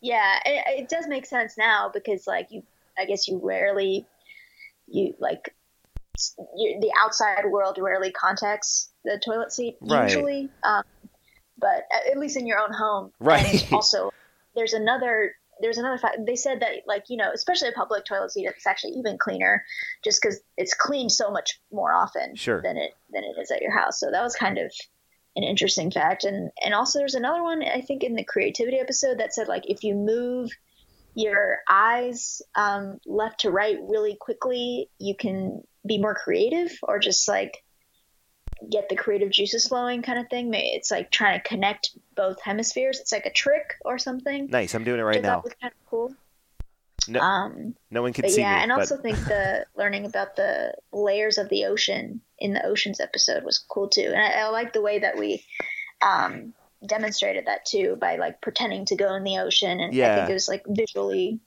Yeah, 0.00 0.38
it, 0.44 0.80
it 0.82 0.88
does 0.88 1.06
make 1.08 1.26
sense 1.26 1.56
now 1.58 1.90
because 1.92 2.26
like 2.26 2.48
you, 2.50 2.62
I 2.98 3.04
guess 3.04 3.28
you 3.28 3.40
rarely, 3.42 4.06
you 4.86 5.14
like, 5.18 5.54
you, 6.56 6.78
the 6.80 6.92
outside 7.00 7.44
world 7.46 7.78
rarely 7.80 8.10
contacts 8.10 8.90
the 9.04 9.20
toilet 9.24 9.52
seat 9.52 9.76
Right. 9.80 10.04
usually. 10.04 10.50
Um, 10.64 10.82
but 11.58 11.84
at, 11.92 12.12
at 12.12 12.18
least 12.18 12.36
in 12.36 12.46
your 12.46 12.58
own 12.58 12.72
home, 12.72 13.12
Right. 13.20 13.64
Also, 13.72 14.10
there's 14.54 14.72
another. 14.72 15.32
There's 15.60 15.78
another 15.78 15.98
fact. 15.98 16.18
They 16.24 16.36
said 16.36 16.60
that, 16.60 16.70
like 16.86 17.06
you 17.08 17.16
know, 17.16 17.30
especially 17.34 17.68
a 17.68 17.72
public 17.72 18.04
toilet 18.04 18.30
seat, 18.30 18.46
it's 18.46 18.64
actually 18.66 18.92
even 18.92 19.18
cleaner, 19.18 19.64
just 20.04 20.22
because 20.22 20.40
it's 20.56 20.72
cleaned 20.72 21.10
so 21.10 21.32
much 21.32 21.60
more 21.72 21.92
often 21.92 22.36
Sure. 22.36 22.62
than 22.62 22.76
it 22.76 22.92
than 23.10 23.24
it 23.24 23.40
is 23.40 23.50
at 23.50 23.60
your 23.60 23.76
house. 23.76 23.98
So 23.98 24.08
that 24.12 24.22
was 24.22 24.36
kind 24.36 24.58
of 24.58 24.72
an 25.38 25.44
interesting 25.44 25.90
fact. 25.90 26.24
And 26.24 26.50
and 26.62 26.74
also 26.74 26.98
there's 26.98 27.14
another 27.14 27.42
one 27.42 27.62
I 27.62 27.80
think 27.80 28.02
in 28.02 28.14
the 28.14 28.24
creativity 28.24 28.78
episode 28.78 29.18
that 29.18 29.32
said 29.32 29.48
like 29.48 29.64
if 29.66 29.82
you 29.84 29.94
move 29.94 30.50
your 31.14 31.58
eyes 31.68 32.42
um, 32.54 32.98
left 33.06 33.40
to 33.40 33.50
right 33.50 33.78
really 33.80 34.16
quickly, 34.20 34.90
you 34.98 35.16
can 35.16 35.62
be 35.86 35.98
more 35.98 36.14
creative 36.14 36.70
or 36.82 36.98
just 36.98 37.26
like 37.26 37.64
get 38.70 38.88
the 38.88 38.96
creative 38.96 39.30
juices 39.30 39.68
flowing 39.68 40.02
kind 40.02 40.18
of 40.18 40.28
thing. 40.28 40.50
It's 40.52 40.90
like 40.90 41.10
trying 41.10 41.40
to 41.40 41.48
connect 41.48 41.96
both 42.14 42.40
hemispheres. 42.42 43.00
It's 43.00 43.12
like 43.12 43.26
a 43.26 43.32
trick 43.32 43.74
or 43.84 43.98
something. 43.98 44.48
Nice. 44.50 44.74
I'm 44.74 44.84
doing 44.84 45.00
it 45.00 45.04
right 45.04 45.22
now. 45.22 45.40
was 45.42 45.54
kind 45.60 45.72
of 45.72 45.90
cool. 45.90 46.14
No, 47.08 47.20
Um, 47.20 47.74
no 47.90 48.02
one 48.02 48.12
can 48.12 48.22
but 48.22 48.30
see 48.30 48.40
yeah, 48.40 48.56
me. 48.56 48.62
and 48.62 48.68
but 48.70 48.80
also 48.80 48.96
think 48.96 49.16
the 49.24 49.66
learning 49.76 50.04
about 50.04 50.36
the 50.36 50.74
layers 50.92 51.38
of 51.38 51.48
the 51.48 51.64
ocean 51.66 52.20
in 52.38 52.52
the 52.52 52.64
oceans 52.64 53.00
episode 53.00 53.44
was 53.44 53.58
cool 53.58 53.88
too. 53.88 54.10
And 54.14 54.20
I, 54.20 54.40
I 54.42 54.48
like 54.48 54.72
the 54.72 54.82
way 54.82 54.98
that 55.00 55.18
we 55.18 55.44
um, 56.02 56.52
demonstrated 56.86 57.46
that 57.46 57.64
too 57.66 57.96
by 58.00 58.16
like 58.16 58.40
pretending 58.40 58.84
to 58.86 58.96
go 58.96 59.14
in 59.14 59.24
the 59.24 59.38
ocean, 59.38 59.80
and 59.80 59.92
I 60.00 60.16
think 60.16 60.30
it 60.30 60.34
was 60.34 60.48
like 60.48 60.64
visually 60.68 61.40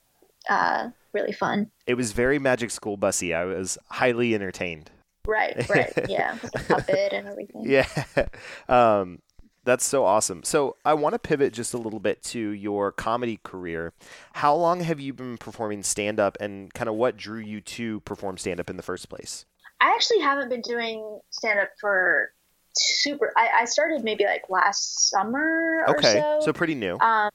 uh, 0.48 0.90
really 1.12 1.32
fun. 1.32 1.70
it 1.86 1.94
was 1.94 2.12
very 2.12 2.38
Magic 2.38 2.70
School 2.70 2.96
Bussy. 2.96 3.32
I 3.34 3.44
was 3.44 3.78
highly 3.90 4.34
entertained. 4.34 4.90
Right, 5.24 5.68
right, 5.68 5.92
yeah, 6.08 6.36
with 6.42 6.52
puppet 6.68 7.12
and 7.12 7.28
everything. 7.28 7.62
Yeah. 7.64 7.86
Um, 8.68 9.20
that's 9.64 9.84
so 9.86 10.04
awesome. 10.04 10.42
So 10.42 10.76
I 10.84 10.94
want 10.94 11.14
to 11.14 11.18
pivot 11.18 11.52
just 11.52 11.72
a 11.74 11.78
little 11.78 12.00
bit 12.00 12.22
to 12.24 12.38
your 12.38 12.90
comedy 12.92 13.38
career. 13.42 13.92
How 14.34 14.54
long 14.54 14.80
have 14.80 14.98
you 15.00 15.12
been 15.12 15.38
performing 15.38 15.82
stand 15.82 16.18
up 16.18 16.36
and 16.40 16.72
kind 16.74 16.88
of 16.88 16.94
what 16.96 17.16
drew 17.16 17.38
you 17.38 17.60
to 17.60 18.00
perform 18.00 18.38
stand 18.38 18.58
up 18.60 18.68
in 18.68 18.76
the 18.76 18.82
first 18.82 19.08
place? 19.08 19.44
I 19.80 19.92
actually 19.94 20.20
haven't 20.20 20.48
been 20.48 20.62
doing 20.62 21.20
stand 21.30 21.58
up 21.60 21.70
for 21.80 22.32
super. 22.74 23.32
I, 23.36 23.62
I 23.62 23.64
started 23.66 24.02
maybe 24.04 24.24
like 24.24 24.42
last 24.48 25.10
summer 25.10 25.84
or 25.86 25.96
Okay. 25.98 26.14
so. 26.14 26.40
So 26.46 26.52
pretty 26.52 26.74
new. 26.74 26.98
um, 27.00 27.30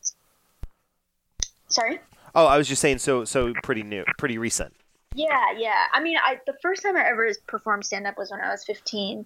sorry. 1.70 2.00
Oh, 2.36 2.46
I 2.46 2.58
was 2.58 2.68
just 2.68 2.82
saying 2.82 3.00
so 3.00 3.26
so 3.26 3.54
pretty 3.64 3.84
new, 3.84 4.04
pretty 4.18 4.38
recent. 4.38 4.74
Yeah, 5.16 5.46
yeah. 5.58 5.86
I 5.94 6.02
mean, 6.02 6.18
I 6.18 6.40
the 6.46 6.56
first 6.62 6.84
time 6.84 6.96
I 6.96 7.06
ever 7.08 7.32
performed 7.48 7.86
stand 7.86 8.06
up 8.06 8.18
was 8.18 8.30
when 8.32 8.42
I 8.42 8.50
was 8.52 8.64
15. 8.66 9.26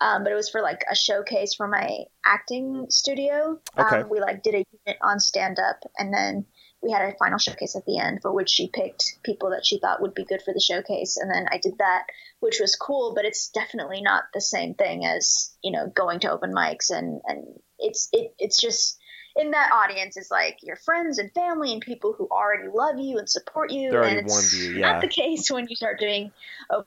Um, 0.00 0.24
but 0.24 0.32
it 0.32 0.36
was 0.36 0.50
for 0.50 0.60
like 0.60 0.84
a 0.90 0.94
showcase 0.94 1.54
for 1.54 1.68
my 1.68 2.04
acting 2.24 2.86
studio. 2.90 3.58
Okay. 3.78 4.00
Um, 4.00 4.08
we 4.08 4.20
like 4.20 4.42
did 4.42 4.54
a 4.54 4.64
unit 4.86 4.98
on 5.02 5.20
stand 5.20 5.58
up 5.58 5.80
and 5.98 6.12
then 6.12 6.46
we 6.82 6.92
had 6.92 7.02
a 7.02 7.16
final 7.16 7.38
showcase 7.38 7.74
at 7.76 7.86
the 7.86 7.98
end 7.98 8.20
for 8.20 8.32
which 8.32 8.50
she 8.50 8.68
picked 8.68 9.18
people 9.22 9.50
that 9.50 9.64
she 9.64 9.78
thought 9.78 10.02
would 10.02 10.14
be 10.14 10.24
good 10.24 10.42
for 10.42 10.52
the 10.52 10.60
showcase 10.60 11.16
and 11.16 11.30
then 11.30 11.46
I 11.50 11.58
did 11.58 11.78
that 11.78 12.04
which 12.40 12.58
was 12.60 12.76
cool 12.76 13.14
but 13.14 13.24
it's 13.24 13.48
definitely 13.48 14.02
not 14.02 14.24
the 14.34 14.40
same 14.40 14.74
thing 14.74 15.06
as 15.06 15.56
you 15.62 15.72
know 15.72 15.90
going 15.94 16.20
to 16.20 16.30
open 16.30 16.52
mics 16.52 16.90
and 16.90 17.22
and 17.26 17.46
it's 17.78 18.10
it 18.12 18.34
it's 18.38 18.60
just 18.60 18.98
in 19.36 19.50
that 19.50 19.70
audience 19.72 20.16
is 20.16 20.30
like 20.30 20.58
your 20.62 20.76
friends 20.76 21.18
and 21.18 21.32
family 21.32 21.72
and 21.72 21.80
people 21.80 22.14
who 22.16 22.28
already 22.30 22.68
love 22.72 22.98
you 22.98 23.18
and 23.18 23.28
support 23.28 23.72
you. 23.72 23.90
They 23.90 23.96
already 23.96 24.18
and 24.18 24.26
it's 24.26 24.54
you, 24.54 24.74
yeah. 24.74 24.92
not 24.92 25.00
the 25.00 25.08
case 25.22 25.50
when 25.50 25.66
you 25.68 25.76
start 25.76 25.98
doing 25.98 26.30
open 26.70 26.86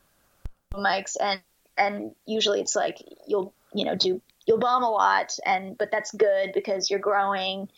mics 0.74 1.18
and 1.20 1.42
and 1.78 2.12
usually 2.26 2.62
it's 2.62 2.76
like 2.76 2.98
you'll 3.28 3.54
you 3.74 3.86
know 3.86 3.96
do 3.96 4.22
you'll 4.46 4.58
bomb 4.60 4.84
a 4.84 4.90
lot 4.90 5.34
and 5.46 5.78
but 5.78 5.92
that's 5.92 6.12
good 6.12 6.52
because 6.54 6.90
you're 6.90 7.00
growing 7.00 7.70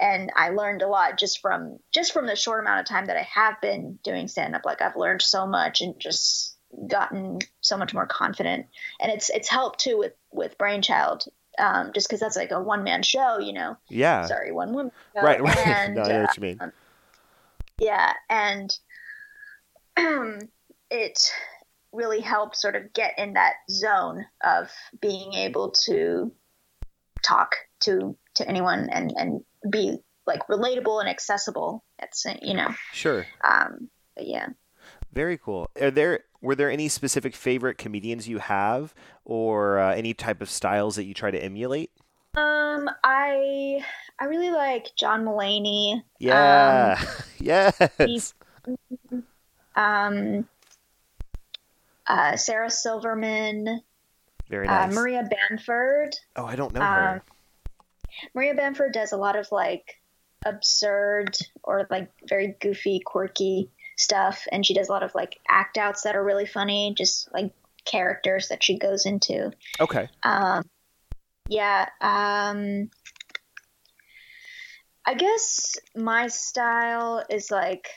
and 0.00 0.32
I 0.36 0.50
learned 0.50 0.82
a 0.82 0.88
lot 0.88 1.18
just 1.18 1.40
from 1.40 1.78
just 1.92 2.12
from 2.12 2.26
the 2.26 2.36
short 2.36 2.60
amount 2.60 2.80
of 2.80 2.86
time 2.86 3.06
that 3.06 3.16
I 3.16 3.22
have 3.22 3.60
been 3.60 3.98
doing 4.02 4.28
stand 4.28 4.54
up 4.54 4.62
like 4.64 4.82
I've 4.82 4.96
learned 4.96 5.22
so 5.22 5.46
much 5.46 5.80
and 5.80 5.98
just 6.00 6.56
gotten 6.88 7.38
so 7.60 7.76
much 7.76 7.94
more 7.94 8.06
confident 8.06 8.66
and 9.00 9.12
it's 9.12 9.30
it's 9.30 9.48
helped 9.48 9.80
too 9.80 9.96
with 9.98 10.12
with 10.32 10.58
brainchild 10.58 11.24
um, 11.56 11.92
just 11.94 12.08
because 12.08 12.18
that's 12.18 12.34
like 12.36 12.50
a 12.50 12.60
one 12.60 12.82
man 12.82 13.02
show 13.04 13.38
you 13.38 13.52
know 13.52 13.76
Yeah. 13.88 14.26
sorry 14.26 14.50
one 14.50 14.72
woman 14.74 14.90
show. 15.14 15.22
Right, 15.22 15.40
right. 15.40 15.56
and 15.56 15.94
no, 15.94 16.02
I 16.02 16.08
know 16.08 16.20
what 16.22 16.36
you 16.36 16.40
mean. 16.42 16.72
yeah 17.78 18.12
and 18.28 18.76
it 20.90 21.32
really 21.94 22.20
helped 22.20 22.56
sort 22.56 22.76
of 22.76 22.92
get 22.92 23.12
in 23.18 23.34
that 23.34 23.54
zone 23.70 24.24
of 24.42 24.70
being 25.00 25.32
able 25.34 25.70
to 25.86 26.32
talk 27.22 27.52
to 27.80 28.16
to 28.34 28.48
anyone 28.48 28.88
and 28.90 29.12
and 29.16 29.42
be 29.70 29.96
like 30.26 30.46
relatable 30.48 31.00
and 31.00 31.08
accessible 31.08 31.84
that's 31.98 32.26
you 32.42 32.54
know 32.54 32.68
Sure. 32.92 33.26
um 33.42 33.88
but 34.16 34.26
yeah 34.26 34.48
Very 35.12 35.38
cool. 35.38 35.70
Are 35.80 35.90
there 35.90 36.24
were 36.42 36.54
there 36.54 36.70
any 36.70 36.88
specific 36.88 37.34
favorite 37.34 37.78
comedians 37.78 38.28
you 38.28 38.38
have, 38.38 38.92
or 39.24 39.78
uh, 39.78 39.94
any 39.94 40.12
type 40.12 40.42
of 40.42 40.50
styles 40.50 40.96
that 40.96 41.04
you 41.04 41.14
try 41.14 41.30
to 41.30 41.42
emulate? 41.42 41.90
um 42.36 42.90
i 43.04 43.80
i 44.18 44.24
really 44.24 44.50
like 44.50 44.88
john 44.96 45.24
mulaney 45.24 46.02
Yeah. 46.18 47.00
yes. 47.38 47.78
he's- 47.98 48.34
um 49.76 50.46
uh 52.06 52.36
sarah 52.36 52.70
silverman 52.70 53.80
Very 54.48 54.68
uh, 54.68 54.86
nice. 54.86 54.94
maria 54.94 55.28
bamford 55.28 56.16
oh, 56.36 56.44
I 56.44 56.56
don't 56.56 56.72
know 56.74 56.80
um, 56.80 56.86
her. 56.86 57.22
Maria 58.34 58.54
Bamford 58.54 58.92
does 58.92 59.12
a 59.12 59.16
lot 59.16 59.36
of 59.36 59.50
like 59.50 60.00
absurd 60.44 61.36
or 61.62 61.86
like 61.90 62.10
very 62.28 62.56
goofy, 62.60 63.00
quirky 63.04 63.70
stuff, 63.96 64.46
and 64.52 64.64
she 64.64 64.74
does 64.74 64.88
a 64.88 64.92
lot 64.92 65.02
of 65.02 65.14
like 65.14 65.38
act 65.48 65.78
outs 65.78 66.02
that 66.02 66.16
are 66.16 66.24
really 66.24 66.46
funny, 66.46 66.94
just 66.96 67.32
like 67.32 67.52
characters 67.84 68.48
that 68.48 68.62
she 68.62 68.78
goes 68.78 69.06
into. 69.06 69.50
Okay. 69.80 70.08
Um, 70.22 70.64
yeah. 71.48 71.88
Um, 72.00 72.90
I 75.06 75.14
guess 75.14 75.76
my 75.94 76.28
style 76.28 77.24
is 77.28 77.50
like 77.50 77.88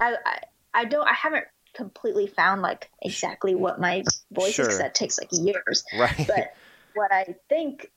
I, 0.00 0.14
I 0.24 0.38
I 0.72 0.84
don't 0.84 1.06
I 1.06 1.14
haven't 1.14 1.44
completely 1.78 2.26
found 2.26 2.60
like 2.60 2.90
exactly 3.00 3.54
what 3.54 3.80
my 3.80 4.04
voice 4.32 4.54
Sure. 4.54 4.64
is 4.66 4.68
'cause 4.68 4.78
that 4.78 4.94
takes 4.94 5.18
like 5.18 5.30
years 5.32 5.84
Right. 5.94 6.26
but 6.26 6.52
what 6.92 7.10
I 7.12 7.36
think 7.48 7.90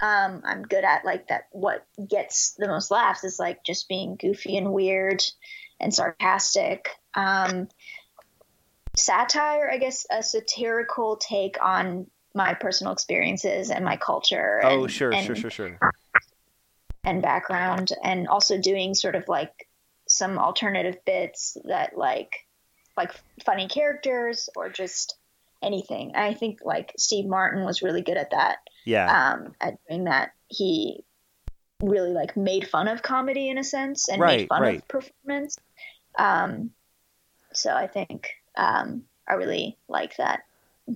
um, 0.00 0.42
I'm 0.44 0.62
good 0.62 0.84
at, 0.84 1.04
like 1.04 1.28
that, 1.28 1.44
what 1.52 1.86
gets 2.08 2.54
the 2.58 2.66
most 2.68 2.90
laughs 2.90 3.22
is 3.24 3.38
like 3.38 3.62
just 3.64 3.88
being 3.88 4.16
goofy 4.16 4.56
and 4.56 4.72
weird, 4.72 5.22
and 5.80 5.94
sarcastic. 5.94 6.88
Um, 7.14 7.68
satire, 8.96 9.70
I 9.70 9.78
guess, 9.78 10.04
a 10.10 10.22
satirical 10.22 11.16
take 11.16 11.62
on 11.62 12.10
my 12.34 12.54
personal 12.54 12.92
experiences 12.92 13.70
and 13.70 13.84
my 13.84 13.96
culture. 13.96 14.60
Oh, 14.64 14.82
and, 14.82 14.90
sure, 14.90 15.12
and, 15.12 15.24
sure, 15.24 15.36
sure, 15.36 15.50
sure. 15.50 15.78
And 17.04 17.22
background, 17.22 17.92
and 18.02 18.26
also 18.28 18.58
doing 18.58 18.94
sort 18.94 19.14
of 19.14 19.28
like 19.28 19.68
some 20.08 20.38
alternative 20.38 20.96
bits 21.06 21.56
that 21.64 21.96
like 21.96 22.43
like 22.96 23.12
funny 23.44 23.68
characters 23.68 24.48
or 24.56 24.68
just 24.70 25.16
anything. 25.62 26.12
I 26.14 26.34
think 26.34 26.60
like 26.64 26.92
Steve 26.98 27.26
Martin 27.26 27.64
was 27.64 27.82
really 27.82 28.02
good 28.02 28.16
at 28.16 28.30
that. 28.30 28.58
Yeah. 28.84 29.32
Um, 29.34 29.54
at 29.60 29.74
doing 29.88 30.04
that, 30.04 30.32
he 30.48 31.04
really 31.82 32.10
like 32.10 32.36
made 32.36 32.68
fun 32.68 32.88
of 32.88 33.02
comedy 33.02 33.48
in 33.48 33.58
a 33.58 33.64
sense 33.64 34.08
and 34.08 34.20
Right, 34.20 34.40
made 34.40 34.48
fun 34.48 34.62
right. 34.62 34.78
of 34.78 34.88
performance. 34.88 35.56
Um, 36.18 36.70
so 37.52 37.72
I 37.74 37.86
think 37.86 38.28
um, 38.56 39.04
I 39.28 39.34
really 39.34 39.76
like 39.88 40.16
that. 40.16 40.42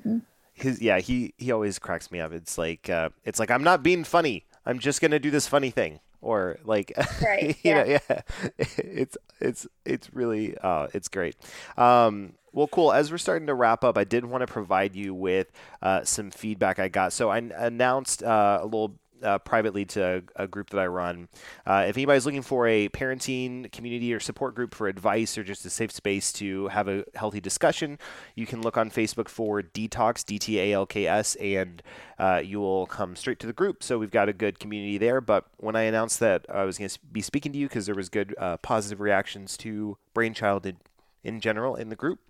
hmm 0.03 0.18
his 0.55 0.82
yeah 0.82 0.99
he 0.99 1.32
he 1.38 1.53
always 1.53 1.78
cracks 1.78 2.11
me 2.11 2.18
up 2.18 2.32
it's 2.32 2.59
like 2.59 2.90
uh, 2.90 3.11
it's 3.22 3.38
like 3.38 3.49
i'm 3.49 3.62
not 3.62 3.80
being 3.80 4.03
funny 4.03 4.44
i'm 4.66 4.80
just 4.80 5.01
gonna 5.01 5.20
do 5.20 5.30
this 5.30 5.46
funny 5.46 5.70
thing 5.70 6.01
or 6.20 6.58
like 6.64 6.92
Right, 7.22 7.56
you 7.62 7.74
know 7.74 7.84
yeah. 7.84 8.20
It's 8.78 9.16
it's 9.40 9.66
it's 9.84 10.12
really 10.14 10.56
uh 10.58 10.88
it's 10.94 11.08
great. 11.08 11.36
Um 11.76 12.34
well 12.52 12.66
cool. 12.68 12.92
As 12.92 13.10
we're 13.10 13.18
starting 13.18 13.46
to 13.48 13.54
wrap 13.54 13.84
up 13.84 13.96
i 13.98 14.04
did 14.04 14.24
want 14.24 14.40
to 14.42 14.46
provide 14.52 14.96
you 14.96 15.14
with 15.14 15.52
uh, 15.82 16.02
some 16.04 16.30
feedback 16.30 16.78
i 16.78 16.88
got. 16.88 17.12
So 17.12 17.30
i 17.30 17.38
announced 17.38 18.22
uh, 18.22 18.58
a 18.62 18.64
little 18.64 18.94
uh, 19.22 19.38
privately 19.38 19.84
to 19.84 20.22
a, 20.36 20.44
a 20.44 20.46
group 20.46 20.70
that 20.70 20.80
I 20.80 20.86
run. 20.86 21.28
Uh, 21.66 21.86
if 21.88 21.96
anybody's 21.96 22.26
looking 22.26 22.42
for 22.42 22.66
a 22.66 22.88
parenting 22.88 23.70
community 23.72 24.12
or 24.12 24.20
support 24.20 24.54
group 24.54 24.74
for 24.74 24.88
advice 24.88 25.36
or 25.36 25.44
just 25.44 25.64
a 25.64 25.70
safe 25.70 25.92
space 25.92 26.32
to 26.34 26.68
have 26.68 26.88
a 26.88 27.04
healthy 27.14 27.40
discussion, 27.40 27.98
you 28.34 28.46
can 28.46 28.62
look 28.62 28.76
on 28.76 28.90
Facebook 28.90 29.28
for 29.28 29.62
DTALKS, 29.62 30.24
D 30.24 30.38
T 30.38 30.60
A 30.60 30.72
L 30.72 30.86
K 30.86 31.06
S, 31.06 31.34
and 31.36 31.82
uh, 32.18 32.40
you 32.44 32.60
will 32.60 32.86
come 32.86 33.16
straight 33.16 33.38
to 33.40 33.46
the 33.46 33.52
group. 33.52 33.82
So 33.82 33.98
we've 33.98 34.10
got 34.10 34.28
a 34.28 34.32
good 34.32 34.58
community 34.58 34.98
there. 34.98 35.20
But 35.20 35.46
when 35.56 35.76
I 35.76 35.82
announced 35.82 36.20
that 36.20 36.46
I 36.48 36.64
was 36.64 36.78
going 36.78 36.88
to 36.88 36.98
be 37.12 37.20
speaking 37.20 37.52
to 37.52 37.58
you 37.58 37.68
because 37.68 37.86
there 37.86 37.94
was 37.94 38.08
good 38.08 38.34
uh, 38.38 38.56
positive 38.58 39.00
reactions 39.00 39.56
to 39.58 39.96
Brainchild 40.14 40.66
in, 40.66 40.76
in 41.22 41.40
general 41.40 41.74
in 41.76 41.88
the 41.88 41.96
group, 41.96 42.20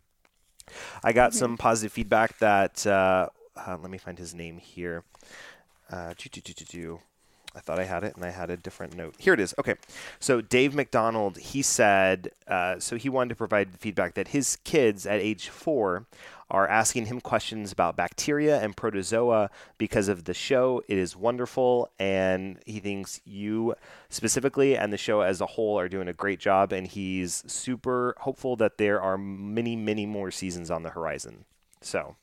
I 1.03 1.13
got 1.13 1.33
some 1.35 1.57
positive 1.57 1.93
feedback 1.93 2.39
that, 2.39 2.87
uh, 2.87 3.29
uh, 3.57 3.77
let 3.81 3.91
me 3.91 3.99
find 3.99 4.19
his 4.19 4.35
name 4.35 4.59
here. 4.59 5.05
Uh. 5.91 6.15
I 7.55 7.61
thought 7.61 7.79
I 7.79 7.85
had 7.85 8.05
it 8.05 8.15
and 8.15 8.25
I 8.25 8.31
had 8.31 8.51
a 8.51 8.57
different 8.57 8.95
note. 8.95 9.15
Here 9.19 9.35
it 9.35 9.41
is. 9.41 9.55
Okay. 9.59 9.75
So 10.21 10.41
Dave 10.41 10.75
McDonald, 10.75 11.39
he 11.39 11.63
said, 11.63 12.31
uh, 12.47 12.79
so 12.79 12.97
he 12.97 13.09
wanted 13.09 13.31
to 13.31 13.35
provide 13.35 13.79
feedback 13.79 14.15
that 14.15 14.29
his 14.29 14.57
kids 14.65 15.07
at 15.07 15.21
age 15.21 15.49
four 15.49 16.07
are 16.51 16.69
asking 16.69 17.07
him 17.07 17.21
questions 17.21 17.73
about 17.73 17.97
bacteria 17.97 18.61
and 18.61 18.77
protozoa 18.77 19.51
because 19.77 20.09
of 20.09 20.25
the 20.25 20.35
show. 20.35 20.83
It 20.89 20.97
is 20.97 21.15
wonderful, 21.15 21.91
and 21.99 22.59
he 22.65 22.81
thinks 22.81 23.21
you 23.27 23.75
specifically 24.09 24.77
and 24.77 24.93
the 24.93 24.97
show 24.97 25.21
as 25.21 25.41
a 25.41 25.47
whole 25.47 25.79
are 25.79 25.89
doing 25.89 26.09
a 26.09 26.15
great 26.15 26.41
job. 26.41 26.73
And 26.73 26.87
he's 26.87 27.45
super 27.47 28.15
hopeful 28.21 28.57
that 28.57 28.79
there 28.79 29.01
are 29.01 29.19
many, 29.19 29.77
many 29.77 30.07
more 30.07 30.31
seasons 30.31 30.71
on 30.71 30.85
the 30.85 30.91
horizon. 30.91 31.45
So 31.81 32.17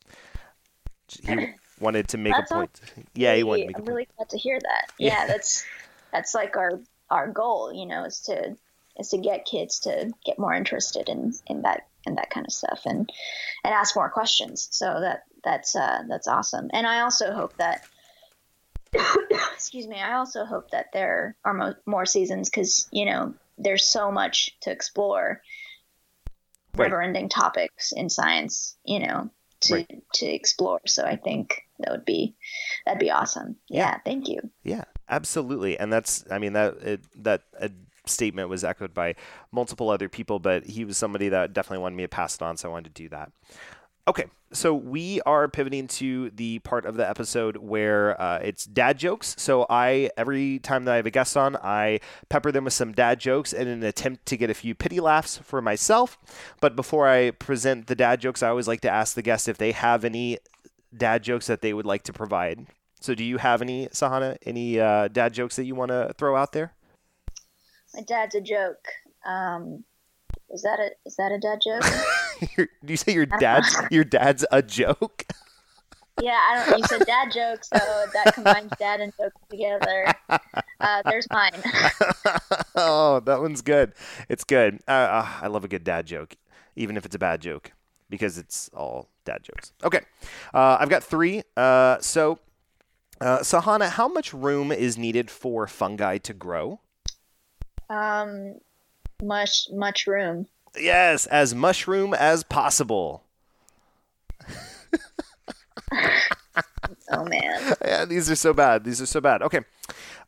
he 1.21 1.53
wanted 1.79 2.07
to 2.09 2.17
make 2.17 2.35
That's 2.35 2.51
a 2.51 2.55
point. 2.55 2.81
Yeah, 3.13 3.35
he 3.35 3.43
wanted 3.43 3.61
to 3.61 3.67
make 3.67 3.75
a 3.75 3.79
I'm 3.79 3.85
point. 3.85 3.95
really 3.95 4.07
glad 4.17 4.29
to 4.29 4.37
hear 4.37 4.59
that. 4.59 4.91
Yeah. 4.97 5.09
Yeah, 5.13 5.27
that's 5.27 5.65
that's 6.11 6.33
like 6.33 6.55
our 6.57 6.79
our 7.09 7.27
goal, 7.29 7.73
you 7.73 7.85
know, 7.85 8.05
is 8.05 8.21
to 8.21 8.57
is 8.97 9.09
to 9.09 9.17
get 9.17 9.45
kids 9.45 9.79
to 9.81 10.11
get 10.25 10.39
more 10.39 10.53
interested 10.53 11.09
in 11.09 11.33
in 11.47 11.61
that 11.63 11.87
in 12.05 12.15
that 12.15 12.29
kind 12.29 12.45
of 12.45 12.53
stuff 12.53 12.81
and 12.85 13.09
and 13.63 13.73
ask 13.73 13.95
more 13.95 14.09
questions. 14.09 14.67
So 14.71 14.85
that 15.01 15.23
that's 15.43 15.75
uh, 15.75 16.03
that's 16.07 16.27
awesome. 16.27 16.69
And 16.73 16.87
I 16.87 17.01
also 17.01 17.31
hope 17.33 17.55
that 17.57 17.85
excuse 19.53 19.87
me, 19.87 19.97
I 19.99 20.13
also 20.15 20.45
hope 20.45 20.71
that 20.71 20.87
there 20.93 21.35
are 21.43 21.53
mo- 21.53 21.75
more 21.85 22.05
seasons 22.05 22.49
because 22.49 22.87
you 22.91 23.05
know 23.05 23.33
there's 23.57 23.85
so 23.85 24.11
much 24.11 24.57
to 24.61 24.71
explore, 24.71 25.41
Right. 26.75 26.89
never-ending 26.89 27.29
topics 27.29 27.91
in 27.93 28.09
science, 28.09 28.75
you 28.83 28.99
know, 28.99 29.29
to 29.61 29.75
Right. 29.75 30.03
to 30.15 30.25
explore. 30.25 30.81
So 30.87 31.03
I 31.05 31.15
think 31.15 31.64
that 31.79 31.91
would 31.91 32.05
be 32.05 32.35
that'd 32.85 32.99
be 32.99 33.11
awesome. 33.11 33.57
Yeah, 33.69 33.97
thank 34.05 34.27
you. 34.27 34.39
Yeah, 34.63 34.85
absolutely, 35.09 35.77
and 35.77 35.91
that's 35.91 36.23
I 36.29 36.39
mean 36.39 36.53
that 36.53 36.75
it, 36.81 37.01
that 37.23 37.43
uh, 37.59 37.69
statement 38.05 38.49
was 38.49 38.63
echoed 38.63 38.93
by 38.93 39.15
multiple 39.51 39.89
other 39.89 40.09
people, 40.09 40.39
but 40.39 40.65
he 40.65 40.85
was 40.85 40.97
somebody 40.97 41.29
that 41.29 41.53
definitely 41.53 41.81
wanted 41.81 41.95
me 41.95 42.03
to 42.03 42.09
pass 42.09 42.35
it 42.35 42.41
on, 42.41 42.57
so 42.57 42.69
I 42.69 42.71
wanted 42.71 42.95
to 42.95 43.03
do 43.03 43.09
that. 43.09 43.31
Okay, 44.07 44.25
so 44.51 44.73
we 44.73 45.19
are 45.21 45.47
pivoting 45.47 45.87
to 45.87 46.29
the 46.29 46.59
part 46.59 46.85
of 46.85 46.95
the 46.95 47.09
episode 47.09 47.57
where 47.57 48.19
uh, 48.21 48.37
it's 48.37 48.65
dad 48.65 48.99
jokes. 48.99 49.35
So 49.37 49.65
I 49.67 50.11
every 50.15 50.59
time 50.59 50.85
that 50.85 50.93
I 50.93 50.95
have 50.97 51.07
a 51.07 51.11
guest 51.11 51.35
on, 51.35 51.55
I 51.57 51.99
pepper 52.29 52.51
them 52.51 52.65
with 52.65 52.73
some 52.73 52.91
dad 52.91 53.19
jokes 53.19 53.51
in 53.51 53.67
an 53.67 53.83
attempt 53.83 54.27
to 54.27 54.37
get 54.37 54.51
a 54.51 54.53
few 54.53 54.75
pity 54.75 54.99
laughs 54.99 55.39
for 55.39 55.61
myself. 55.61 56.19
But 56.61 56.75
before 56.75 57.07
I 57.07 57.31
present 57.31 57.87
the 57.87 57.95
dad 57.95 58.21
jokes, 58.21 58.43
I 58.43 58.49
always 58.49 58.67
like 58.67 58.81
to 58.81 58.89
ask 58.89 59.15
the 59.15 59.23
guest 59.23 59.47
if 59.47 59.57
they 59.57 59.71
have 59.71 60.05
any 60.05 60.37
dad 60.97 61.23
jokes 61.23 61.47
that 61.47 61.61
they 61.61 61.73
would 61.73 61.85
like 61.85 62.03
to 62.03 62.13
provide. 62.13 62.65
So 62.99 63.13
do 63.13 63.23
you 63.23 63.37
have 63.37 63.61
any, 63.61 63.87
Sahana, 63.87 64.37
any 64.45 64.79
uh, 64.79 65.09
dad 65.09 65.33
jokes 65.33 65.55
that 65.57 65.65
you 65.65 65.75
want 65.75 65.89
to 65.89 66.13
throw 66.17 66.35
out 66.35 66.53
there? 66.53 66.73
My 67.93 68.01
dad's 68.01 68.35
a 68.35 68.41
joke. 68.41 68.87
Um, 69.25 69.83
is 70.49 70.61
that 70.61 70.79
a 70.79 70.91
is 71.05 71.15
that 71.15 71.31
a 71.31 71.39
dad 71.39 71.59
joke? 71.63 72.67
Do 72.85 72.91
you 72.91 72.97
say 72.97 73.13
your 73.13 73.25
dad's 73.25 73.75
your 73.89 74.03
dad's 74.03 74.45
a 74.51 74.61
joke? 74.61 75.25
yeah, 76.21 76.39
I 76.49 76.69
don't. 76.69 76.79
You 76.79 76.85
said 76.85 77.05
dad 77.05 77.31
jokes, 77.31 77.69
so 77.69 77.79
that 78.13 78.33
combines 78.33 78.71
dad 78.77 79.01
and 79.01 79.13
joke 79.17 79.33
together. 79.49 80.13
Uh, 80.79 81.01
there's 81.05 81.27
mine. 81.31 81.51
oh, 82.75 83.21
that 83.25 83.41
one's 83.41 83.61
good. 83.61 83.93
It's 84.29 84.43
good. 84.43 84.79
Uh, 84.87 84.91
uh, 84.91 85.29
I 85.41 85.47
love 85.47 85.65
a 85.65 85.67
good 85.67 85.83
dad 85.83 86.05
joke, 86.05 86.35
even 86.75 86.95
if 86.95 87.05
it's 87.05 87.15
a 87.15 87.19
bad 87.19 87.41
joke, 87.41 87.71
because 88.09 88.37
it's 88.37 88.69
all 88.73 89.09
dad 89.25 89.43
jokes. 89.43 89.71
Okay, 89.83 90.01
uh, 90.53 90.77
I've 90.79 90.89
got 90.89 91.03
three. 91.03 91.43
Uh, 91.55 91.99
so, 91.99 92.39
uh, 93.21 93.39
Sahana, 93.39 93.89
how 93.89 94.07
much 94.07 94.33
room 94.33 94.71
is 94.71 94.97
needed 94.97 95.29
for 95.29 95.67
fungi 95.67 96.17
to 96.19 96.33
grow? 96.33 96.79
Um, 97.89 98.55
much 99.21 99.67
much 99.71 100.07
room. 100.07 100.47
Yes, 100.77 101.25
as 101.27 101.55
mushroom 101.55 102.13
as 102.13 102.43
possible. 102.43 103.23
Oh 107.11 107.25
man. 107.25 107.75
Yeah, 107.85 108.05
these 108.05 108.29
are 108.29 108.35
so 108.35 108.53
bad. 108.53 108.83
These 108.83 109.01
are 109.01 109.05
so 109.05 109.21
bad. 109.21 109.41
Okay. 109.41 109.61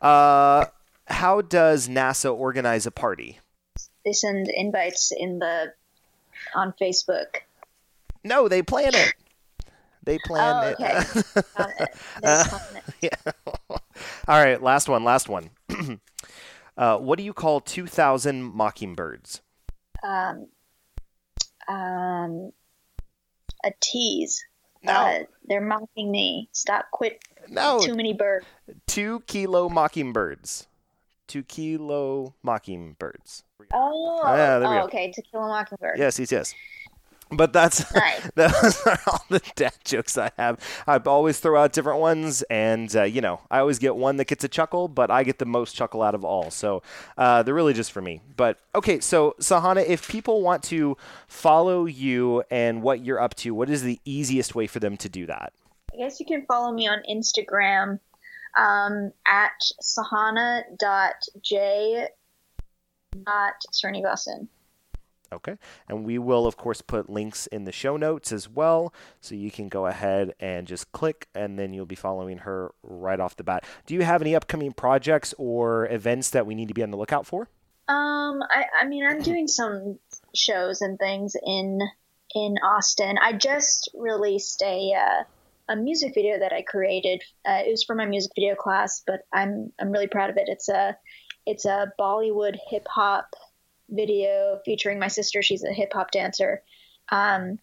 Uh, 0.01 0.65
how 1.07 1.41
does 1.41 1.87
NASA 1.87 2.33
organize 2.33 2.85
a 2.85 2.91
party? 2.91 3.39
They 4.05 4.13
send 4.13 4.47
invites 4.47 5.11
in 5.11 5.39
the 5.39 5.73
on 6.55 6.73
Facebook. 6.79 7.41
No, 8.27 8.47
they 8.47 8.61
plan 8.61 8.93
it. 8.93 9.13
They 10.03 10.17
plan 10.25 10.55
Oh, 10.55 10.67
it. 10.67 10.75
okay. 10.79 11.41
It. 11.83 11.89
It. 12.23 12.83
yeah. 13.01 13.31
All 14.27 14.43
right, 14.43 14.61
last 14.61 14.87
one. 14.89 15.03
Last 15.03 15.27
one. 15.29 15.49
uh, 16.77 16.97
what 16.97 17.17
do 17.17 17.23
you 17.23 17.33
call 17.33 17.59
two 17.59 17.87
thousand 17.87 18.43
mockingbirds? 18.53 19.41
Um, 20.03 20.47
um, 21.67 22.51
a 23.65 23.71
tease. 23.81 24.43
No, 24.83 24.91
Uh, 24.93 25.19
they're 25.47 25.59
mocking 25.61 26.11
me. 26.11 26.49
Stop! 26.51 26.85
Quit! 26.91 27.19
no, 27.49 27.79
Too 27.79 27.95
many 27.95 28.13
birds. 28.13 28.45
two 28.85 29.21
kilo 29.27 29.67
mockingbirds. 29.69 30.67
Two 31.27 31.43
kilo 31.43 32.35
mockingbirds. 32.43 33.43
Oh, 33.73 34.21
Yeah, 34.25 34.61
oh 34.63 34.85
okay. 34.85 35.11
To 35.11 35.21
kill 35.21 35.43
a 35.43 35.47
mockingbird. 35.47 35.97
Yes, 35.97 36.19
yes, 36.19 36.31
yes. 36.31 36.53
But 37.31 37.53
that's 37.53 37.93
Nice. 37.95 38.31
those 38.35 38.81
are 38.85 38.99
all 39.07 39.25
the 39.29 39.41
dad 39.55 39.73
jokes 39.83 40.17
I 40.17 40.31
have. 40.37 40.59
I 40.87 40.97
always 40.97 41.39
throw 41.39 41.61
out 41.61 41.73
different 41.73 41.99
ones, 41.99 42.41
and 42.43 42.93
uh, 42.95 43.03
you 43.03 43.21
know, 43.21 43.41
I 43.51 43.59
always 43.59 43.79
get 43.79 43.95
one 43.95 44.17
that 44.17 44.25
gets 44.25 44.43
a 44.43 44.47
chuckle, 44.47 44.87
but 44.87 45.11
I 45.11 45.23
get 45.23 45.39
the 45.39 45.45
most 45.45 45.75
chuckle 45.75 46.01
out 46.01 46.15
of 46.15 46.23
all. 46.23 46.51
So 46.51 46.83
uh, 47.17 47.43
they're 47.43 47.53
really 47.53 47.73
just 47.73 47.91
for 47.91 48.01
me. 48.01 48.21
But 48.35 48.59
okay, 48.75 48.99
so 48.99 49.35
Sahana, 49.39 49.85
if 49.85 50.07
people 50.07 50.41
want 50.41 50.63
to 50.63 50.95
follow 51.27 51.85
you 51.85 52.43
and 52.49 52.81
what 52.81 53.03
you're 53.03 53.19
up 53.19 53.35
to, 53.35 53.53
what 53.53 53.69
is 53.69 53.83
the 53.83 53.99
easiest 54.05 54.55
way 54.55 54.67
for 54.67 54.79
them 54.79 54.95
to 54.97 55.09
do 55.09 55.25
that? 55.25 55.53
I 55.93 55.97
guess 55.97 56.19
you 56.19 56.25
can 56.25 56.45
follow 56.45 56.71
me 56.71 56.87
on 56.87 56.99
Instagram 57.09 57.99
um, 58.57 59.11
at 59.25 59.51
sahana.j 59.81 60.67
dot 63.25 63.53
Srinivasan. 63.73 64.47
Okay. 65.31 65.57
And 65.89 66.05
we 66.05 66.17
will, 66.17 66.47
of 66.47 66.57
course, 66.57 66.81
put 66.81 67.09
links 67.09 67.47
in 67.47 67.65
the 67.65 67.71
show 67.71 67.97
notes 67.97 68.31
as 68.31 68.49
well. 68.49 68.93
So 69.21 69.35
you 69.35 69.51
can 69.51 69.67
go 69.69 69.87
ahead 69.87 70.33
and 70.39 70.67
just 70.67 70.91
click, 70.91 71.27
and 71.35 71.59
then 71.59 71.73
you'll 71.73 71.85
be 71.85 71.95
following 71.95 72.39
her 72.39 72.73
right 72.83 73.19
off 73.19 73.35
the 73.35 73.43
bat. 73.43 73.65
Do 73.85 73.93
you 73.93 74.03
have 74.03 74.21
any 74.21 74.35
upcoming 74.35 74.71
projects 74.71 75.33
or 75.37 75.87
events 75.91 76.29
that 76.31 76.45
we 76.45 76.55
need 76.55 76.69
to 76.69 76.73
be 76.73 76.83
on 76.83 76.91
the 76.91 76.97
lookout 76.97 77.25
for? 77.25 77.49
Um, 77.89 78.41
I, 78.43 78.65
I 78.81 78.85
mean, 78.85 79.05
I'm 79.05 79.21
doing 79.21 79.47
some 79.47 79.99
shows 80.35 80.81
and 80.81 80.99
things 80.99 81.35
in 81.41 81.79
in 82.35 82.57
Austin. 82.57 83.17
I 83.17 83.33
just 83.33 83.89
released 83.93 84.61
a 84.61 84.93
uh, 84.93 85.23
a 85.69 85.75
music 85.75 86.13
video 86.13 86.39
that 86.39 86.53
I 86.53 86.61
created. 86.61 87.23
Uh, 87.47 87.63
it 87.65 87.71
was 87.71 87.83
for 87.83 87.95
my 87.95 88.05
music 88.05 88.31
video 88.35 88.55
class, 88.55 89.03
but 89.05 89.21
I'm 89.31 89.71
I'm 89.79 89.91
really 89.91 90.07
proud 90.07 90.29
of 90.29 90.37
it. 90.37 90.45
It's 90.47 90.69
a 90.69 90.97
it's 91.45 91.65
a 91.65 91.91
Bollywood 91.99 92.57
hip 92.69 92.87
hop 92.89 93.33
video 93.89 94.59
featuring 94.65 94.99
my 94.99 95.07
sister. 95.07 95.41
She's 95.41 95.63
a 95.63 95.73
hip 95.73 95.93
hop 95.93 96.11
dancer. 96.11 96.61
Um, 97.09 97.59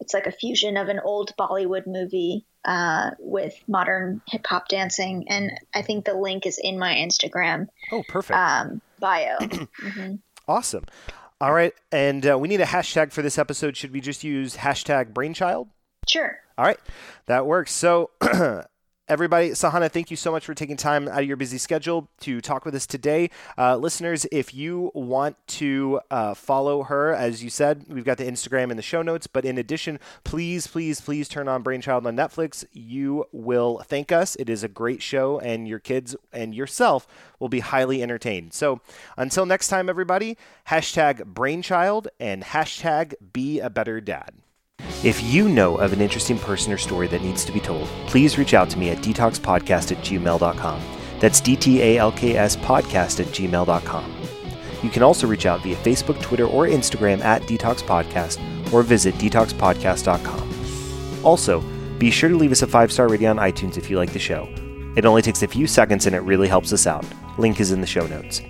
it's 0.00 0.14
like 0.14 0.26
a 0.26 0.32
fusion 0.32 0.76
of 0.76 0.88
an 0.88 1.00
old 1.00 1.32
Bollywood 1.38 1.86
movie 1.86 2.44
uh, 2.64 3.12
with 3.18 3.54
modern 3.66 4.20
hip 4.28 4.46
hop 4.46 4.68
dancing, 4.68 5.26
and 5.28 5.52
I 5.74 5.82
think 5.82 6.04
the 6.04 6.14
link 6.14 6.46
is 6.46 6.58
in 6.62 6.78
my 6.78 6.94
Instagram. 6.94 7.68
Oh, 7.92 8.02
perfect. 8.08 8.38
Um, 8.38 8.80
bio. 8.98 9.36
mm-hmm. 9.40 10.16
Awesome. 10.48 10.84
All 11.40 11.52
right, 11.52 11.74
and 11.92 12.26
uh, 12.28 12.38
we 12.38 12.48
need 12.48 12.60
a 12.60 12.66
hashtag 12.66 13.12
for 13.12 13.22
this 13.22 13.38
episode. 13.38 13.76
Should 13.76 13.92
we 13.92 14.00
just 14.00 14.24
use 14.24 14.56
hashtag 14.56 15.12
Brainchild? 15.12 15.68
Sure. 16.08 16.38
All 16.58 16.64
right, 16.64 16.80
that 17.26 17.46
works. 17.46 17.72
So 17.72 18.10
Everybody, 19.08 19.50
Sahana, 19.50 19.88
thank 19.88 20.10
you 20.10 20.16
so 20.16 20.32
much 20.32 20.44
for 20.44 20.52
taking 20.52 20.76
time 20.76 21.06
out 21.06 21.20
of 21.20 21.28
your 21.28 21.36
busy 21.36 21.58
schedule 21.58 22.08
to 22.18 22.40
talk 22.40 22.64
with 22.64 22.74
us 22.74 22.88
today. 22.88 23.30
Uh, 23.56 23.76
listeners, 23.76 24.26
if 24.32 24.52
you 24.52 24.90
want 24.94 25.36
to 25.46 26.00
uh, 26.10 26.34
follow 26.34 26.82
her, 26.82 27.14
as 27.14 27.40
you 27.40 27.48
said, 27.48 27.84
we've 27.88 28.04
got 28.04 28.18
the 28.18 28.24
Instagram 28.24 28.72
in 28.72 28.76
the 28.76 28.82
show 28.82 29.02
notes. 29.02 29.28
But 29.28 29.44
in 29.44 29.58
addition, 29.58 30.00
please, 30.24 30.66
please, 30.66 31.00
please 31.00 31.28
turn 31.28 31.46
on 31.46 31.62
Brainchild 31.62 32.04
on 32.04 32.16
Netflix. 32.16 32.64
You 32.72 33.26
will 33.30 33.78
thank 33.86 34.10
us. 34.10 34.34
It 34.40 34.50
is 34.50 34.64
a 34.64 34.68
great 34.68 35.02
show, 35.02 35.38
and 35.38 35.68
your 35.68 35.78
kids 35.78 36.16
and 36.32 36.52
yourself 36.52 37.06
will 37.38 37.48
be 37.48 37.60
highly 37.60 38.02
entertained. 38.02 38.54
So 38.54 38.80
until 39.16 39.46
next 39.46 39.68
time, 39.68 39.88
everybody, 39.88 40.36
hashtag 40.68 41.26
Brainchild 41.26 42.08
and 42.18 42.42
hashtag 42.42 43.14
Be 43.32 43.60
a 43.60 43.70
Better 43.70 44.00
Dad. 44.00 44.32
If 45.02 45.22
you 45.22 45.48
know 45.48 45.76
of 45.76 45.92
an 45.92 46.00
interesting 46.00 46.38
person 46.38 46.72
or 46.72 46.78
story 46.78 47.06
that 47.08 47.22
needs 47.22 47.44
to 47.44 47.52
be 47.52 47.60
told, 47.60 47.86
please 48.06 48.38
reach 48.38 48.54
out 48.54 48.70
to 48.70 48.78
me 48.78 48.90
at 48.90 48.98
dtalkspodcast 48.98 49.92
at 49.92 50.04
gmail.com. 50.04 50.82
That's 51.20 51.40
D-T-A-L-K-S 51.40 52.56
podcast 52.56 53.20
at 53.20 53.28
gmail.com. 53.28 54.12
You 54.82 54.90
can 54.90 55.02
also 55.02 55.26
reach 55.26 55.46
out 55.46 55.62
via 55.62 55.76
Facebook, 55.76 56.20
Twitter, 56.20 56.46
or 56.46 56.66
Instagram 56.66 57.20
at 57.20 57.42
DTALKS 57.42 57.82
Podcast 57.84 58.72
or 58.72 58.82
visit 58.82 59.14
dtalkspodcast.com. 59.14 61.24
Also, 61.24 61.60
be 61.98 62.10
sure 62.10 62.28
to 62.28 62.36
leave 62.36 62.52
us 62.52 62.62
a 62.62 62.66
five 62.66 62.92
star 62.92 63.08
rating 63.08 63.28
on 63.28 63.36
iTunes 63.36 63.78
if 63.78 63.88
you 63.88 63.96
like 63.96 64.12
the 64.12 64.18
show. 64.18 64.48
It 64.96 65.06
only 65.06 65.22
takes 65.22 65.42
a 65.42 65.48
few 65.48 65.66
seconds 65.66 66.06
and 66.06 66.14
it 66.14 66.20
really 66.20 66.48
helps 66.48 66.72
us 66.72 66.86
out. 66.86 67.06
Link 67.38 67.60
is 67.60 67.72
in 67.72 67.80
the 67.80 67.86
show 67.86 68.06
notes. 68.06 68.40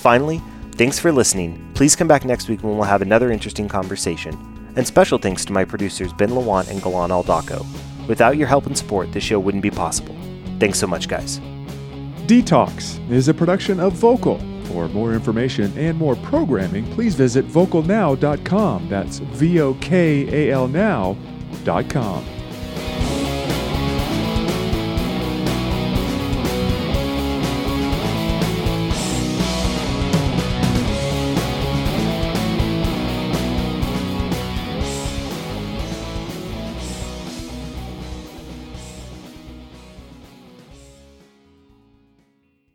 Finally, 0.00 0.40
thanks 0.72 0.98
for 0.98 1.10
listening. 1.10 1.70
Please 1.74 1.96
come 1.96 2.08
back 2.08 2.24
next 2.24 2.48
week 2.48 2.62
when 2.62 2.76
we'll 2.76 2.86
have 2.86 3.02
another 3.02 3.30
interesting 3.30 3.68
conversation. 3.68 4.55
And 4.76 4.86
special 4.86 5.18
thanks 5.18 5.44
to 5.46 5.52
my 5.52 5.64
producers 5.64 6.12
Ben 6.12 6.30
Lawant 6.30 6.70
and 6.70 6.82
Galan 6.82 7.10
Aldaco. 7.10 7.66
Without 8.06 8.36
your 8.36 8.46
help 8.46 8.66
and 8.66 8.76
support, 8.76 9.12
this 9.12 9.24
show 9.24 9.40
wouldn't 9.40 9.62
be 9.62 9.70
possible. 9.70 10.16
Thanks 10.60 10.78
so 10.78 10.86
much, 10.86 11.08
guys. 11.08 11.40
DTALKS 12.26 13.10
is 13.10 13.28
a 13.28 13.34
production 13.34 13.80
of 13.80 13.94
Vokal. 13.94 14.40
For 14.68 14.88
more 14.88 15.14
information 15.14 15.76
and 15.78 15.96
more 15.96 16.16
programming, 16.16 16.84
please 16.92 17.14
visit 17.14 17.46
vokalnow.com. 17.46 18.88
That's 18.88 19.18
V 19.18 19.60
O 19.60 19.74
K 19.74 20.48
A 20.50 20.52
L 20.52 20.68
now.com. 20.68 22.35